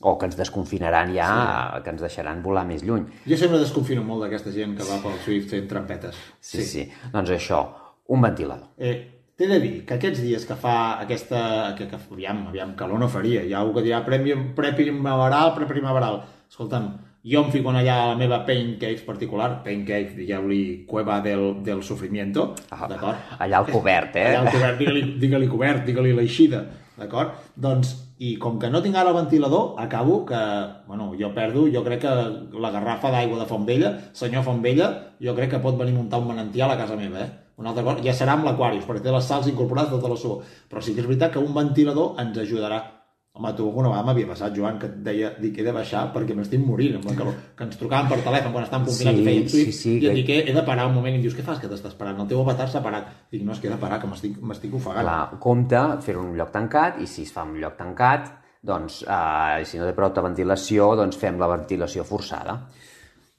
o 0.00 0.16
que 0.16 0.24
ens 0.30 0.36
desconfinaran 0.38 1.10
ja, 1.12 1.28
sí. 1.76 1.82
que 1.84 1.92
ens 1.92 2.00
deixaran 2.00 2.38
volar 2.42 2.64
més 2.64 2.80
lluny. 2.86 3.04
Jo 3.28 3.36
sempre 3.36 3.60
desconfino 3.60 4.00
molt 4.06 4.24
d'aquesta 4.24 4.52
gent 4.54 4.72
que 4.78 4.86
va 4.88 4.96
pel 5.02 5.18
Swift 5.26 5.52
fent 5.52 5.68
trampetes. 5.68 6.16
Sí, 6.40 6.62
sí, 6.62 6.68
sí. 6.70 7.10
Doncs 7.12 7.34
això, 7.36 7.60
un 8.08 8.24
ventilador. 8.24 8.70
Eh, 8.80 9.20
T'he 9.40 9.46
de 9.48 9.56
dir 9.56 9.76
que 9.88 9.96
aquests 9.96 10.20
dies 10.20 10.42
que 10.44 10.52
fa 10.52 10.72
aquesta... 11.00 11.38
Que, 11.76 11.86
que, 11.88 11.96
aviam, 12.12 12.42
aviam, 12.50 12.74
calor 12.76 13.00
no 13.00 13.06
faria. 13.08 13.40
Hi 13.40 13.54
ha 13.54 13.62
algú 13.62 13.78
que 13.78 13.86
dirà 13.86 14.02
pre-primaveral, 14.04 15.54
pre-primaveral. 15.56 16.18
Escolta'm, 16.50 16.90
jo 17.22 17.42
em 17.44 17.50
fico 17.52 17.70
allà 17.70 17.96
a 18.02 18.06
la 18.10 18.16
meva 18.16 18.40
pain 18.46 18.76
cave 18.80 19.02
particular, 19.04 19.62
pain 19.64 19.84
cave, 19.84 20.14
digueu-li 20.16 20.84
cueva 20.88 21.20
del, 21.20 21.62
del 21.62 21.82
sofrimiento, 21.82 22.54
ah, 22.70 22.86
d'acord? 22.88 23.34
Allà 23.38 23.58
al 23.58 23.68
cobert, 23.68 24.16
eh? 24.16 24.28
Allà 24.30 24.46
al 24.46 24.54
cobert, 24.54 24.78
digue-li 24.78 25.18
digue, 25.20 25.48
cobert, 25.48 25.84
digue-li 25.84 26.14
l'eixida, 26.16 26.64
d'acord? 26.96 27.36
Doncs, 27.56 27.92
i 28.20 28.34
com 28.40 28.58
que 28.60 28.68
no 28.72 28.80
tinc 28.84 28.96
ara 28.96 29.12
el 29.12 29.16
ventilador, 29.16 29.74
acabo 29.80 30.24
que, 30.28 30.40
bueno, 30.86 31.12
jo 31.20 31.32
perdo, 31.36 31.66
jo 31.72 31.84
crec 31.84 32.02
que 32.04 32.16
la 32.60 32.72
garrafa 32.72 33.12
d'aigua 33.12 33.38
de 33.40 33.48
Fontvella, 33.48 33.92
senyor 34.12 34.44
Fontvella, 34.44 34.90
jo 35.20 35.36
crec 35.36 35.54
que 35.54 35.62
pot 35.64 35.78
venir 35.78 35.96
a 35.96 36.00
muntar 36.00 36.20
un 36.20 36.28
manantial 36.32 36.72
a 36.72 36.80
casa 36.80 36.96
meva, 37.00 37.24
eh? 37.24 37.30
Una 37.60 37.74
altra 37.74 37.84
cosa, 37.84 38.00
ja 38.00 38.14
serà 38.16 38.38
amb 38.38 38.46
l'Aquarius, 38.48 38.86
perquè 38.88 39.02
té 39.04 39.12
les 39.12 39.26
sals 39.28 39.48
incorporades 39.50 39.92
tota 39.92 40.08
la 40.08 40.16
suor. 40.16 40.46
Però 40.70 40.80
sí 40.80 40.94
que 40.96 41.02
és 41.02 41.08
veritat 41.08 41.34
que 41.34 41.42
un 41.44 41.52
ventilador 41.52 42.16
ens 42.22 42.38
ajudarà. 42.40 42.78
Home, 43.32 43.52
tu 43.54 43.66
alguna 43.68 43.92
vegada 43.92 44.06
m'havia 44.08 44.26
passat, 44.26 44.54
Joan, 44.56 44.78
que 44.80 44.88
et 44.90 44.94
deia, 45.06 45.28
dic, 45.38 45.58
he 45.60 45.64
de 45.64 45.70
baixar 45.72 46.00
perquè 46.10 46.34
m'estic 46.34 46.64
morint 46.66 46.96
amb 46.98 47.04
la 47.06 47.12
calor. 47.14 47.36
Que 47.54 47.62
ens 47.68 47.78
trucaven 47.78 48.08
per 48.10 48.18
telèfon 48.24 48.56
quan 48.56 48.66
estàvem 48.66 48.88
confinats 48.88 49.20
sí, 49.20 49.22
i 49.22 49.28
fèiem 49.28 49.46
Swift, 49.52 49.70
sí, 49.70 49.76
sí, 49.78 49.92
i 50.02 50.08
et 50.10 50.18
dic, 50.18 50.32
he 50.50 50.54
de 50.56 50.64
parar 50.66 50.88
un 50.90 50.96
moment, 50.96 51.14
i 51.14 51.20
em 51.20 51.22
dius, 51.22 51.36
què 51.38 51.44
fas 51.46 51.60
que 51.62 51.70
t'estàs 51.70 51.94
parant? 51.94 52.18
El 52.24 52.26
teu 52.32 52.42
avatar 52.42 52.66
s'ha 52.72 52.82
parat. 52.82 53.12
Dic, 53.30 53.44
no, 53.46 53.54
és 53.54 53.62
que 53.62 53.70
he 53.70 53.72
de 53.72 53.78
parar, 53.78 54.00
que 54.02 54.10
m'estic 54.10 54.74
ofegant. 54.74 55.06
Clar, 55.06 55.38
compte 55.46 55.84
fer-ho 56.02 56.24
en 56.24 56.32
un 56.32 56.40
lloc 56.42 56.50
tancat, 56.56 56.98
i 56.98 57.06
si 57.06 57.22
es 57.28 57.30
fa 57.36 57.46
en 57.46 57.54
un 57.54 57.62
lloc 57.62 57.78
tancat, 57.78 58.26
doncs, 58.66 59.04
eh, 59.06 59.62
si 59.64 59.78
no 59.78 59.86
té 59.86 59.94
prou 59.96 60.10
ventilació, 60.26 60.90
doncs 60.98 61.22
fem 61.22 61.38
la 61.38 61.48
ventilació 61.54 62.02
forçada. 62.08 62.58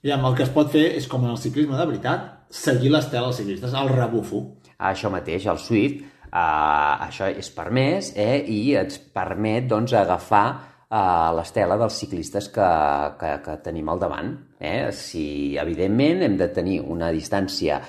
I 0.08 0.16
amb 0.16 0.32
el 0.32 0.40
que 0.40 0.48
es 0.48 0.56
pot 0.56 0.72
fer 0.72 0.88
és 0.98 1.06
com 1.12 1.28
en 1.28 1.36
el 1.36 1.38
ciclisme 1.38 1.76
de 1.78 1.86
veritat, 1.92 2.32
seguir 2.50 2.96
l'estela 2.96 3.28
dels 3.28 3.44
ciclistes, 3.44 3.76
el 3.76 3.92
rebufo. 3.92 4.46
Això 4.80 5.12
mateix, 5.14 5.46
el 5.52 5.60
Swift, 5.62 6.08
eh, 6.32 7.06
això 7.08 7.30
és 7.30 7.52
permès 7.56 8.14
eh, 8.16 8.40
i 8.48 8.76
ens 8.80 9.00
permet 9.14 9.68
doncs, 9.70 9.94
agafar 9.98 10.46
eh, 10.52 11.30
l'estela 11.38 11.78
dels 11.80 12.00
ciclistes 12.04 12.50
que, 12.54 12.70
que, 13.20 13.36
que 13.46 13.58
tenim 13.66 13.92
al 13.92 14.02
davant. 14.02 14.34
Eh? 14.60 14.90
Si, 14.96 15.26
evidentment, 15.60 16.24
hem 16.26 16.40
de 16.40 16.50
tenir 16.56 16.80
una 16.82 17.12
distància 17.12 17.82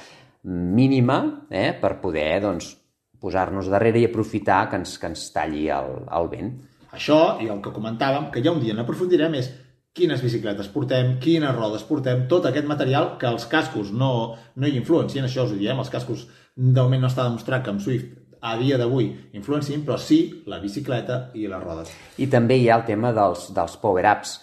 mínima 0.42 1.22
eh, 1.50 1.70
per 1.78 1.96
poder 2.02 2.40
doncs, 2.42 2.74
posar-nos 3.22 3.70
darrere 3.70 4.00
i 4.02 4.08
aprofitar 4.08 4.64
que 4.70 4.80
ens, 4.82 4.96
que 4.98 5.10
ens 5.12 5.28
talli 5.34 5.68
el, 5.70 5.92
el 6.10 6.30
vent. 6.32 6.54
Això, 6.92 7.38
i 7.40 7.46
el 7.48 7.60
que 7.64 7.72
comentàvem, 7.72 8.32
que 8.34 8.42
ja 8.44 8.52
un 8.52 8.60
dia 8.60 8.74
n'aprofundirem, 8.76 9.36
és 9.38 9.52
quines 9.96 10.20
bicicletes 10.24 10.68
portem, 10.72 11.14
quines 11.22 11.54
rodes 11.54 11.84
portem, 11.88 12.26
tot 12.28 12.48
aquest 12.48 12.66
material 12.68 13.12
que 13.20 13.28
els 13.28 13.46
cascos 13.48 13.92
no, 13.94 14.10
no 14.56 14.68
hi 14.68 14.78
influencien, 14.80 15.28
això 15.28 15.46
us 15.46 15.54
ho 15.54 15.60
diem, 15.60 15.78
els 15.78 15.92
cascos 15.92 16.26
de 16.56 16.80
moment 16.80 17.04
no 17.04 17.12
està 17.12 17.28
demostrat 17.28 17.64
que 17.64 17.72
amb 17.72 17.84
Swift 17.84 18.21
a 18.42 18.56
dia 18.58 18.78
d'avui 18.78 19.06
influencien, 19.38 19.84
però 19.86 19.96
sí 20.02 20.42
la 20.50 20.58
bicicleta 20.62 21.28
i 21.38 21.46
les 21.46 21.62
rodes. 21.62 21.92
I 22.18 22.26
també 22.30 22.58
hi 22.58 22.68
ha 22.68 22.80
el 22.80 22.86
tema 22.88 23.12
dels, 23.14 23.48
dels 23.54 23.78
power-ups. 23.82 24.40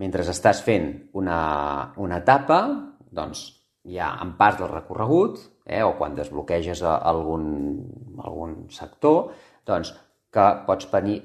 Mentre 0.00 0.24
estàs 0.30 0.62
fent 0.64 0.88
una, 1.18 1.38
una 2.00 2.22
etapa, 2.22 2.62
doncs 3.12 3.44
hi 3.88 3.98
ha 4.00 4.14
en 4.22 4.34
parts 4.38 4.62
del 4.62 4.70
recorregut, 4.72 5.40
eh, 5.66 5.82
o 5.84 5.94
quan 5.98 6.16
desbloqueges 6.16 6.82
algun, 6.86 7.48
algun 8.24 8.60
sector, 8.72 9.32
doncs 9.68 9.92
que 10.32 10.46
pots 10.66 10.88
venir, 10.92 11.20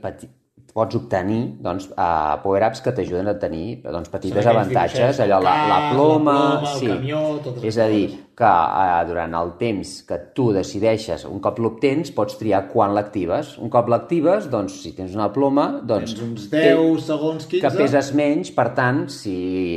pots 0.73 0.97
obtenir 0.97 1.41
doncs, 1.63 1.89
uh, 1.93 2.35
power-ups 2.43 2.81
que 2.83 2.93
t'ajuden 2.97 3.29
a 3.31 3.37
tenir 3.39 3.81
doncs, 3.85 4.09
petites 4.11 4.47
avantatges, 4.49 5.21
allò, 5.23 5.39
la, 5.43 5.55
la 5.69 5.79
ploma... 5.93 6.35
La 6.35 6.59
ploma 6.63 6.77
sí. 6.79 6.91
camió, 6.91 7.23
totes 7.45 7.67
És 7.69 7.79
a 7.79 7.87
dir, 7.91 8.07
que 8.37 8.49
uh, 8.49 9.01
durant 9.05 9.35
el 9.37 9.51
temps 9.59 9.89
que 10.07 10.17
tu 10.33 10.47
decideixes, 10.55 11.25
un 11.29 11.41
cop 11.43 11.59
l'obtens, 11.61 12.09
pots 12.15 12.39
triar 12.39 12.63
quan 12.71 12.95
l'actives. 12.95 13.53
Un 13.61 13.69
cop 13.73 13.91
l'actives, 13.93 14.47
doncs, 14.49 14.79
si 14.81 14.93
tens 14.97 15.13
una 15.13 15.29
ploma... 15.35 15.67
Doncs, 15.85 16.15
tens 16.17 16.23
uns 16.25 16.47
10 16.53 17.05
segons, 17.05 17.45
15... 17.51 17.61
Que 17.61 17.73
peses 17.83 18.09
menys, 18.17 18.53
per 18.55 18.71
tant, 18.77 19.03
si 19.13 19.35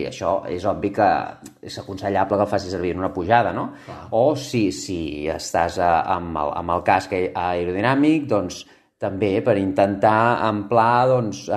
això 0.08 0.38
és 0.52 0.64
obvi 0.68 0.92
que 0.96 1.10
és 1.66 1.76
aconsellable 1.82 2.38
que 2.38 2.46
el 2.46 2.52
facis 2.54 2.72
servir 2.72 2.94
en 2.96 3.04
una 3.04 3.12
pujada, 3.12 3.52
no? 3.56 3.68
Clar. 3.84 3.98
O 4.16 4.24
si, 4.40 4.70
si 4.72 5.00
estàs 5.32 5.76
uh, 5.82 5.92
amb, 6.16 6.32
el, 6.40 6.54
amb 6.62 6.78
el 6.78 6.86
casc 6.88 7.12
aerodinàmic, 7.12 8.24
doncs 8.30 8.64
també 8.96 9.42
per 9.44 9.58
intentar 9.60 10.48
en 10.48 10.62
pla 10.70 11.04
doncs, 11.08 11.42
eh, 11.52 11.56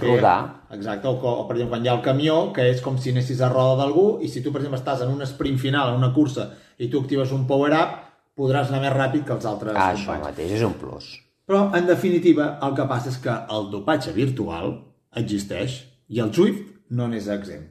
fer, 0.00 0.08
rodar. 0.08 0.38
Exacte, 0.74 1.08
o, 1.08 1.14
o 1.14 1.44
per 1.48 1.56
exemple 1.56 1.76
quan 1.76 1.84
hi 1.84 1.90
ha 1.90 1.96
el 1.96 2.02
camió, 2.04 2.38
que 2.54 2.64
és 2.70 2.80
com 2.84 2.96
si 2.98 3.12
anessis 3.14 3.40
a 3.40 3.50
roda 3.52 3.78
d'algú, 3.82 4.06
i 4.24 4.30
si 4.30 4.42
tu 4.42 4.52
per 4.52 4.62
exemple 4.62 4.80
estàs 4.80 5.04
en 5.04 5.12
un 5.12 5.26
sprint 5.28 5.60
final, 5.62 5.92
en 5.92 6.02
una 6.02 6.12
cursa, 6.14 6.48
i 6.78 6.88
tu 6.90 7.02
actives 7.04 7.34
un 7.36 7.46
power-up, 7.50 8.00
podràs 8.38 8.72
anar 8.72 8.82
més 8.86 8.96
ràpid 8.96 9.26
que 9.28 9.36
els 9.36 9.46
altres 9.46 9.78
ah, 9.78 9.92
Això 9.94 10.16
mateix 10.22 10.56
és 10.58 10.64
un 10.66 10.74
plus. 10.80 11.12
Però, 11.44 11.68
en 11.76 11.86
definitiva, 11.86 12.54
el 12.66 12.74
que 12.76 12.88
passa 12.90 13.12
és 13.12 13.20
que 13.22 13.34
el 13.54 13.68
dopatge 13.72 14.14
virtual 14.16 14.78
existeix 15.20 15.82
i 16.08 16.22
el 16.24 16.32
Swift 16.34 16.64
no 16.90 17.06
n'és 17.10 17.28
exempt. 17.30 17.70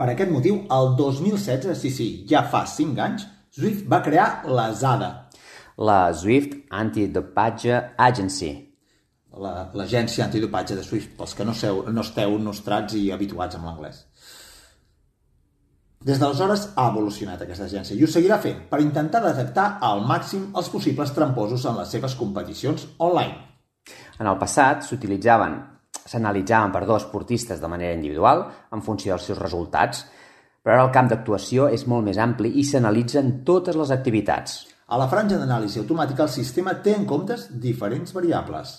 Per 0.00 0.08
aquest 0.08 0.32
motiu, 0.32 0.62
el 0.72 0.94
2016, 0.96 1.76
sí, 1.76 1.90
sí, 1.92 2.08
ja 2.28 2.40
fa 2.48 2.64
5 2.64 3.04
anys, 3.04 3.26
Swift 3.52 3.84
va 3.90 4.00
crear 4.00 4.30
la 4.48 4.70
ZADA, 4.72 5.10
la 5.80 6.12
Swift 6.14 6.56
Anti-Dopatge 6.70 7.80
Agency. 7.96 8.69
L'agència 9.38 10.24
la, 10.24 10.28
antidopatge 10.28 10.74
de 10.74 10.82
Swift, 10.82 11.12
pels 11.18 11.34
que 11.38 11.44
no, 11.46 11.54
seu, 11.54 11.84
no 11.92 12.02
esteu 12.02 12.36
nostrats 12.42 12.96
i 12.98 13.10
habituats 13.14 13.58
amb 13.58 13.68
l'anglès. 13.68 14.04
Des 16.00 16.18
d'aleshores 16.18 16.70
ha 16.80 16.86
evolucionat 16.90 17.42
aquesta 17.44 17.66
agència 17.68 17.96
i 17.96 18.02
ho 18.02 18.08
seguirà 18.08 18.40
fent 18.40 18.64
per 18.70 18.80
intentar 18.80 19.20
detectar 19.22 19.66
al 19.84 20.00
màxim 20.08 20.48
els 20.56 20.70
possibles 20.72 21.12
tramposos 21.12 21.66
en 21.68 21.76
les 21.76 21.92
seves 21.92 22.16
competicions 22.16 22.86
online. 22.98 23.36
En 24.18 24.26
el 24.26 24.40
passat 24.40 24.82
s'utilitzaven 24.88 25.60
s'analitzaven 26.10 26.72
per 26.72 26.86
dos 26.88 27.04
esportistes 27.04 27.60
de 27.60 27.68
manera 27.68 27.94
individual 27.94 28.46
en 28.72 28.82
funció 28.82 29.12
dels 29.14 29.28
seus 29.28 29.38
resultats, 29.38 30.06
però 30.64 30.78
ara 30.78 30.88
el 30.88 30.94
camp 30.96 31.12
d'actuació 31.12 31.68
és 31.68 31.86
molt 31.86 32.08
més 32.08 32.18
ampli 32.18 32.56
i 32.58 32.64
s'analitzen 32.64 33.44
totes 33.46 33.76
les 33.76 33.92
activitats, 33.94 34.64
a 34.90 34.98
la 34.98 35.06
franja 35.06 35.36
d'anàlisi 35.38 35.78
automàtica, 35.78 36.24
el 36.26 36.32
sistema 36.34 36.72
té 36.82 36.96
en 36.98 37.04
comptes 37.06 37.44
diferents 37.62 38.10
variables. 38.16 38.72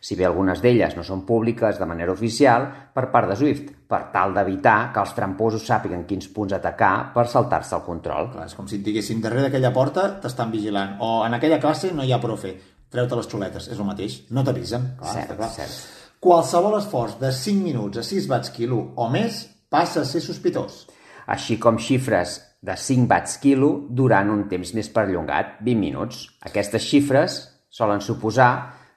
Si 0.00 0.16
bé 0.18 0.26
algunes 0.28 0.62
d'elles 0.62 0.96
no 0.96 1.04
són 1.06 1.24
públiques 1.26 1.80
de 1.80 1.88
manera 1.88 2.12
oficial 2.12 2.68
per 2.94 3.08
part 3.12 3.30
de 3.30 3.36
Swift, 3.38 3.72
per 3.88 4.06
tal 4.12 4.34
d'evitar 4.34 4.92
que 4.94 5.02
els 5.02 5.14
tramposos 5.16 5.66
sàpiguen 5.66 6.06
quins 6.06 6.28
punts 6.34 6.56
atacar 6.56 7.12
per 7.14 7.26
saltar-se 7.30 7.76
el 7.78 7.84
control. 7.86 8.30
Clar, 8.32 8.46
és 8.50 8.56
com 8.58 8.68
si 8.68 8.80
et 8.80 8.86
diguessin 8.86 9.20
darrere 9.24 9.46
d'aquella 9.46 9.74
porta 9.74 10.08
t'estan 10.22 10.54
vigilant, 10.54 10.96
o 11.00 11.20
en 11.26 11.36
aquella 11.38 11.60
classe 11.62 11.92
no 11.94 12.04
hi 12.04 12.12
ha 12.12 12.22
profe, 12.22 12.54
treu-te 12.92 13.18
les 13.18 13.30
xuletes, 13.30 13.70
és 13.72 13.78
el 13.78 13.88
mateix, 13.88 14.22
no 14.30 14.44
t'avisen. 14.46 14.92
Cert, 15.02 15.36
clar. 15.36 15.52
cert. 15.54 15.78
Qualsevol 16.22 16.78
esforç 16.78 17.18
de 17.20 17.30
5 17.30 17.62
minuts 17.62 18.00
a 18.00 18.04
6 18.06 18.28
watts 18.30 18.52
quilo 18.54 18.80
o 18.96 19.08
més 19.12 19.44
passa 19.70 20.00
a 20.02 20.08
ser 20.08 20.22
sospitós. 20.24 20.86
Així 21.26 21.58
com 21.60 21.78
xifres 21.78 22.38
de 22.66 22.74
5 22.78 23.06
watts 23.10 23.36
quilo 23.42 23.70
durant 23.90 24.30
un 24.32 24.46
temps 24.50 24.72
més 24.74 24.88
perllongat, 24.90 25.58
20 25.66 25.82
minuts. 25.82 26.24
Aquestes 26.48 26.86
xifres 26.86 27.36
solen 27.70 28.00
suposar 28.00 28.50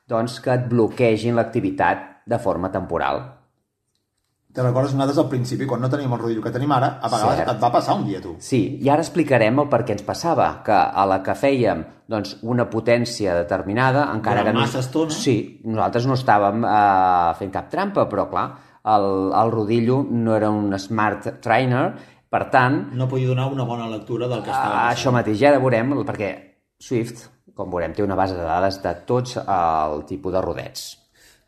doncs, 0.09 0.39
que 0.41 0.53
et 0.57 0.65
bloquegin 0.71 1.37
l'activitat 1.37 2.07
de 2.29 2.39
forma 2.41 2.71
temporal. 2.73 3.21
Te 4.49 4.63
recordes 4.65 4.95
nosaltres 4.97 5.19
al 5.21 5.27
principi, 5.29 5.67
quan 5.69 5.81
no 5.83 5.89
teníem 5.93 6.13
el 6.15 6.19
rodillo 6.23 6.41
que 6.41 6.49
tenim 6.51 6.71
ara, 6.73 6.95
a 7.05 7.09
vegades 7.11 7.37
Cert. 7.43 7.51
et 7.53 7.59
va 7.61 7.69
passar 7.71 7.93
un 7.99 8.07
dia, 8.07 8.17
tu. 8.21 8.31
Sí, 8.41 8.79
i 8.81 8.89
ara 8.89 9.03
explicarem 9.05 9.59
el 9.61 9.67
per 9.69 9.83
què 9.85 9.93
ens 9.93 10.01
passava, 10.07 10.47
que 10.65 10.73
a 10.73 11.03
la 11.05 11.19
que 11.23 11.35
fèiem 11.37 11.83
doncs, 12.09 12.39
una 12.41 12.65
potència 12.71 13.35
determinada, 13.37 14.07
encara 14.15 14.41
Durant 14.41 14.49
que... 14.49 14.57
no- 14.57 14.63
massa 14.65 14.81
estona. 14.81 15.13
Sí, 15.13 15.35
nosaltres 15.69 16.07
no 16.09 16.17
estàvem 16.17 16.65
eh, 16.65 17.35
fent 17.37 17.53
cap 17.53 17.69
trampa, 17.69 18.07
però 18.09 18.25
clar, 18.31 18.47
el, 18.89 19.05
el 19.37 19.51
rodillo 19.53 20.01
no 20.09 20.33
era 20.35 20.49
un 20.49 20.73
smart 20.81 21.29
trainer, 21.45 21.85
per 22.29 22.47
tant, 22.49 22.87
No 22.97 23.07
podia 23.09 23.29
donar 23.29 23.51
una 23.53 23.63
bona 23.69 23.85
lectura 23.89 24.27
del 24.27 24.41
que 24.41 24.49
estava 24.49 24.81
Ah, 24.87 24.89
això 24.95 25.13
mateix, 25.13 25.37
ja 25.41 25.53
ara 25.53 25.61
veurem, 25.61 25.93
perquè 26.09 26.33
Swift, 26.81 27.27
com 27.59 27.69
veurem, 27.73 27.91
té 27.95 28.05
una 28.05 28.15
base 28.15 28.37
de 28.37 28.47
dades 28.47 28.79
de 28.83 28.95
tots 29.09 29.35
el 29.43 30.07
tipus 30.07 30.35
de 30.35 30.47
rodets. 30.47 30.87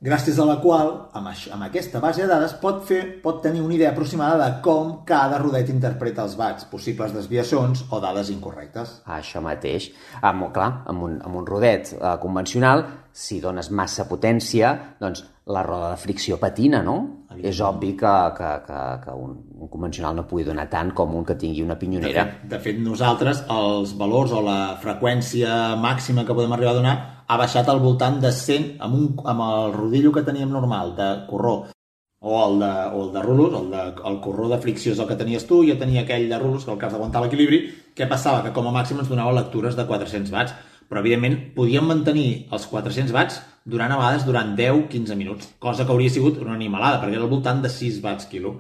gràcies 0.02 0.40
a 0.42 0.46
la 0.50 0.56
qual, 0.58 0.88
amb, 1.14 1.28
això, 1.30 1.52
amb 1.54 1.68
aquesta 1.68 2.00
base 2.02 2.24
de 2.24 2.28
dades, 2.28 2.56
pot, 2.58 2.80
fer, 2.88 3.22
pot 3.22 3.38
tenir 3.44 3.62
una 3.62 3.76
idea 3.76 3.92
aproximada 3.92 4.40
de 4.42 4.62
com 4.66 4.96
cada 5.06 5.38
rodet 5.38 5.70
interpreta 5.70 6.24
els 6.26 6.34
bats, 6.40 6.66
possibles 6.72 7.14
desviacions 7.14 7.86
o 7.92 8.00
dades 8.02 8.32
incorrectes. 8.34 8.96
Això 9.06 9.44
mateix. 9.46 9.92
Amb, 10.26 10.48
clar, 10.56 10.72
amb 10.90 11.06
un, 11.06 11.20
amb 11.22 11.38
un 11.44 11.46
rodet 11.46 11.94
eh, 11.94 12.16
convencional, 12.24 12.84
si 13.14 13.38
dones 13.44 13.70
massa 13.70 14.08
potència, 14.10 14.74
doncs 15.00 15.22
la 15.54 15.62
roda 15.68 15.94
de 15.94 16.02
fricció 16.02 16.40
patina, 16.42 16.82
no? 16.82 17.28
És 17.38 17.62
obvi 17.62 17.94
que, 18.00 18.16
que, 18.38 18.52
que, 18.66 18.82
que 19.06 19.16
un, 19.22 19.38
un 19.62 19.70
convencional 19.70 20.16
no 20.18 20.26
pugui 20.28 20.44
donar 20.48 20.66
tant 20.70 20.90
com 20.98 21.14
un 21.16 21.26
que 21.26 21.36
tingui 21.38 21.62
una 21.62 21.76
De 21.76 21.80
pinyonera. 21.84 22.24
fet, 22.26 22.48
de 22.50 22.60
fet, 22.60 22.80
nosaltres, 22.82 23.44
els 23.50 23.94
valors 23.98 24.32
o 24.34 24.42
la 24.42 24.78
freqüència 24.82 25.76
màxima 25.78 26.26
que 26.26 26.34
podem 26.34 26.56
arribar 26.56 26.72
a 26.74 26.80
donar 26.80 26.96
ha 27.28 27.38
baixat 27.38 27.70
al 27.70 27.80
voltant 27.80 28.18
de 28.24 28.32
100 28.32 28.82
amb, 28.82 28.96
un, 28.96 29.06
amb 29.24 29.46
el 29.46 29.76
rodillo 29.78 30.12
que 30.12 30.26
teníem 30.26 30.50
normal 30.50 30.96
de 30.98 31.12
corró 31.30 31.68
o 32.22 32.34
el 32.46 32.60
de, 32.60 32.72
o 32.94 33.06
el 33.06 33.14
de 33.14 33.22
rulos, 33.22 33.54
el, 33.60 33.70
de, 33.72 33.84
el 34.10 34.20
corró 34.22 34.50
de 34.50 34.60
fricció 34.62 34.92
és 34.94 35.00
el 35.00 35.08
que 35.10 35.18
tenies 35.18 35.48
tu, 35.50 35.64
jo 35.66 35.78
tenia 35.78 36.04
aquell 36.04 36.28
de 36.30 36.38
rulos, 36.42 36.66
que 36.66 36.74
el 36.74 36.82
cas 36.82 36.94
d'aguantar 36.94 37.24
l'equilibri, 37.24 37.64
què 37.98 38.06
passava? 38.10 38.44
Que 38.46 38.52
com 38.54 38.68
a 38.70 38.74
màxim 38.76 39.00
ens 39.02 39.10
donava 39.10 39.34
lectures 39.34 39.78
de 39.78 39.88
400 39.90 40.30
watts, 40.34 40.54
però 40.90 41.02
evidentment 41.02 41.40
podíem 41.56 41.88
mantenir 41.88 42.28
els 42.54 42.68
400 42.70 43.16
watts 43.16 43.40
durant 43.66 43.94
a 43.94 43.98
vegades 43.98 44.28
durant 44.28 44.54
10-15 44.58 45.18
minuts, 45.18 45.50
cosa 45.58 45.86
que 45.86 45.94
hauria 45.96 46.14
sigut 46.14 46.38
una 46.44 46.54
animalada, 46.54 47.00
perquè 47.02 47.18
era 47.18 47.26
al 47.26 47.32
voltant 47.32 47.64
de 47.64 47.74
6 47.74 48.02
watts 48.06 48.30
quilo. 48.30 48.58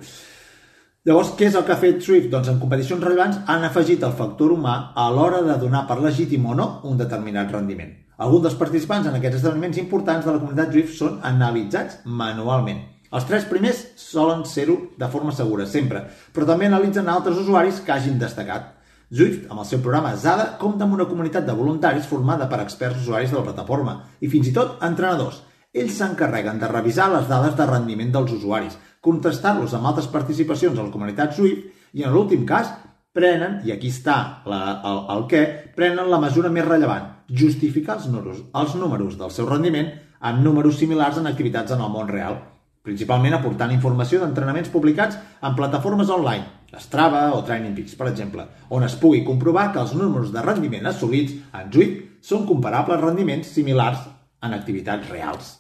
Llavors, 1.02 1.32
què 1.34 1.48
és 1.50 1.56
el 1.58 1.64
que 1.66 1.72
ha 1.74 1.82
fet 1.82 2.04
Swift? 2.06 2.28
Doncs 2.30 2.52
en 2.52 2.60
competicions 2.62 3.02
rellevants 3.02 3.40
han 3.50 3.64
afegit 3.66 4.04
el 4.06 4.12
factor 4.20 4.52
humà 4.54 4.74
a 4.94 5.08
l'hora 5.10 5.40
de 5.42 5.56
donar 5.58 5.88
per 5.90 5.96
legítim 5.98 6.44
o 6.46 6.54
no 6.54 6.68
un 6.86 7.00
determinat 7.00 7.50
rendiment. 7.50 7.96
Alguns 8.22 8.44
dels 8.46 8.58
participants 8.60 9.10
en 9.10 9.18
aquests 9.18 9.40
esdeveniments 9.40 9.80
importants 9.82 10.28
de 10.28 10.36
la 10.36 10.44
comunitat 10.44 10.70
Swift 10.70 10.94
són 11.00 11.16
analitzats 11.26 12.04
manualment. 12.06 12.84
Els 13.18 13.26
tres 13.26 13.50
primers 13.50 13.80
solen 13.98 14.46
ser-ho 14.46 14.76
de 15.02 15.10
forma 15.10 15.34
segura, 15.34 15.66
sempre, 15.66 16.04
però 16.36 16.46
també 16.52 16.70
analitzen 16.70 17.10
altres 17.10 17.42
usuaris 17.48 17.82
que 17.82 17.96
hagin 17.98 18.22
destacat. 18.22 18.70
Zwift, 19.10 19.50
amb 19.50 19.66
el 19.66 19.70
seu 19.72 19.82
programa 19.82 20.14
ZADA, 20.14 20.52
compta 20.62 20.86
amb 20.86 21.00
una 21.00 21.10
comunitat 21.10 21.50
de 21.50 21.58
voluntaris 21.58 22.06
formada 22.06 22.46
per 22.46 22.62
experts 22.62 23.02
usuaris 23.02 23.34
de 23.34 23.42
la 23.42 23.48
plataforma 23.50 23.98
i 24.22 24.30
fins 24.30 24.54
i 24.54 24.54
tot 24.54 24.78
entrenadors. 24.86 25.42
Ells 25.74 25.98
s'encarreguen 25.98 26.62
de 26.62 26.70
revisar 26.70 27.10
les 27.10 27.26
dades 27.32 27.58
de 27.58 27.66
rendiment 27.66 28.14
dels 28.14 28.38
usuaris, 28.38 28.78
contrastar-los 29.02 29.74
amb 29.74 29.90
altres 29.90 30.08
participacions 30.14 30.78
a 30.78 30.86
la 30.86 30.94
comunitat 30.94 31.36
Swift 31.36 31.68
i, 31.98 32.04
en 32.06 32.14
l'últim 32.14 32.46
cas, 32.48 32.72
prenen, 33.16 33.60
i 33.68 33.74
aquí 33.74 33.90
està 33.92 34.44
la, 34.48 34.62
el, 34.88 35.02
el 35.16 35.26
què, 35.32 35.42
prenen 35.76 36.10
la 36.12 36.22
mesura 36.22 36.54
més 36.54 36.68
rellevant, 36.68 37.10
justificar 37.28 37.98
els 38.00 38.08
números, 38.12 38.46
els 38.56 38.78
números 38.80 39.18
del 39.20 39.34
seu 39.36 39.50
rendiment 39.50 39.92
amb 40.22 40.46
números 40.46 40.80
similars 40.80 41.20
en 41.20 41.28
activitats 41.28 41.76
en 41.76 41.84
el 41.84 41.92
món 41.92 42.08
real, 42.12 42.38
principalment 42.86 43.36
aportant 43.38 43.74
informació 43.74 44.22
d'entrenaments 44.22 44.72
publicats 44.74 45.20
en 45.42 45.58
plataformes 45.58 46.10
online, 46.14 46.48
Strava 46.80 47.34
o 47.36 47.42
Training 47.44 47.76
Peaks, 47.76 47.98
per 48.00 48.08
exemple, 48.08 48.46
on 48.72 48.86
es 48.88 48.96
pugui 48.96 49.26
comprovar 49.28 49.72
que 49.74 49.82
els 49.82 49.92
números 49.98 50.32
de 50.32 50.44
rendiment 50.46 50.88
assolits 50.88 51.36
en 51.52 51.72
Zwift 51.74 52.24
són 52.24 52.46
comparables 52.48 52.96
a 52.96 53.02
rendiments 53.02 53.52
similars 53.52 54.06
en 54.42 54.56
activitats 54.56 55.10
reals. 55.12 55.58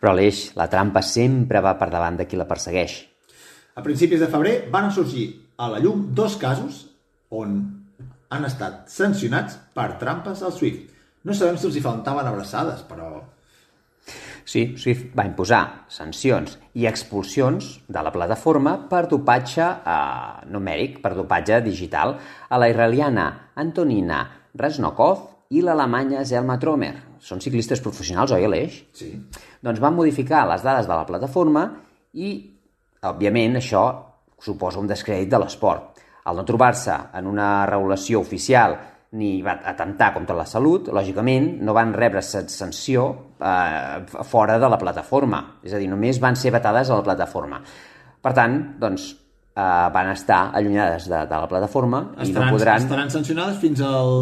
Però 0.00 0.14
l'eix, 0.16 0.50
la 0.58 0.68
trampa 0.72 1.02
sempre 1.02 1.62
va 1.64 1.76
per 1.80 1.90
davant 1.92 2.18
de 2.20 2.26
qui 2.26 2.38
la 2.38 2.48
persegueix. 2.48 2.98
A 3.76 3.84
principis 3.84 4.22
de 4.22 4.30
febrer 4.32 4.58
van 4.72 4.90
sorgir 4.92 5.28
a 5.56 5.68
la 5.72 5.80
llum 5.82 6.08
dos 6.16 6.36
casos 6.40 6.86
on 7.30 7.56
han 8.32 8.44
estat 8.48 8.90
sancionats 8.90 9.58
per 9.74 9.94
trampes 10.00 10.42
al 10.42 10.54
Swift. 10.54 10.92
No 11.26 11.34
sabem 11.34 11.58
si 11.58 11.68
els 11.68 11.78
hi 11.78 11.84
faltaven 11.84 12.28
abraçades, 12.28 12.82
però... 12.88 13.10
Sí, 14.46 14.76
Swift 14.78 15.10
va 15.18 15.24
imposar 15.26 15.62
sancions 15.90 16.52
i 16.78 16.86
expulsions 16.86 17.72
de 17.90 18.02
la 18.06 18.12
plataforma 18.14 18.76
per 18.90 19.08
dopatge 19.10 19.64
eh, 19.66 20.46
numèric, 20.54 21.00
per 21.02 21.16
dopatge 21.18 21.58
digital, 21.64 22.14
a 22.48 22.60
la 22.62 22.68
israeliana 22.70 23.26
Antonina 23.58 24.20
Resnokov 24.54 25.24
i 25.50 25.64
l'alemanya 25.66 26.22
Zelma 26.26 26.60
Tromer. 26.62 26.94
Són 27.18 27.42
ciclistes 27.42 27.82
professionals, 27.82 28.30
oi, 28.36 28.46
Aleix? 28.46 28.78
Sí. 28.94 29.10
Doncs 29.66 29.82
van 29.82 29.96
modificar 29.96 30.44
les 30.46 30.62
dades 30.62 30.86
de 30.86 30.94
la 30.94 31.06
plataforma 31.08 31.64
i, 32.14 32.32
òbviament, 33.02 33.58
això 33.58 33.82
suposa 34.42 34.78
un 34.78 34.86
descrèdit 34.86 35.32
de 35.32 35.40
l'esport. 35.42 35.96
Al 36.26 36.38
no 36.38 36.44
trobar-se 36.46 36.94
en 37.18 37.26
una 37.30 37.66
regulació 37.66 38.20
oficial 38.22 38.76
ni 39.16 39.40
va 39.42 39.56
atentar 39.64 40.12
contra 40.14 40.36
la 40.36 40.44
salut, 40.46 40.88
lògicament 40.92 41.60
no 41.64 41.74
van 41.74 41.92
rebre 41.94 42.22
sa- 42.22 42.44
sanció 42.50 43.06
eh, 43.40 44.22
fora 44.26 44.58
de 44.58 44.68
la 44.68 44.78
plataforma. 44.78 45.42
És 45.62 45.72
a 45.74 45.78
dir, 45.82 45.88
només 45.88 46.20
van 46.20 46.36
ser 46.36 46.52
vetades 46.54 46.90
a 46.90 46.98
la 46.98 47.06
plataforma. 47.06 47.62
Per 48.22 48.32
tant, 48.34 48.58
doncs, 48.82 49.12
eh, 49.56 49.88
van 49.92 50.10
estar 50.12 50.50
allunyades 50.54 51.08
de, 51.08 51.22
de 51.26 51.38
la 51.42 51.48
plataforma 51.48 52.02
i 52.18 52.28
Estaran, 52.28 52.52
no 52.52 52.58
podran... 52.58 52.82
estaran 52.84 53.10
sancionades 53.10 53.56
fins 53.62 53.80
al 53.80 54.12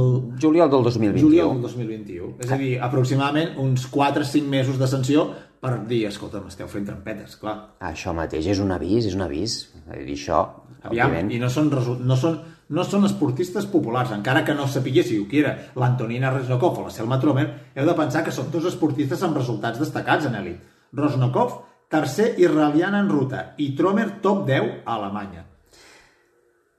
Juliol 0.40 0.70
del 0.70 0.86
2021. 0.86 1.20
juliol 1.26 1.56
del 1.56 1.66
2021. 1.66 2.30
És 2.44 2.54
a 2.54 2.60
dir, 2.60 2.76
aproximadament 2.80 3.58
uns 3.58 3.88
4-5 3.90 4.48
mesos 4.48 4.78
de 4.78 4.88
sanció 4.90 5.28
per 5.64 5.78
dir, 5.88 6.02
escolta, 6.10 6.42
m'esteu 6.44 6.68
fent 6.68 6.84
trampetes, 6.84 7.38
clar. 7.40 7.54
Això 7.88 8.12
mateix, 8.12 8.50
és 8.52 8.58
un 8.60 8.74
avís, 8.74 9.06
és 9.08 9.14
un 9.16 9.24
avís. 9.24 9.54
Dir, 9.88 10.12
això, 10.12 10.42
Aviam, 10.84 11.08
òbviament... 11.08 11.30
i 11.32 11.38
no 11.40 11.48
són, 11.48 11.70
resu- 11.72 11.96
no, 12.04 12.18
són, 12.20 12.36
no 12.76 12.84
són 12.84 13.08
esportistes 13.08 13.64
populars, 13.72 14.12
encara 14.12 14.42
que 14.44 14.52
no 14.56 14.66
sapiguéssiu 14.68 15.24
qui 15.30 15.40
era 15.40 15.54
l'Antonina 15.80 16.34
Resnokov 16.34 16.82
o 16.82 16.84
la 16.90 16.92
Selma 16.92 17.16
Tromer, 17.22 17.46
heu 17.72 17.88
de 17.88 17.96
pensar 17.96 18.20
que 18.26 18.34
són 18.36 18.52
dos 18.52 18.68
esportistes 18.68 19.24
amb 19.24 19.40
resultats 19.40 19.80
destacats 19.80 20.28
en 20.28 20.36
èlit. 20.42 20.60
Rosnokov, 20.94 21.56
tercer 21.94 22.34
israeliana 22.42 22.98
en 23.04 23.08
ruta, 23.08 23.52
i 23.62 23.70
Tromer 23.78 24.08
top 24.22 24.44
10 24.48 24.70
a 24.82 24.94
Alemanya. 24.98 25.44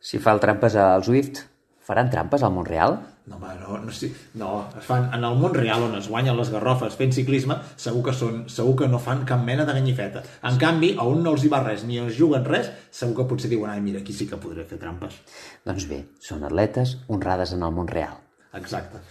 Si 0.03 0.19
fa 0.19 0.35
el 0.35 0.41
trampes 0.43 0.75
al 0.75 1.03
Swift, 1.07 1.39
faran 1.87 2.09
trampes 2.11 2.43
al 2.43 2.51
Montreal? 2.51 2.97
No, 3.25 3.37
home, 3.37 3.53
no, 3.61 3.77
no, 3.81 3.93
sí, 3.95 4.11
no, 4.37 4.49
es 4.77 4.85
fan, 4.85 5.07
en 5.15 5.23
el 5.25 5.37
món 5.39 5.55
real 5.55 5.81
on 5.87 5.95
es 5.97 6.09
guanyen 6.11 6.35
les 6.37 6.51
garrofes 6.53 6.93
fent 6.99 7.15
ciclisme, 7.15 7.55
segur 7.81 8.03
que, 8.05 8.13
són, 8.13 8.43
segur 8.53 8.75
que 8.83 8.89
no 8.91 8.99
fan 9.01 9.23
cap 9.25 9.41
mena 9.41 9.65
de 9.65 9.73
ganyifeta. 9.73 10.21
En 10.45 10.59
canvi, 10.61 10.91
a 10.99 11.07
un 11.09 11.23
no 11.25 11.33
els 11.33 11.47
hi 11.47 11.49
va 11.49 11.63
res, 11.63 11.87
ni 11.89 11.97
els 12.03 12.19
juguen 12.19 12.45
res, 12.45 12.69
segur 12.93 13.21
que 13.21 13.29
potser 13.31 13.49
diuen, 13.49 13.71
ai, 13.71 13.81
mira, 13.81 14.03
aquí 14.03 14.13
sí 14.13 14.27
que 14.29 14.37
podré 14.41 14.67
fer 14.69 14.77
trampes. 14.83 15.17
Doncs 15.65 15.87
bé, 15.89 16.03
són 16.21 16.45
atletes 16.45 16.99
honrades 17.07 17.55
en 17.55 17.65
el 17.65 17.73
món 17.73 17.89
real. 17.89 18.19
Exacte. 18.59 19.01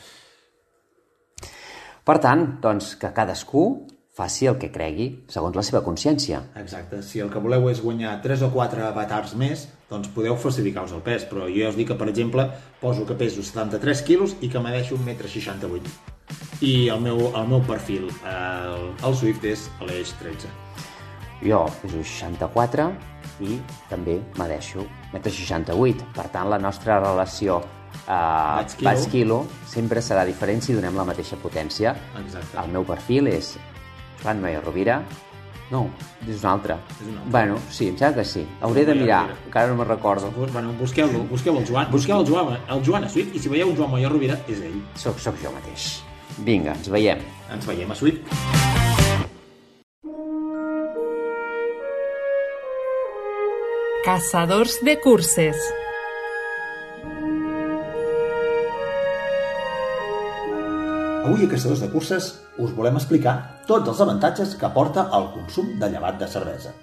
Per 2.05 2.21
tant, 2.23 2.47
doncs, 2.63 2.95
que 3.01 3.11
cadascú 3.17 3.65
faci 4.15 4.47
el 4.47 4.59
que 4.63 4.71
cregui 4.71 5.09
segons 5.31 5.57
la 5.59 5.65
seva 5.67 5.83
consciència. 5.83 6.41
Exacte. 6.61 7.03
Si 7.03 7.21
el 7.23 7.33
que 7.33 7.43
voleu 7.43 7.67
és 7.71 7.83
guanyar 7.83 8.21
3 8.23 8.45
o 8.47 8.51
4 8.55 8.87
avatars 8.87 9.35
més, 9.39 9.67
doncs 9.91 10.11
podeu 10.15 10.37
falsificar-vos 10.39 10.95
el 10.95 11.03
pes. 11.03 11.27
Però 11.31 11.49
jo 11.49 11.65
ja 11.65 11.73
us 11.73 11.79
dic 11.79 11.91
que, 11.91 11.99
per 11.99 12.09
exemple, 12.13 12.47
poso 12.81 13.07
que 13.09 13.19
peso 13.19 13.43
73 13.43 14.05
quilos 14.07 14.37
i 14.41 14.51
que 14.53 14.63
medeixo 14.63 14.97
1,68 14.97 15.67
m. 15.67 15.83
I 16.65 16.89
el 16.95 17.03
meu, 17.03 17.19
el 17.35 17.49
meu 17.51 17.61
perfil, 17.67 18.07
el, 18.31 18.87
el 19.05 19.19
Swift, 19.19 19.45
és 19.45 19.67
l'eix 19.83 20.15
13. 20.23 20.49
Jo 21.45 21.65
peso 21.83 21.99
64 21.99 22.87
i 23.45 23.59
també 23.91 24.21
medeixo 24.39 24.87
1,68 25.13 26.07
Per 26.15 26.29
tant, 26.33 26.47
la 26.49 26.61
nostra 26.63 27.01
relació 27.03 27.59
eh, 27.59 28.15
Watts-quilo. 28.15 28.89
watts-quilo 28.89 29.39
sempre 29.69 30.01
serà 30.01 30.23
diferent 30.25 30.63
si 30.63 30.79
donem 30.79 30.97
la 30.97 31.05
mateixa 31.05 31.37
potència. 31.43 31.97
Exacte. 32.23 32.57
El 32.63 32.71
meu 32.73 32.87
perfil 32.87 33.29
és 33.35 33.57
Fran 34.25 34.41
Noia 34.41 34.63
Rovira. 34.65 35.03
No, 35.69 35.83
és 36.25 36.41
un 36.41 36.49
altre. 36.49 36.79
És 36.97 37.05
un 37.05 37.19
altre. 37.19 37.31
Bueno, 37.35 37.59
sí, 37.69 37.91
em 37.91 37.99
sembla 38.01 38.23
que 38.23 38.25
sí. 38.29 38.45
Hauré 38.65 38.87
de 38.89 38.95
mirar, 38.97 39.27
encara 39.45 39.69
no 39.69 39.77
me'n 39.77 39.89
recordo. 39.89 40.31
Bueno, 40.39 40.73
busqueu-lo, 40.81 41.27
busqueu 41.29 41.59
el 41.61 41.69
Joan, 41.69 41.91
busqueu 41.93 42.23
el 42.23 42.27
Joan, 42.29 42.57
el 42.73 42.83
Joan 42.87 43.05
a 43.05 43.13
Swift, 43.13 43.37
i 43.37 43.45
si 43.45 43.53
veieu 43.53 43.69
un 43.69 43.77
Joan 43.77 43.93
Moya 43.93 44.09
Rovira, 44.09 44.41
és 44.49 44.65
ell. 44.65 44.81
Soc, 44.97 45.21
soc 45.21 45.37
jo 45.45 45.53
mateix. 45.53 46.01
Vinga, 46.41 46.73
ens 46.73 46.89
veiem. 46.89 47.21
Ens 47.53 47.69
veiem 47.69 47.93
a 47.93 48.01
Swift. 48.01 48.25
Caçadors 54.09 54.81
de 54.85 55.01
curses. 55.05 55.73
Avui 61.25 61.47
a 61.47 61.49
Caçadors 61.49 61.81
de 61.81 61.87
Curses 61.89 62.27
us 62.61 62.73
volem 62.77 62.99
explicar 62.99 63.33
tots 63.65 63.89
els 63.89 64.01
avantatges 64.05 64.51
que 64.61 64.67
aporta 64.69 65.07
el 65.17 65.31
consum 65.33 65.71
de 65.81 65.89
llevat 65.89 66.19
de 66.21 66.27
cervesa. 66.29 66.75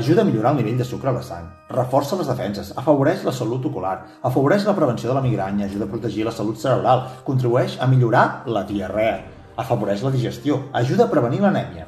Ajuda 0.00 0.24
a 0.24 0.26
millorar 0.26 0.50
el 0.50 0.58
nivell 0.58 0.80
de 0.80 0.86
sucre 0.88 1.12
a 1.12 1.14
la 1.14 1.20
sang, 1.22 1.44
reforça 1.70 2.18
les 2.18 2.26
defenses, 2.26 2.72
afavoreix 2.82 3.22
la 3.22 3.34
salut 3.36 3.68
ocular, 3.70 3.94
afavoreix 4.26 4.66
la 4.66 4.74
prevenció 4.74 5.12
de 5.12 5.14
la 5.14 5.22
migranya, 5.22 5.68
ajuda 5.70 5.86
a 5.86 5.92
protegir 5.92 6.26
la 6.26 6.34
salut 6.34 6.58
cerebral, 6.58 7.04
contribueix 7.28 7.76
a 7.78 7.86
millorar 7.86 8.26
la 8.50 8.64
diarrea, 8.66 9.20
afavoreix 9.54 10.02
la 10.02 10.10
digestió, 10.10 10.64
ajuda 10.82 11.06
a 11.06 11.12
prevenir 11.12 11.44
l'anèmia. 11.44 11.86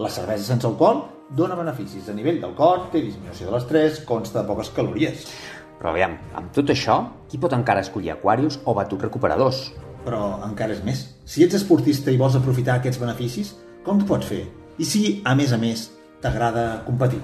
La 0.00 0.08
cervesa 0.08 0.48
sense 0.48 0.64
alcohol 0.66 1.02
dona 1.28 1.60
beneficis 1.60 2.08
a 2.08 2.16
nivell 2.16 2.40
del 2.40 2.56
cor, 2.56 2.86
té 2.88 3.04
disminució 3.04 3.50
de 3.50 3.58
l'estrès, 3.58 4.00
consta 4.08 4.40
de 4.40 4.48
poques 4.48 4.72
calories. 4.72 5.28
Però 5.76 5.92
aviam, 5.92 6.16
amb 6.40 6.56
tot 6.56 6.72
això, 6.72 7.02
qui 7.28 7.36
pot 7.36 7.52
encara 7.52 7.84
escollir 7.84 8.16
aquarius 8.16 8.62
o 8.64 8.72
batuts 8.72 9.04
recuperadors? 9.10 9.66
Però 10.06 10.20
encara 10.46 10.76
és 10.76 10.84
més. 10.86 11.02
Si 11.26 11.42
ets 11.42 11.58
esportista 11.58 12.14
i 12.14 12.20
vols 12.20 12.38
aprofitar 12.38 12.78
aquests 12.78 13.00
beneficis, 13.02 13.56
com 13.86 13.98
t'ho 13.98 14.06
pots 14.06 14.30
fer? 14.30 14.44
I 14.78 14.86
si, 14.86 15.02
a 15.26 15.34
més 15.38 15.52
a 15.52 15.58
més, 15.58 15.88
t'agrada 16.22 16.84
competir? 16.86 17.20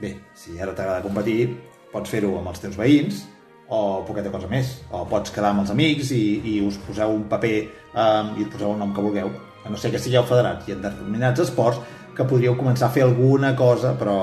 Bé, 0.00 0.14
si 0.38 0.56
ara 0.60 0.72
t'agrada 0.76 1.04
competir, 1.04 1.50
pots 1.92 2.12
fer-ho 2.12 2.32
amb 2.38 2.52
els 2.52 2.62
teus 2.62 2.78
veïns 2.78 3.24
o 3.70 4.02
poqueta 4.06 4.32
cosa 4.32 4.48
més. 4.50 4.78
O 4.94 5.04
pots 5.10 5.34
quedar 5.34 5.52
amb 5.52 5.64
els 5.64 5.72
amics 5.74 6.10
i, 6.16 6.24
i 6.52 6.56
us 6.66 6.78
poseu 6.86 7.14
un 7.14 7.26
paper 7.30 7.54
um, 7.62 8.34
i 8.38 8.46
us 8.46 8.52
poseu 8.52 8.72
el 8.74 8.80
nom 8.80 8.94
que 8.96 9.04
vulgueu. 9.04 9.30
A 9.64 9.70
no 9.70 9.78
ser 9.78 9.92
que 9.92 10.00
sigueu 10.02 10.24
federats 10.28 10.68
i 10.68 10.74
en 10.74 10.82
determinats 10.86 11.44
esports 11.44 11.80
que 12.16 12.26
podríeu 12.26 12.56
començar 12.58 12.88
a 12.88 12.94
fer 12.94 13.04
alguna 13.06 13.54
cosa, 13.56 13.94
però 13.98 14.18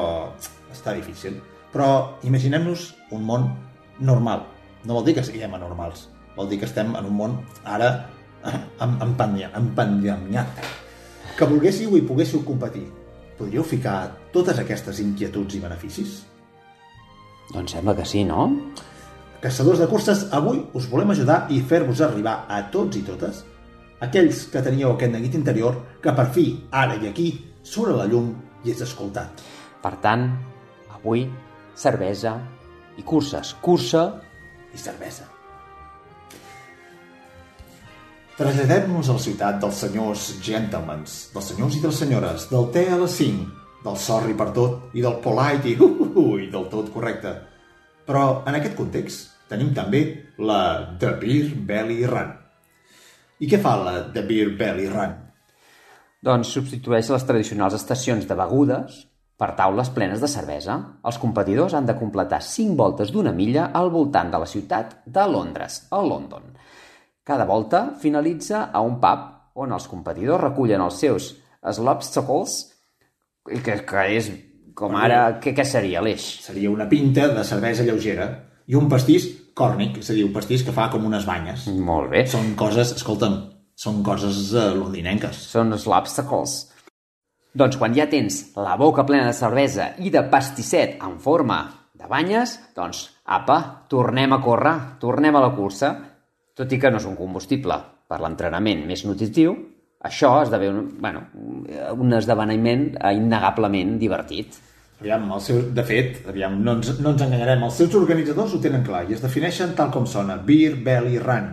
està 0.74 0.96
difícil. 0.98 1.40
Però 1.74 2.20
imaginem-nos 2.28 2.92
un 3.16 3.26
món 3.28 3.50
normal. 4.00 4.46
No 4.86 5.00
vol 5.00 5.08
dir 5.08 5.18
que 5.18 5.26
siguem 5.26 5.56
anormals. 5.56 6.08
Vol 6.38 6.50
dir 6.52 6.60
que 6.62 6.70
estem 6.70 6.94
en 6.96 7.10
un 7.10 7.18
món 7.18 7.36
ara 7.66 7.90
empanyat. 8.86 10.48
Que 11.38 11.46
volguéssiu 11.50 11.98
i 11.98 12.06
poguéssiu 12.06 12.44
competir. 12.46 12.86
Podríeu 13.38 13.66
ficar 13.66 13.98
totes 14.34 14.58
aquestes 14.62 15.02
inquietuds 15.04 15.58
i 15.58 15.62
beneficis? 15.62 16.22
Doncs 17.54 17.76
sembla 17.76 17.96
que 17.98 18.06
sí, 18.06 18.24
no? 18.26 18.48
Caçadors 19.42 19.80
de 19.80 19.88
curses, 19.88 20.26
avui 20.34 20.64
us 20.74 20.88
volem 20.90 21.14
ajudar 21.14 21.46
i 21.54 21.62
fer-vos 21.62 22.02
arribar 22.02 22.46
a 22.50 22.64
tots 22.74 22.98
i 22.98 23.04
totes 23.06 23.44
aquells 24.04 24.46
que 24.54 24.62
teníeu 24.66 24.92
aquest 24.94 25.14
neguit 25.14 25.38
interior 25.38 25.78
que 26.02 26.14
per 26.18 26.28
fi, 26.34 26.50
ara 26.72 26.98
i 26.98 27.10
aquí, 27.10 27.30
surt 27.64 27.94
a 27.94 28.02
la 28.02 28.10
llum 28.10 28.34
i 28.66 28.74
és 28.74 28.82
escoltat. 28.86 29.42
Per 29.82 29.94
tant, 30.04 30.28
avui, 30.98 31.28
cervesa 31.78 32.38
i 32.98 33.06
curses. 33.06 33.56
Cursa 33.62 34.08
i 34.74 34.82
cervesa. 34.82 35.27
Traslladem-nos 38.38 39.08
a 39.10 39.16
la 39.16 39.22
ciutat 39.24 39.56
dels 39.58 39.80
senyors 39.82 40.28
gentlemans, 40.46 41.14
dels 41.34 41.48
senyors 41.50 41.74
i 41.74 41.80
de 41.82 41.90
les 41.90 42.02
senyores, 42.04 42.44
del 42.52 42.68
té 42.76 42.84
a 42.94 42.98
les 43.02 43.16
5, 43.18 43.46
del 43.82 43.96
sorry 43.98 44.36
per 44.38 44.52
tot 44.54 44.94
i 44.94 45.02
del 45.02 45.16
polite 45.24 45.72
i, 45.72 45.74
uh, 45.74 45.88
uh, 45.88 46.10
uh, 46.22 46.36
i 46.44 46.46
del 46.54 46.68
tot 46.70 46.92
correcte. 46.94 47.32
Però 48.06 48.44
en 48.46 48.60
aquest 48.60 48.76
context 48.78 49.50
tenim 49.50 49.72
també 49.74 50.04
la 50.38 50.60
The 51.02 51.16
Beer 51.18 51.48
Belly 51.72 52.06
Run. 52.06 52.30
I 53.42 53.50
què 53.50 53.58
fa 53.64 53.74
la 53.82 53.96
The 54.14 54.22
Beer 54.30 54.54
Belly 54.60 54.86
Run? 54.94 55.18
Doncs 56.30 56.54
substitueix 56.60 57.10
les 57.10 57.26
tradicionals 57.26 57.80
estacions 57.80 58.30
de 58.30 58.38
begudes 58.38 59.02
per 59.34 59.56
taules 59.58 59.90
plenes 59.98 60.22
de 60.22 60.30
cervesa. 60.30 60.78
Els 61.10 61.18
competidors 61.18 61.74
han 61.74 61.90
de 61.90 61.98
completar 61.98 62.44
5 62.46 62.78
voltes 62.78 63.10
d'una 63.10 63.34
milla 63.34 63.72
al 63.74 63.90
voltant 63.90 64.30
de 64.30 64.46
la 64.46 64.54
ciutat 64.54 65.00
de 65.10 65.26
Londres, 65.26 65.88
a 65.90 66.06
London. 66.06 66.54
Cada 67.28 67.44
volta 67.44 67.90
finalitza 68.00 68.70
a 68.72 68.80
un 68.80 69.02
pub 69.04 69.60
on 69.60 69.74
els 69.76 69.88
competidors 69.92 70.46
recullen 70.46 70.80
els 70.80 71.00
seus 71.02 71.34
slopstocks, 71.60 72.54
que, 73.64 73.82
que 73.84 74.06
és 74.16 74.30
com 74.78 74.96
ara... 74.96 75.40
Què, 75.44 75.52
què 75.58 75.66
seria 75.68 76.04
l'eix? 76.06 76.24
Seria 76.46 76.72
una 76.72 76.88
pinta 76.88 77.28
de 77.34 77.44
cervesa 77.48 77.84
lleugera 77.84 78.30
i 78.70 78.78
un 78.80 78.88
pastís 78.92 79.28
còrnic, 79.58 80.00
és 80.00 80.12
a 80.12 80.16
dir, 80.16 80.24
un 80.28 80.34
pastís 80.36 80.64
que 80.64 80.76
fa 80.76 80.88
com 80.94 81.04
unes 81.10 81.26
banyes. 81.28 81.68
Molt 81.84 82.12
bé. 82.14 82.24
Són 82.32 82.54
coses, 82.60 82.94
escolta'm, 82.96 83.38
són 83.76 84.00
coses 84.06 84.54
uh, 84.54 84.70
londinenques. 84.78 85.42
Són 85.52 85.76
slopstocks. 85.76 86.58
Doncs 87.58 87.80
quan 87.82 87.96
ja 87.98 88.06
tens 88.08 88.54
la 88.56 88.78
boca 88.78 89.04
plena 89.08 89.28
de 89.32 89.36
cervesa 89.36 89.96
i 90.00 90.14
de 90.14 90.22
pastisset 90.30 91.00
en 91.04 91.18
forma 91.20 91.64
de 91.98 92.06
banyes, 92.08 92.60
doncs, 92.78 93.08
apa, 93.26 93.88
tornem 93.90 94.36
a 94.36 94.40
córrer, 94.44 94.76
tornem 95.02 95.36
a 95.36 95.42
la 95.42 95.56
cursa. 95.58 95.96
Tot 96.58 96.72
i 96.74 96.80
que 96.82 96.90
no 96.90 96.98
és 96.98 97.06
un 97.06 97.18
combustible 97.18 97.76
per 98.10 98.18
l'entrenament 98.24 98.86
més 98.90 99.04
nutritiu, 99.06 99.54
això 100.08 100.32
esdevé 100.44 100.70
un, 100.72 100.88
bueno, 101.02 101.26
un 101.94 102.16
esdeveniment 102.18 102.90
innegablement 103.14 103.98
divertit. 104.02 104.58
Aviam, 104.98 105.28
el 105.36 105.42
seu, 105.46 105.60
de 105.78 105.84
fet, 105.86 106.24
aviam, 106.30 106.56
no, 106.66 106.80
ens, 106.80 106.96
no 107.04 107.12
ens 107.14 107.22
enganyarem, 107.22 107.62
els 107.68 107.78
seus 107.78 107.94
organitzadors 108.00 108.56
ho 108.58 108.62
tenen 108.62 108.86
clar 108.86 109.04
i 109.06 109.14
es 109.14 109.22
defineixen 109.22 109.76
tal 109.78 109.92
com 109.94 110.08
sona, 110.10 110.40
Beer 110.48 110.74
Belly 110.86 111.20
Run, 111.22 111.52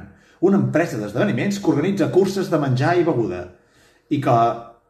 una 0.49 0.61
empresa 0.61 0.97
d'esdeveniments 1.01 1.61
que 1.61 1.73
organitza 1.73 2.09
curses 2.13 2.49
de 2.53 2.61
menjar 2.63 2.95
i 2.97 3.05
beguda 3.05 3.43
i 4.09 4.21
que 4.25 4.39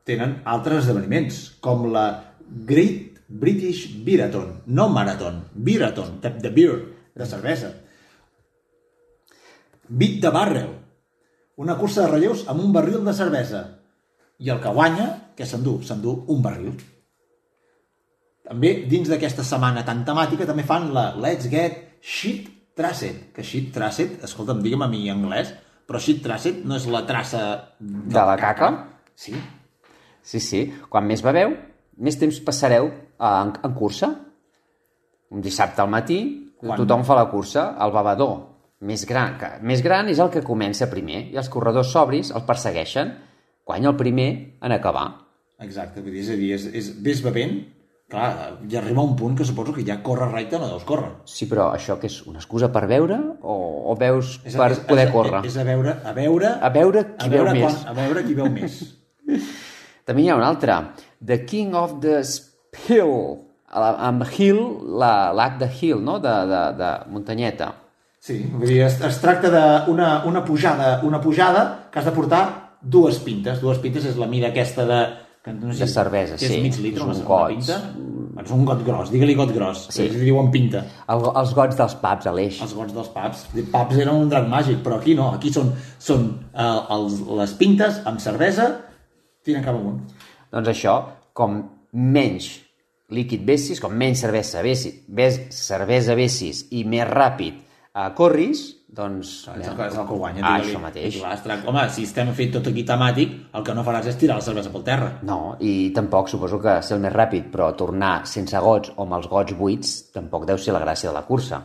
tenen 0.07 0.39
altres 0.51 0.85
esdeveniments, 0.85 1.41
com 1.65 1.89
la 1.91 2.07
Great 2.69 3.19
British 3.27 3.89
Beerathon, 4.07 4.61
no 4.67 4.89
Marathon, 4.93 5.43
Beerathon, 5.55 6.21
de, 6.23 6.31
de 6.45 6.55
beer, 6.55 6.79
de 7.15 7.27
cervesa. 7.27 7.73
Beat 9.89 10.21
the 10.23 10.31
Barrel, 10.33 10.71
una 11.57 11.77
cursa 11.79 12.05
de 12.05 12.13
relleus 12.13 12.45
amb 12.49 12.63
un 12.65 12.73
barril 12.73 13.05
de 13.05 13.13
cervesa. 13.15 13.63
I 14.41 14.51
el 14.51 14.61
que 14.63 14.73
guanya, 14.75 15.07
què 15.37 15.47
s'endú? 15.47 15.79
S'endú 15.85 16.15
un 16.33 16.41
barril. 16.43 16.73
També, 18.45 18.73
dins 18.91 19.09
d'aquesta 19.09 19.45
setmana 19.47 19.85
tan 19.87 20.03
temàtica, 20.05 20.49
també 20.49 20.65
fan 20.67 20.91
la 20.97 21.13
Let's 21.17 21.49
Get 21.53 22.01
Shit 22.01 22.49
Traced. 22.77 23.31
Que 23.37 23.45
Shit 23.45 23.71
Traced, 23.77 24.19
escolta'm, 24.27 24.63
digue'm 24.65 24.83
a 24.85 24.89
mi 24.91 25.05
en 25.09 25.21
anglès, 25.21 25.53
però 25.87 26.01
Shit 26.01 26.25
Traced 26.25 26.65
no 26.67 26.77
és 26.81 26.89
la 26.91 27.05
traça 27.09 27.45
de, 27.79 28.19
la 28.19 28.37
caca? 28.41 28.73
Sí. 29.15 29.37
Sí, 30.25 30.41
sí. 30.41 30.65
Quan 30.91 31.07
més 31.07 31.23
beveu, 31.23 31.55
més 32.01 32.19
temps 32.19 32.41
passareu 32.45 32.89
en, 32.89 33.55
en 33.61 33.77
cursa. 33.77 34.11
Un 35.31 35.45
dissabte 35.45 35.85
al 35.85 35.93
matí, 35.93 36.19
Quan... 36.59 36.77
tothom 36.81 37.05
fa 37.07 37.21
la 37.21 37.29
cursa, 37.31 37.71
el 37.85 37.95
bevedor 37.95 38.54
més 38.81 39.05
gran, 39.07 39.37
que, 39.39 39.51
més 39.63 39.83
gran 39.85 40.09
és 40.11 40.19
el 40.21 40.33
que 40.33 40.43
comença 40.45 40.91
primer 40.91 41.29
i 41.33 41.39
els 41.41 41.49
corredors 41.53 41.93
sobris 41.95 42.33
el 42.35 42.45
persegueixen 42.49 43.15
guanya 43.65 43.93
el 43.93 43.97
primer 43.97 44.29
en 44.63 44.73
acabar. 44.73 45.07
Exacte, 45.65 46.03
vull 46.03 46.13
dir, 46.13 46.25
és 46.25 46.33
a 46.33 46.37
dir, 46.39 46.51
és, 46.57 46.67
és, 46.77 46.91
ves 47.05 47.23
bevent, 47.25 47.55
clar, 48.11 48.29
ja 48.71 48.81
arriba 48.81 49.05
un 49.07 49.15
punt 49.17 49.37
que 49.39 49.47
suposo 49.47 49.73
que 49.73 49.85
ja 49.87 50.01
corre 50.05 50.29
recte 50.31 50.59
no 50.61 50.69
deus 50.69 50.85
córrer. 50.89 51.13
Sí, 51.31 51.49
però 51.51 51.71
això 51.73 51.97
que 52.01 52.11
és 52.11 52.19
una 52.29 52.43
excusa 52.43 52.69
per 52.75 52.85
veure 52.91 53.17
o, 53.41 53.57
o 53.91 53.97
veus 54.01 54.39
és 54.45 54.57
a, 54.57 54.61
per 54.61 54.73
és, 54.75 54.83
poder 54.91 55.07
és, 55.09 55.15
córrer? 55.15 55.45
És 55.49 55.57
a 55.57 55.65
veure, 55.67 55.97
a 56.05 56.13
veure... 56.17 56.53
A 56.61 56.73
veure 56.75 57.07
qui 57.15 57.31
a 57.31 57.33
veure 57.33 57.55
veu 57.55 57.63
quan, 57.63 57.79
més. 57.79 57.87
A 57.89 57.97
veure 57.97 58.27
qui 58.27 58.37
veu 58.37 58.51
més. 58.53 58.83
També 60.09 60.27
hi 60.27 60.29
ha 60.29 60.37
un 60.37 60.45
altre, 60.45 60.77
The 61.25 61.41
King 61.49 61.79
of 61.79 61.97
the 62.05 62.21
Hill, 62.85 63.15
amb 63.73 64.27
Hill, 64.29 64.61
l'arc 65.01 65.57
de 65.63 65.71
Hill, 65.73 66.03
no? 66.05 66.19
de, 66.21 66.35
de, 66.51 66.61
de 66.77 66.91
muntanyeta. 67.15 67.73
Sí, 68.25 68.39
vull 68.49 68.65
dir, 68.65 68.79
es, 68.87 68.95
es 69.05 69.19
tracta 69.21 69.51
d'una 69.53 70.23
una 70.25 70.41
pujada, 70.49 70.95
una 71.05 71.21
pujada 71.21 71.91
que 71.93 72.01
has 72.01 72.07
de 72.09 72.13
portar 72.17 72.45
dues 72.81 73.19
pintes. 73.21 73.61
Dues 73.61 73.83
pintes 73.83 74.07
és 74.09 74.17
la 74.17 74.29
mida 74.31 74.49
aquesta 74.49 74.87
de... 74.89 75.01
Que 75.45 75.53
no 75.53 75.75
sé, 75.75 75.83
de 75.83 75.89
cervesa, 75.93 76.39
que 76.41 76.49
sí. 76.49 76.55
És 76.57 76.63
mig 76.65 76.79
litre, 76.81 77.05
és 77.05 77.19
un 77.21 77.27
got. 77.29 77.51
pinta. 77.53 77.77
És 78.41 78.53
un 78.57 78.63
got 78.65 78.81
gros, 78.87 79.11
digue-li 79.13 79.35
got 79.37 79.51
gros. 79.53 79.83
Sí. 79.91 80.07
Sí. 80.09 80.23
diuen 80.23 80.49
pinta. 80.55 80.81
El, 81.13 81.25
els 81.37 81.53
gots 81.59 81.77
dels 81.77 81.97
pubs, 82.01 82.29
Aleix. 82.31 82.63
Els 82.65 82.73
gots 82.79 82.95
dels 82.97 83.11
pubs. 83.13 83.43
Els 83.53 83.69
pubs 83.75 84.01
eren 84.01 84.23
un 84.23 84.33
drac 84.33 84.49
màgic, 84.49 84.81
però 84.87 85.03
aquí 85.03 85.13
no. 85.19 85.29
Aquí 85.37 85.53
són, 85.53 85.75
són 86.01 86.25
eh, 86.49 86.71
els, 86.97 87.19
les 87.43 87.53
pintes 87.61 88.01
amb 88.09 88.25
cervesa, 88.25 88.71
tiren 89.45 89.69
cap 89.69 89.77
amunt. 89.77 90.01
Doncs 90.55 90.73
això, 90.73 90.97
com 91.37 91.61
menys 91.93 92.49
líquid 93.13 93.45
vessis, 93.45 93.85
com 93.85 93.93
menys 93.93 94.25
cervesa 94.25 94.65
vessis, 94.65 94.97
ves, 95.13 95.43
cervesa 95.53 96.17
vessis 96.17 96.65
i 96.73 96.87
més 96.89 97.05
ràpid 97.13 97.61
uh, 97.95 98.11
corris, 98.17 98.67
doncs... 98.95 99.33
És 99.55 99.69
el, 99.69 99.77
que, 99.79 99.87
és 99.89 99.97
el 99.99 100.07
que 100.07 100.19
guanya. 100.19 100.43
Ah, 100.45 100.59
això 100.61 100.83
mateix. 100.83 101.17
Clar, 101.19 101.59
Home, 101.71 101.87
si 101.95 102.05
estem 102.07 102.31
fet 102.37 102.53
tot 102.55 102.69
aquí 102.71 102.85
temàtic, 102.87 103.35
el 103.55 103.65
que 103.67 103.75
no 103.75 103.87
faràs 103.87 104.11
és 104.13 104.21
tirar 104.21 104.39
la 104.39 104.47
cervesa 104.47 104.73
pel 104.75 104.85
terra. 104.87 105.11
No, 105.27 105.57
i 105.63 105.91
tampoc 105.97 106.31
suposo 106.31 106.61
que 106.63 106.77
ser 106.87 106.99
el 106.99 107.03
més 107.07 107.15
ràpid, 107.15 107.51
però 107.55 107.73
tornar 107.79 108.15
sense 108.31 108.61
gots 108.63 108.95
o 108.95 109.03
amb 109.07 109.19
els 109.19 109.29
gots 109.31 109.59
buits 109.59 109.97
tampoc 110.15 110.47
deu 110.51 110.61
ser 110.61 110.77
la 110.77 110.85
gràcia 110.85 111.11
de 111.11 111.17
la 111.17 111.27
cursa. 111.27 111.65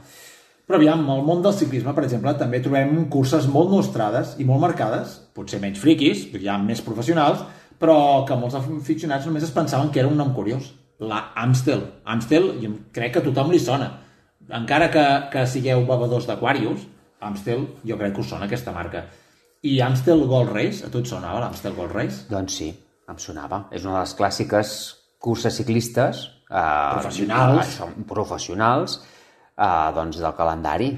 Però 0.70 0.78
aviam, 0.78 1.02
al 1.10 1.24
món 1.26 1.40
del 1.42 1.56
ciclisme, 1.58 1.96
per 1.98 2.04
exemple, 2.06 2.36
també 2.38 2.60
trobem 2.62 3.08
curses 3.10 3.48
molt 3.50 3.72
nostrades 3.74 4.36
i 4.38 4.46
molt 4.46 4.62
marcades, 4.62 5.16
potser 5.34 5.58
menys 5.64 5.82
friquis, 5.82 6.28
hi 6.38 6.50
ha 6.50 6.60
més 6.62 6.84
professionals, 6.86 7.42
però 7.82 7.96
que 8.28 8.38
molts 8.38 8.58
aficionats 8.60 9.26
només 9.26 9.48
es 9.48 9.56
pensaven 9.56 9.90
que 9.90 10.04
era 10.04 10.12
un 10.12 10.20
nom 10.20 10.30
curiós. 10.36 10.68
La 11.00 11.32
Amstel. 11.42 11.82
Amstel, 12.06 12.52
jo 12.62 12.76
crec 12.94 13.16
que 13.16 13.24
a 13.24 13.26
tothom 13.26 13.50
li 13.50 13.62
sona. 13.64 13.90
Encara 14.50 14.90
que, 14.94 15.06
que 15.34 15.46
sigueu 15.50 15.84
bevedors 15.86 16.26
d'Aquarius, 16.30 16.86
Amstel, 17.22 17.66
jo 17.86 17.98
crec 18.00 18.16
que 18.16 18.24
us 18.24 18.32
sona 18.32 18.48
aquesta 18.48 18.74
marca. 18.74 19.04
I 19.68 19.80
Amstel 19.84 20.24
Gold 20.28 20.54
Race, 20.56 20.86
a 20.86 20.90
tu 20.90 21.04
et 21.04 21.10
sonava 21.10 21.42
l'Amstel 21.44 21.76
Gold 21.76 21.94
Race? 21.94 22.24
Doncs 22.32 22.56
sí, 22.62 22.70
em 23.12 23.20
sonava. 23.20 23.66
És 23.76 23.86
una 23.86 23.98
de 23.98 24.04
les 24.06 24.16
clàssiques 24.18 24.76
curses 25.20 25.56
ciclistes... 25.60 26.26
Eh, 26.50 26.66
Professionals. 26.96 27.60
Això, 27.62 27.90
professionals, 28.10 29.00
eh, 29.54 29.90
doncs 29.98 30.22
del 30.24 30.36
calendari. 30.38 30.94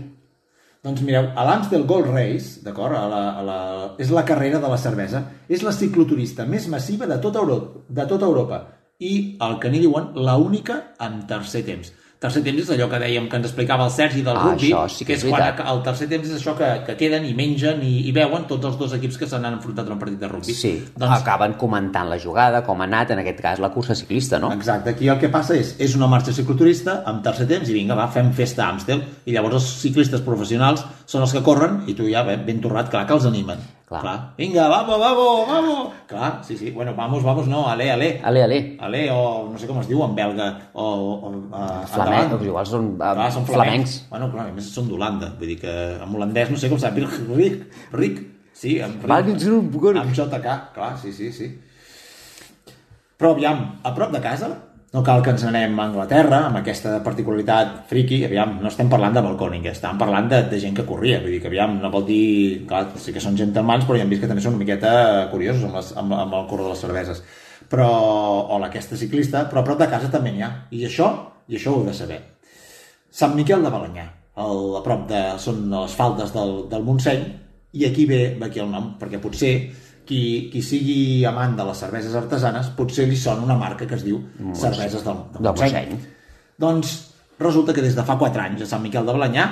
Doncs 0.81 1.01
mireu, 1.05 1.27
a 1.37 1.43
l'Amstel 1.45 1.83
Gold 1.89 2.07
Race, 2.13 2.61
d'acord, 2.65 2.95
a 2.97 3.07
la, 3.09 3.23
a 3.37 3.43
la, 3.45 3.57
és 4.01 4.13
la 4.13 4.23
carrera 4.25 4.61
de 4.61 4.69
la 4.69 4.79
cervesa, 4.81 5.25
és 5.49 5.65
la 5.65 5.73
cicloturista 5.75 6.45
més 6.49 6.69
massiva 6.71 7.09
de 7.09 7.19
tota 7.21 7.41
Europa, 7.43 7.83
de 7.89 8.05
tota 8.09 8.29
Europa 8.29 8.61
i 9.01 9.11
el 9.41 9.57
que 9.61 9.69
n'hi 9.73 9.81
diuen, 9.81 10.11
la 10.25 10.37
única 10.37 10.77
en 11.01 11.23
tercer 11.29 11.63
temps. 11.67 11.91
Tercer 12.21 12.43
temps 12.45 12.59
és 12.61 12.67
allò 12.69 12.85
que 12.85 12.99
dèiem 13.01 13.25
que 13.25 13.37
ens 13.39 13.47
explicava 13.47 13.87
el 13.87 13.89
Sergi 13.89 14.19
del 14.21 14.37
Ah, 14.37 14.43
rugby, 14.51 14.67
sí 14.93 15.05
que 15.07 15.07
que 15.09 15.15
és 15.15 15.23
és 15.25 15.31
quan 15.31 15.63
el 15.71 15.79
tercer 15.81 16.05
temps 16.11 16.27
és 16.29 16.35
això 16.37 16.53
que, 16.53 16.67
que 16.85 16.93
queden 16.99 17.25
i 17.25 17.31
mengen 17.33 17.81
i, 17.81 17.95
i 18.05 18.13
veuen 18.13 18.45
tots 18.45 18.69
els 18.69 18.77
dos 18.77 18.93
equips 18.93 19.17
que 19.17 19.25
se 19.25 19.39
n'han 19.41 19.57
enfrontat 19.57 19.89
en 19.89 19.95
un 19.95 20.03
partit 20.03 20.19
de 20.21 20.29
rugby. 20.29 20.53
Sí, 20.53 20.75
Doncs 20.93 21.15
acaben 21.17 21.57
comentant 21.57 22.13
la 22.13 22.19
jugada, 22.21 22.61
com 22.61 22.85
ha 22.85 22.85
anat, 22.85 23.15
en 23.17 23.23
aquest 23.23 23.41
cas, 23.41 23.63
la 23.65 23.71
cursa 23.73 23.97
ciclista, 23.97 24.37
no? 24.37 24.53
Exacte, 24.53 24.93
aquí 24.93 25.09
el 25.09 25.17
que 25.17 25.33
passa 25.33 25.57
és, 25.57 25.73
és 25.81 25.97
una 25.97 26.05
marxa 26.13 26.37
cicloturista 26.37 27.01
amb 27.09 27.25
tercer 27.25 27.49
temps 27.49 27.73
i 27.73 27.73
vinga, 27.73 27.97
va, 27.97 28.05
fem 28.13 28.29
festa 28.37 28.67
a 28.67 28.69
Amstel 28.75 29.01
i 29.25 29.33
llavors 29.33 29.57
els 29.57 29.73
ciclistes 29.81 30.21
professionals 30.21 30.85
són 31.09 31.25
els 31.25 31.33
que 31.33 31.41
corren 31.41 31.87
i 31.89 31.97
tu 31.97 32.05
ja 32.05 32.21
ben, 32.21 32.45
ben 32.45 32.61
torrat, 32.61 32.93
clar 32.93 33.07
que 33.09 33.17
els 33.17 33.25
animen. 33.25 33.57
Clar. 33.91 34.01
clar. 34.01 34.19
Vinga, 34.37 34.69
vamos, 34.69 34.99
vamos, 34.99 35.47
vamos! 35.47 35.93
Clar, 36.07 36.39
sí, 36.45 36.55
sí, 36.55 36.71
bueno, 36.71 36.95
vamos, 36.95 37.21
vamos, 37.23 37.45
no, 37.47 37.67
ale, 37.67 37.91
ale. 37.91 38.21
Ale, 38.23 38.43
ale. 38.43 38.77
Ale, 38.79 39.11
o 39.11 39.49
no 39.51 39.59
sé 39.59 39.67
com 39.67 39.81
es 39.81 39.89
diu 39.89 39.99
en 40.05 40.13
belga, 40.15 40.47
o... 40.71 40.85
o 41.19 41.31
uh, 41.51 41.81
Flamenc, 41.91 42.37
igual 42.39 42.69
són, 42.69 42.93
uh, 42.93 43.09
Clar, 43.17 43.27
són 43.35 43.49
flamencs. 43.49 43.97
Bueno, 44.13 44.29
clar, 44.31 44.47
a 44.47 44.55
més 44.55 44.69
són 44.71 44.87
d'Holanda, 44.87 45.33
vull 45.35 45.51
dir 45.51 45.57
que 45.65 45.73
en 45.97 46.15
holandès 46.15 46.53
no 46.53 46.61
sé 46.61 46.71
com 46.71 46.79
s'ha 46.79 46.93
dit, 46.95 47.19
Rick, 47.35 47.67
Rick, 47.91 48.23
sí, 48.55 48.77
amb 48.79 49.03
Wagenzoen, 49.11 49.99
amb 49.99 50.15
JK, 50.15 50.55
clar, 50.71 50.93
sí, 51.03 51.11
sí, 51.11 51.33
sí. 51.35 51.51
Però 53.19 53.35
aviam, 53.35 53.65
a 53.83 53.91
prop 53.97 54.15
de 54.15 54.23
casa, 54.23 54.53
no 54.91 55.03
cal 55.07 55.21
que 55.23 55.31
ens 55.31 55.43
anem 55.47 55.77
a 55.79 55.85
Anglaterra 55.87 56.41
amb 56.49 56.59
aquesta 56.59 56.97
particularitat 57.05 57.85
friki, 57.87 58.25
aviam, 58.27 58.57
no 58.59 58.67
estem 58.67 58.89
parlant 58.91 59.15
de 59.15 59.23
balcòning, 59.23 59.69
estem 59.71 59.99
parlant 59.99 60.27
de, 60.31 60.41
de 60.51 60.59
gent 60.59 60.75
que 60.75 60.85
corria, 60.87 61.21
vull 61.23 61.31
dir 61.31 61.39
que 61.43 61.47
aviam, 61.47 61.77
no 61.79 61.91
vol 61.93 62.03
dir, 62.09 62.65
clar, 62.67 62.89
sí 62.99 63.13
que 63.15 63.23
són 63.23 63.37
gent 63.39 63.55
en 63.55 63.67
mans, 63.67 63.85
però 63.87 63.95
ja 63.95 64.03
hem 64.03 64.11
vist 64.11 64.25
que 64.25 64.31
també 64.31 64.43
són 64.43 64.57
una 64.57 64.65
miqueta 64.65 64.91
curiosos 65.31 65.63
amb, 65.69 65.77
les, 65.79 65.93
amb, 66.01 66.15
amb 66.17 66.35
el 66.41 66.49
cor 66.49 66.65
de 66.65 66.73
les 66.73 66.83
cerveses. 66.83 67.23
Però, 67.71 67.87
o 68.51 68.57
aquesta 68.67 68.99
ciclista, 68.99 69.45
però 69.47 69.61
a 69.61 69.67
prop 69.69 69.79
de 69.79 69.87
casa 69.87 70.11
també 70.11 70.33
n'hi 70.35 70.43
ha. 70.43 70.49
I 70.75 70.83
això, 70.89 71.07
i 71.47 71.55
això 71.55 71.71
ho 71.71 71.79
heu 71.79 71.87
de 71.87 71.95
saber. 71.95 72.19
Sant 73.15 73.31
Miquel 73.37 73.63
de 73.63 73.71
Balanyà, 73.71 74.09
el, 74.43 74.65
a 74.75 74.83
prop 74.83 75.07
de, 75.07 75.21
són 75.39 75.69
les 75.71 75.95
faldes 75.95 76.35
del, 76.35 76.65
del 76.71 76.83
Montseny, 76.83 77.23
i 77.79 77.87
aquí 77.87 78.03
ve, 78.09 78.19
ve 78.35 78.49
aquí 78.49 78.59
el 78.59 78.67
nom, 78.67 78.97
perquè 78.99 79.21
potser 79.23 79.53
qui, 80.05 80.49
qui 80.51 80.61
sigui 80.65 81.25
amant 81.27 81.53
de 81.57 81.65
les 81.67 81.83
cerveses 81.83 82.15
artesanes, 82.17 82.71
potser 82.77 83.07
li 83.09 83.19
sona 83.19 83.45
una 83.45 83.57
marca 83.59 83.87
que 83.87 83.97
es 83.97 84.05
diu 84.05 84.19
Cerveses 84.57 85.03
del, 85.05 85.21
del, 85.33 85.43
Del 85.43 85.51
Montseny. 85.51 85.93
Montseny. 85.93 86.17
Doncs 86.61 86.95
resulta 87.41 87.73
que 87.73 87.83
des 87.83 87.95
de 87.97 88.05
fa 88.05 88.17
4 88.19 88.43
anys 88.43 88.65
a 88.65 88.69
Sant 88.69 88.83
Miquel 88.83 89.07
de 89.07 89.15
Balanyà, 89.15 89.47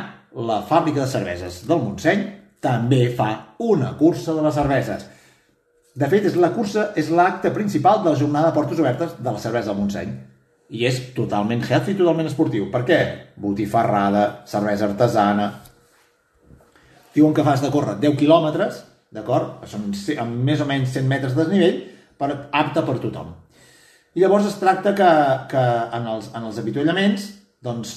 la 0.49 0.59
fàbrica 0.69 1.01
de 1.01 1.09
cerveses 1.09 1.63
del 1.67 1.81
Montseny 1.81 2.25
també 2.61 3.07
fa 3.17 3.29
una 3.65 3.95
cursa 3.97 4.35
de 4.35 4.43
les 4.45 4.55
cerveses. 4.55 5.05
De 5.99 6.07
fet, 6.11 6.27
és 6.29 6.35
la 6.39 6.51
cursa 6.53 6.89
és 6.99 7.09
l'acte 7.09 7.51
principal 7.55 8.03
de 8.03 8.11
la 8.11 8.19
jornada 8.19 8.51
de 8.51 8.55
portes 8.55 8.79
obertes 8.79 9.15
de 9.17 9.31
la 9.31 9.41
cervesa 9.41 9.71
del 9.71 9.79
Montseny. 9.79 10.11
I 10.69 10.85
és 10.85 10.99
totalment 11.15 11.63
healthy, 11.65 11.95
totalment 11.97 12.29
esportiu. 12.29 12.67
Per 12.71 12.83
què? 12.85 12.99
Botifarrada, 13.41 14.45
cervesa 14.47 14.87
artesana... 14.91 15.49
Diuen 17.09 17.33
que 17.33 17.43
fas 17.43 17.59
de 17.59 17.71
córrer 17.73 17.95
10 17.99 18.19
quilòmetres, 18.19 18.83
d'acord? 19.15 19.63
Són 19.69 19.89
amb 20.21 20.43
més 20.45 20.61
o 20.61 20.67
menys 20.69 20.93
100 20.95 21.07
metres 21.09 21.35
de 21.35 21.43
desnivell, 21.43 21.79
per, 22.19 22.29
apte 22.51 22.83
per 22.85 22.97
tothom. 22.99 23.33
I 24.17 24.21
llavors 24.23 24.47
es 24.49 24.57
tracta 24.59 24.93
que, 24.97 25.09
que 25.51 25.63
en, 25.97 26.07
els, 26.15 26.31
en 26.35 26.45
els 26.49 26.57
avituallaments 26.61 27.27
doncs, 27.63 27.95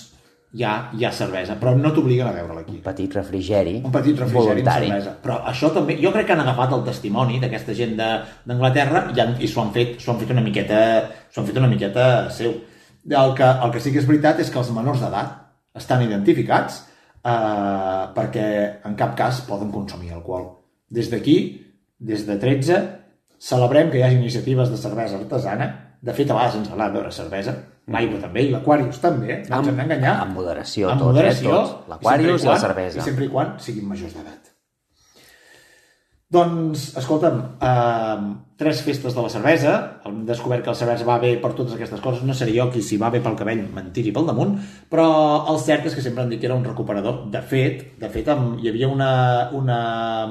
hi 0.52 0.64
ha, 0.68 0.72
hi 0.92 1.06
ha 1.08 1.10
cervesa, 1.16 1.54
però 1.56 1.72
no 1.78 1.90
t'obliguen 1.96 2.28
a 2.28 2.34
veure-la 2.36 2.60
aquí. 2.60 2.74
Un 2.76 2.84
petit 2.84 3.14
refrigeri. 3.16 3.78
Un 3.80 3.92
petit 3.94 4.18
refrigeri 4.20 4.60
amb 4.60 4.68
voluntari. 4.68 4.90
cervesa. 4.90 5.14
Però 5.24 5.38
això 5.48 5.70
també... 5.72 5.96
Jo 6.02 6.12
crec 6.12 6.26
que 6.28 6.34
han 6.36 6.42
agafat 6.44 6.74
el 6.76 6.84
testimoni 6.84 7.40
d'aquesta 7.40 7.72
gent 7.78 7.96
de- 7.96 8.10
d'Anglaterra 8.50 9.06
i, 9.16 9.20
han, 9.24 9.34
i 9.40 9.48
s'ho 9.48 9.62
han, 9.64 9.72
fet, 9.72 9.96
han 10.12 10.20
fet 10.20 10.34
una 10.36 10.44
miqueta 10.44 10.80
s'ho 11.32 11.40
han 11.40 11.48
fet 11.48 11.60
una 11.62 11.70
miqueta 11.72 12.06
seu. 12.30 12.52
El 13.08 13.32
que, 13.34 13.48
el 13.48 13.72
que 13.74 13.80
sí 13.82 13.90
que 13.94 14.02
és 14.04 14.06
veritat 14.06 14.44
és 14.44 14.50
que 14.52 14.60
els 14.60 14.70
menors 14.76 15.00
d'edat 15.02 15.38
estan 15.80 16.04
identificats 16.04 16.82
eh, 17.24 18.02
perquè 18.14 18.46
en 18.84 18.94
cap 18.98 19.16
cas 19.18 19.40
poden 19.48 19.72
consumir 19.72 20.12
alcohol. 20.12 20.50
Des 20.92 21.08
d'aquí, 21.12 21.36
des 21.98 22.26
de 22.28 22.36
13, 22.42 22.80
celebrem 23.40 23.90
que 23.90 23.98
hi 24.00 24.04
hagi 24.06 24.18
iniciatives 24.20 24.70
de 24.70 24.78
cervesa 24.80 25.18
artesana. 25.18 25.68
De 26.02 26.12
fet, 26.12 26.30
a 26.30 26.36
vegades 26.36 26.58
ens 26.60 26.70
agrada 26.72 26.92
beure 26.98 27.12
cervesa. 27.14 27.54
L'aigua 27.92 28.20
també, 28.22 28.44
i 28.46 28.52
l'Aquarius 28.52 29.00
també, 29.02 29.32
eh? 29.34 29.40
no 29.50 29.58
ens 29.58 29.72
hem 29.72 29.78
d'enganyar. 29.80 30.14
amb 30.22 30.36
moderació, 30.38 30.90
Amb 30.92 31.00
tots, 31.02 31.10
moderació, 31.10 31.50
eh? 31.50 31.54
Tots. 31.56 31.88
L'Aquarius 31.90 32.42
i, 32.42 32.46
i 32.46 32.50
la 32.52 32.58
cervesa. 32.62 32.98
I 33.00 33.06
sempre 33.08 33.26
i 33.26 33.30
quan 33.32 33.54
siguin 33.58 33.88
majors 33.88 34.14
d'edat. 34.18 34.51
Doncs, 36.32 36.94
escolta'm, 36.96 37.40
eh, 37.60 38.20
tres 38.56 38.80
festes 38.82 39.14
de 39.14 39.20
la 39.20 39.28
cervesa, 39.28 39.72
hem 40.06 40.22
descobert 40.24 40.62
que 40.64 40.70
la 40.70 40.78
cervesa 40.78 41.04
va 41.04 41.18
bé 41.20 41.34
per 41.42 41.50
totes 41.52 41.74
aquestes 41.74 42.00
coses, 42.00 42.22
no 42.24 42.32
seré 42.32 42.54
jo 42.56 42.70
qui 42.72 42.80
si 42.80 42.96
va 42.96 43.10
bé 43.12 43.20
pel 43.20 43.36
cabell 43.36 43.60
mentir-hi 43.74 44.14
pel 44.16 44.30
damunt, 44.30 44.54
però 44.88 45.08
el 45.52 45.58
cert 45.60 45.84
és 45.90 45.94
que 45.94 46.00
sempre 46.00 46.22
han 46.22 46.30
dit 46.30 46.40
que 46.40 46.48
era 46.48 46.56
un 46.56 46.64
recuperador. 46.64 47.26
De 47.34 47.42
fet, 47.42 47.82
de 48.00 48.08
fet 48.08 48.30
hi 48.32 48.70
havia 48.70 48.88
una, 48.88 49.10
una 49.52 49.80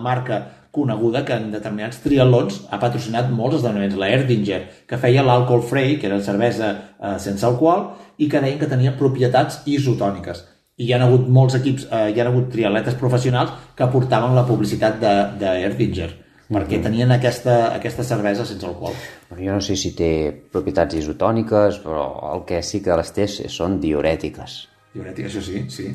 marca 0.02 0.40
coneguda 0.72 1.22
que 1.28 1.38
en 1.38 1.52
determinats 1.52 2.02
triatlons 2.02 2.64
ha 2.72 2.80
patrocinat 2.82 3.30
molts 3.30 3.60
esdeveniments, 3.60 4.00
la 4.02 4.10
Erdinger, 4.10 4.62
que 4.88 4.98
feia 4.98 5.22
l'alcohol 5.28 5.62
free, 5.62 6.00
que 6.00 6.10
era 6.10 6.22
cervesa 6.24 6.72
eh, 6.98 7.20
sense 7.20 7.46
alcohol, 7.46 7.92
i 8.18 8.32
que 8.32 8.42
deien 8.42 8.58
que 8.58 8.72
tenia 8.74 8.98
propietats 8.98 9.62
isotòniques 9.70 10.48
i 10.78 10.88
hi 10.88 10.94
ha 10.94 11.02
hagut 11.04 11.28
molts 11.28 11.58
equips, 11.60 11.88
eh, 11.92 12.10
hi 12.14 12.20
ha 12.22 12.28
hagut 12.30 12.52
triatletes 12.54 12.98
professionals 13.00 13.52
que 13.76 13.88
portaven 13.92 14.36
la 14.36 14.46
publicitat 14.48 15.00
de, 15.02 15.16
de 15.42 15.56
Erdinger 15.68 16.12
perquè 16.52 16.82
tenien 16.84 17.12
aquesta, 17.16 17.72
aquesta 17.72 18.04
cervesa 18.04 18.46
sense 18.46 18.68
alcohol. 18.68 18.96
Jo 19.32 19.56
no 19.56 19.64
sé 19.64 19.78
si 19.80 19.94
té 19.96 20.12
propietats 20.52 20.98
isotòniques, 21.00 21.80
però 21.84 22.06
el 22.34 22.44
que 22.48 22.60
sí 22.66 22.82
que 22.84 22.98
les 23.00 23.14
té 23.16 23.28
són 23.32 23.80
diurètiques. 23.80 24.58
Diurètic, 24.92 25.30
això 25.30 25.44
sí, 25.46 25.64
sí. 25.72 25.88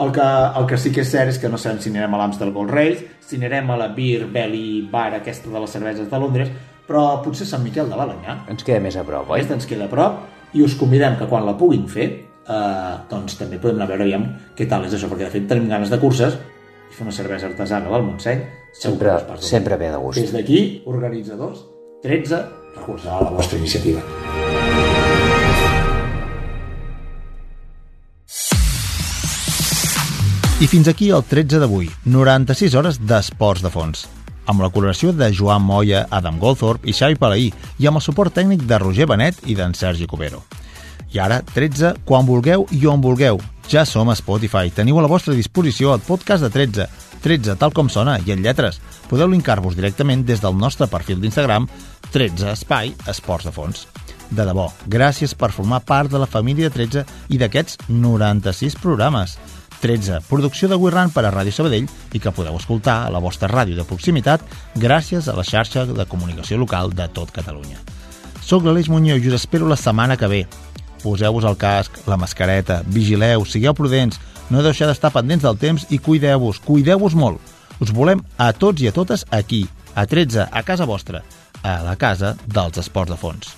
El 0.00 0.12
que, 0.16 0.24
el 0.56 0.66
que 0.70 0.78
sí 0.80 0.90
que 0.94 1.02
és 1.04 1.10
cert 1.12 1.34
és 1.34 1.38
que 1.38 1.50
no 1.52 1.60
sabem 1.60 1.82
si 1.84 1.90
anirem 1.92 2.14
a 2.16 2.22
l'Amstel 2.22 2.54
Gold 2.54 2.72
Race, 2.72 3.04
si 3.20 3.36
anirem 3.36 3.68
a 3.74 3.76
la 3.76 3.90
Beer 3.92 4.24
Belly 4.32 4.88
Bar, 4.88 5.10
aquesta 5.18 5.52
de 5.52 5.60
les 5.60 5.76
cerveses 5.76 6.08
de 6.08 6.20
Londres, 6.22 6.52
però 6.88 7.04
potser 7.24 7.44
Sant 7.46 7.60
Miquel 7.64 7.92
de 7.92 7.98
Balanyà. 7.98 8.38
Ens 8.52 8.64
queda 8.64 8.80
més 8.80 8.96
a 8.96 9.04
prop, 9.04 9.28
oi? 9.28 9.42
Aquesta 9.42 9.60
ens 9.60 9.68
queda 9.68 9.90
a 9.90 9.92
prop 9.92 10.56
i 10.56 10.64
us 10.64 10.78
convidem 10.80 11.20
que 11.20 11.28
quan 11.28 11.44
la 11.44 11.58
puguin 11.60 11.84
fer 11.92 12.08
eh, 12.48 12.94
doncs 13.10 13.38
també 13.40 13.60
podem 13.60 13.78
anar 13.78 13.90
a 13.90 13.92
veure 13.92 14.08
aviam 14.08 14.26
què 14.56 14.68
tal 14.70 14.88
és 14.88 14.96
això, 14.96 15.10
perquè 15.10 15.28
de 15.28 15.34
fet 15.36 15.46
tenim 15.50 15.68
ganes 15.70 15.92
de 15.92 16.00
curses 16.02 16.34
i 16.36 16.96
fer 16.96 17.06
una 17.06 17.14
cervesa 17.14 17.48
artesana 17.50 17.90
del 17.92 18.04
Montseny 18.08 18.42
Sempre, 18.72 19.12
sempre 19.38 19.76
ve 19.76 19.90
de 19.90 19.96
gust. 19.96 20.18
Des 20.18 20.32
d'aquí, 20.32 20.82
organitzadors, 20.86 21.60
13, 22.02 22.38
recolzar 22.76 23.20
la 23.22 23.30
vostra 23.30 23.58
iniciativa. 23.58 24.00
I 30.62 30.66
fins 30.70 30.88
aquí 30.88 31.10
el 31.10 31.24
13 31.28 31.60
d'avui, 31.60 31.90
96 32.06 32.74
hores 32.78 32.98
d'esports 33.02 33.62
de 33.62 33.70
fons. 33.70 34.06
Amb 34.46 34.62
la 34.62 34.70
col·laboració 34.72 35.12
de 35.12 35.28
Joan 35.34 35.62
Moya, 35.62 36.06
Adam 36.10 36.40
Goldthorpe 36.40 36.88
i 36.88 36.96
Xavi 36.96 37.18
Palaí 37.20 37.52
i 37.78 37.86
amb 37.86 38.00
el 38.00 38.02
suport 38.02 38.32
tècnic 38.34 38.64
de 38.64 38.78
Roger 38.80 39.06
Benet 39.10 39.44
i 39.44 39.58
d'en 39.58 39.74
Sergi 39.74 40.08
Cubero. 40.08 40.42
I 41.12 41.20
ara, 41.20 41.42
13, 41.54 41.94
quan 42.08 42.26
vulgueu 42.26 42.66
i 42.72 42.86
on 42.88 43.02
vulgueu. 43.04 43.40
Ja 43.68 43.84
som 43.86 44.08
a 44.08 44.16
Spotify. 44.16 44.72
Teniu 44.72 44.98
a 44.98 45.04
la 45.04 45.10
vostra 45.12 45.34
disposició 45.36 45.94
el 45.94 46.02
podcast 46.04 46.42
de 46.44 46.50
13, 46.50 46.86
13 47.22 47.56
tal 47.60 47.72
com 47.76 47.90
sona 47.92 48.18
i 48.24 48.32
en 48.32 48.42
lletres. 48.44 48.80
Podeu 49.10 49.28
linkar-vos 49.30 49.76
directament 49.76 50.24
des 50.26 50.40
del 50.42 50.56
nostre 50.58 50.88
perfil 50.88 51.20
d'Instagram 51.20 51.68
13 52.12 52.52
Espai 52.52 52.94
Esports 53.08 53.48
de 53.48 53.52
Fons. 53.52 53.86
De 54.32 54.44
debò, 54.48 54.70
gràcies 54.88 55.34
per 55.36 55.52
formar 55.52 55.82
part 55.84 56.10
de 56.10 56.20
la 56.20 56.28
família 56.28 56.70
13 56.72 57.04
i 57.28 57.40
d'aquests 57.40 57.76
96 57.88 58.78
programes. 58.80 59.36
13, 59.82 60.20
producció 60.28 60.68
de 60.70 60.78
Wirran 60.78 61.10
per 61.10 61.26
a 61.26 61.32
Ràdio 61.34 61.52
Sabadell 61.52 61.88
i 62.14 62.20
que 62.22 62.32
podeu 62.32 62.56
escoltar 62.56 63.02
a 63.02 63.10
la 63.10 63.20
vostra 63.20 63.50
ràdio 63.50 63.76
de 63.76 63.84
proximitat 63.84 64.44
gràcies 64.78 65.26
a 65.28 65.34
la 65.36 65.44
xarxa 65.44 65.84
de 65.90 66.06
comunicació 66.06 66.56
local 66.56 66.94
de 66.94 67.08
tot 67.12 67.34
Catalunya. 67.34 67.82
Soc 68.42 68.64
l'Aleix 68.64 68.88
Muñoz 68.90 69.22
i 69.22 69.30
us 69.30 69.40
espero 69.40 69.68
la 69.68 69.76
setmana 69.76 70.16
que 70.16 70.30
ve 70.30 70.44
poseu-vos 71.02 71.44
el 71.48 71.58
casc, 71.58 71.98
la 72.06 72.18
mascareta, 72.20 72.82
vigileu, 72.86 73.44
sigueu 73.44 73.74
prudents, 73.74 74.20
no 74.50 74.62
deixeu 74.64 74.88
d'estar 74.90 75.12
pendents 75.14 75.44
del 75.44 75.58
temps 75.58 75.86
i 75.90 75.98
cuideu-vos, 75.98 76.62
cuideu-vos 76.62 77.14
molt. 77.18 77.40
Us 77.82 77.90
volem 77.90 78.22
a 78.38 78.52
tots 78.52 78.82
i 78.82 78.88
a 78.90 78.94
totes 78.94 79.26
aquí, 79.30 79.66
a 79.94 80.06
13, 80.06 80.48
a 80.50 80.62
casa 80.62 80.86
vostra, 80.86 81.22
a 81.62 81.80
la 81.82 81.96
casa 81.96 82.36
dels 82.46 82.78
esports 82.78 83.10
de 83.10 83.18
fons. 83.18 83.56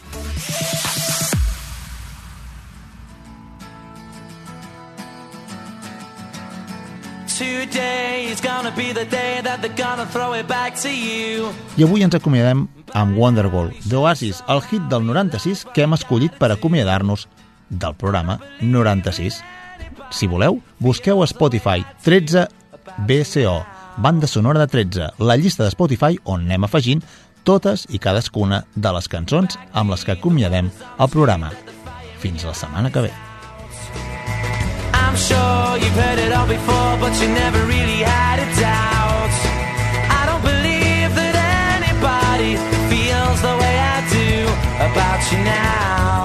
I 11.76 11.82
avui 11.82 12.04
ens 12.06 12.14
acomiadem 12.14 12.68
amb 12.94 13.18
Wonderwall 13.18 13.72
d'Oasis, 13.90 14.40
el 14.48 14.62
hit 14.70 14.86
del 14.88 15.04
96 15.04 15.66
que 15.74 15.84
hem 15.84 15.96
escollit 15.96 16.38
per 16.38 16.52
acomiadar-nos 16.54 17.26
del 17.68 17.94
programa 17.98 18.38
96. 18.62 19.42
Si 20.14 20.30
voleu, 20.30 20.60
busqueu 20.78 21.22
a 21.22 21.28
Spotify 21.28 21.84
13 22.06 22.46
BCO, 23.06 23.58
banda 23.96 24.26
sonora 24.26 24.60
de 24.60 24.68
13, 24.70 25.10
la 25.18 25.36
llista 25.36 25.64
de 25.64 25.74
Spotify 25.74 26.18
on 26.24 26.46
anem 26.46 26.64
afegint 26.64 27.02
totes 27.44 27.84
i 27.90 28.00
cadascuna 28.00 28.62
de 28.74 28.94
les 28.96 29.10
cançons 29.10 29.58
amb 29.72 29.92
les 29.92 30.06
que 30.06 30.16
acomiadem 30.16 30.70
el 30.98 31.12
programa. 31.12 31.52
Fins 32.22 32.46
la 32.46 32.54
setmana 32.56 32.90
que 32.90 33.08
ve. 33.08 33.12
I'm 34.94 35.16
sure 35.16 35.76
you've 35.78 35.98
heard 36.00 36.18
it 36.18 36.32
all 36.32 36.48
before, 36.48 36.96
but 36.98 37.12
you 37.20 37.28
never 37.28 37.60
really 37.66 38.02
had 38.02 38.40
it 38.40 38.60
down. 38.60 38.93
you 45.32 45.38
now. 45.38 46.23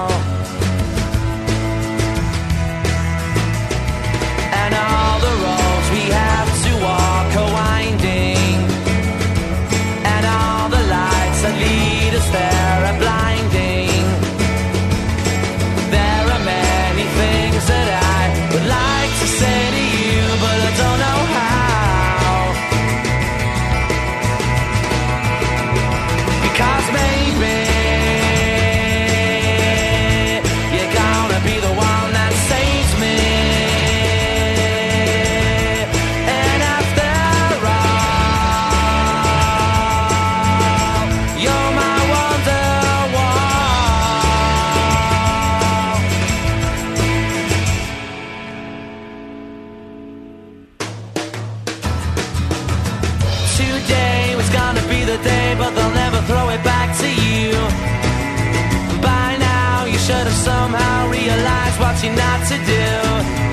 naughty 62.00 62.16
not 62.16 62.46
to 62.48 62.56
do. 62.64 63.49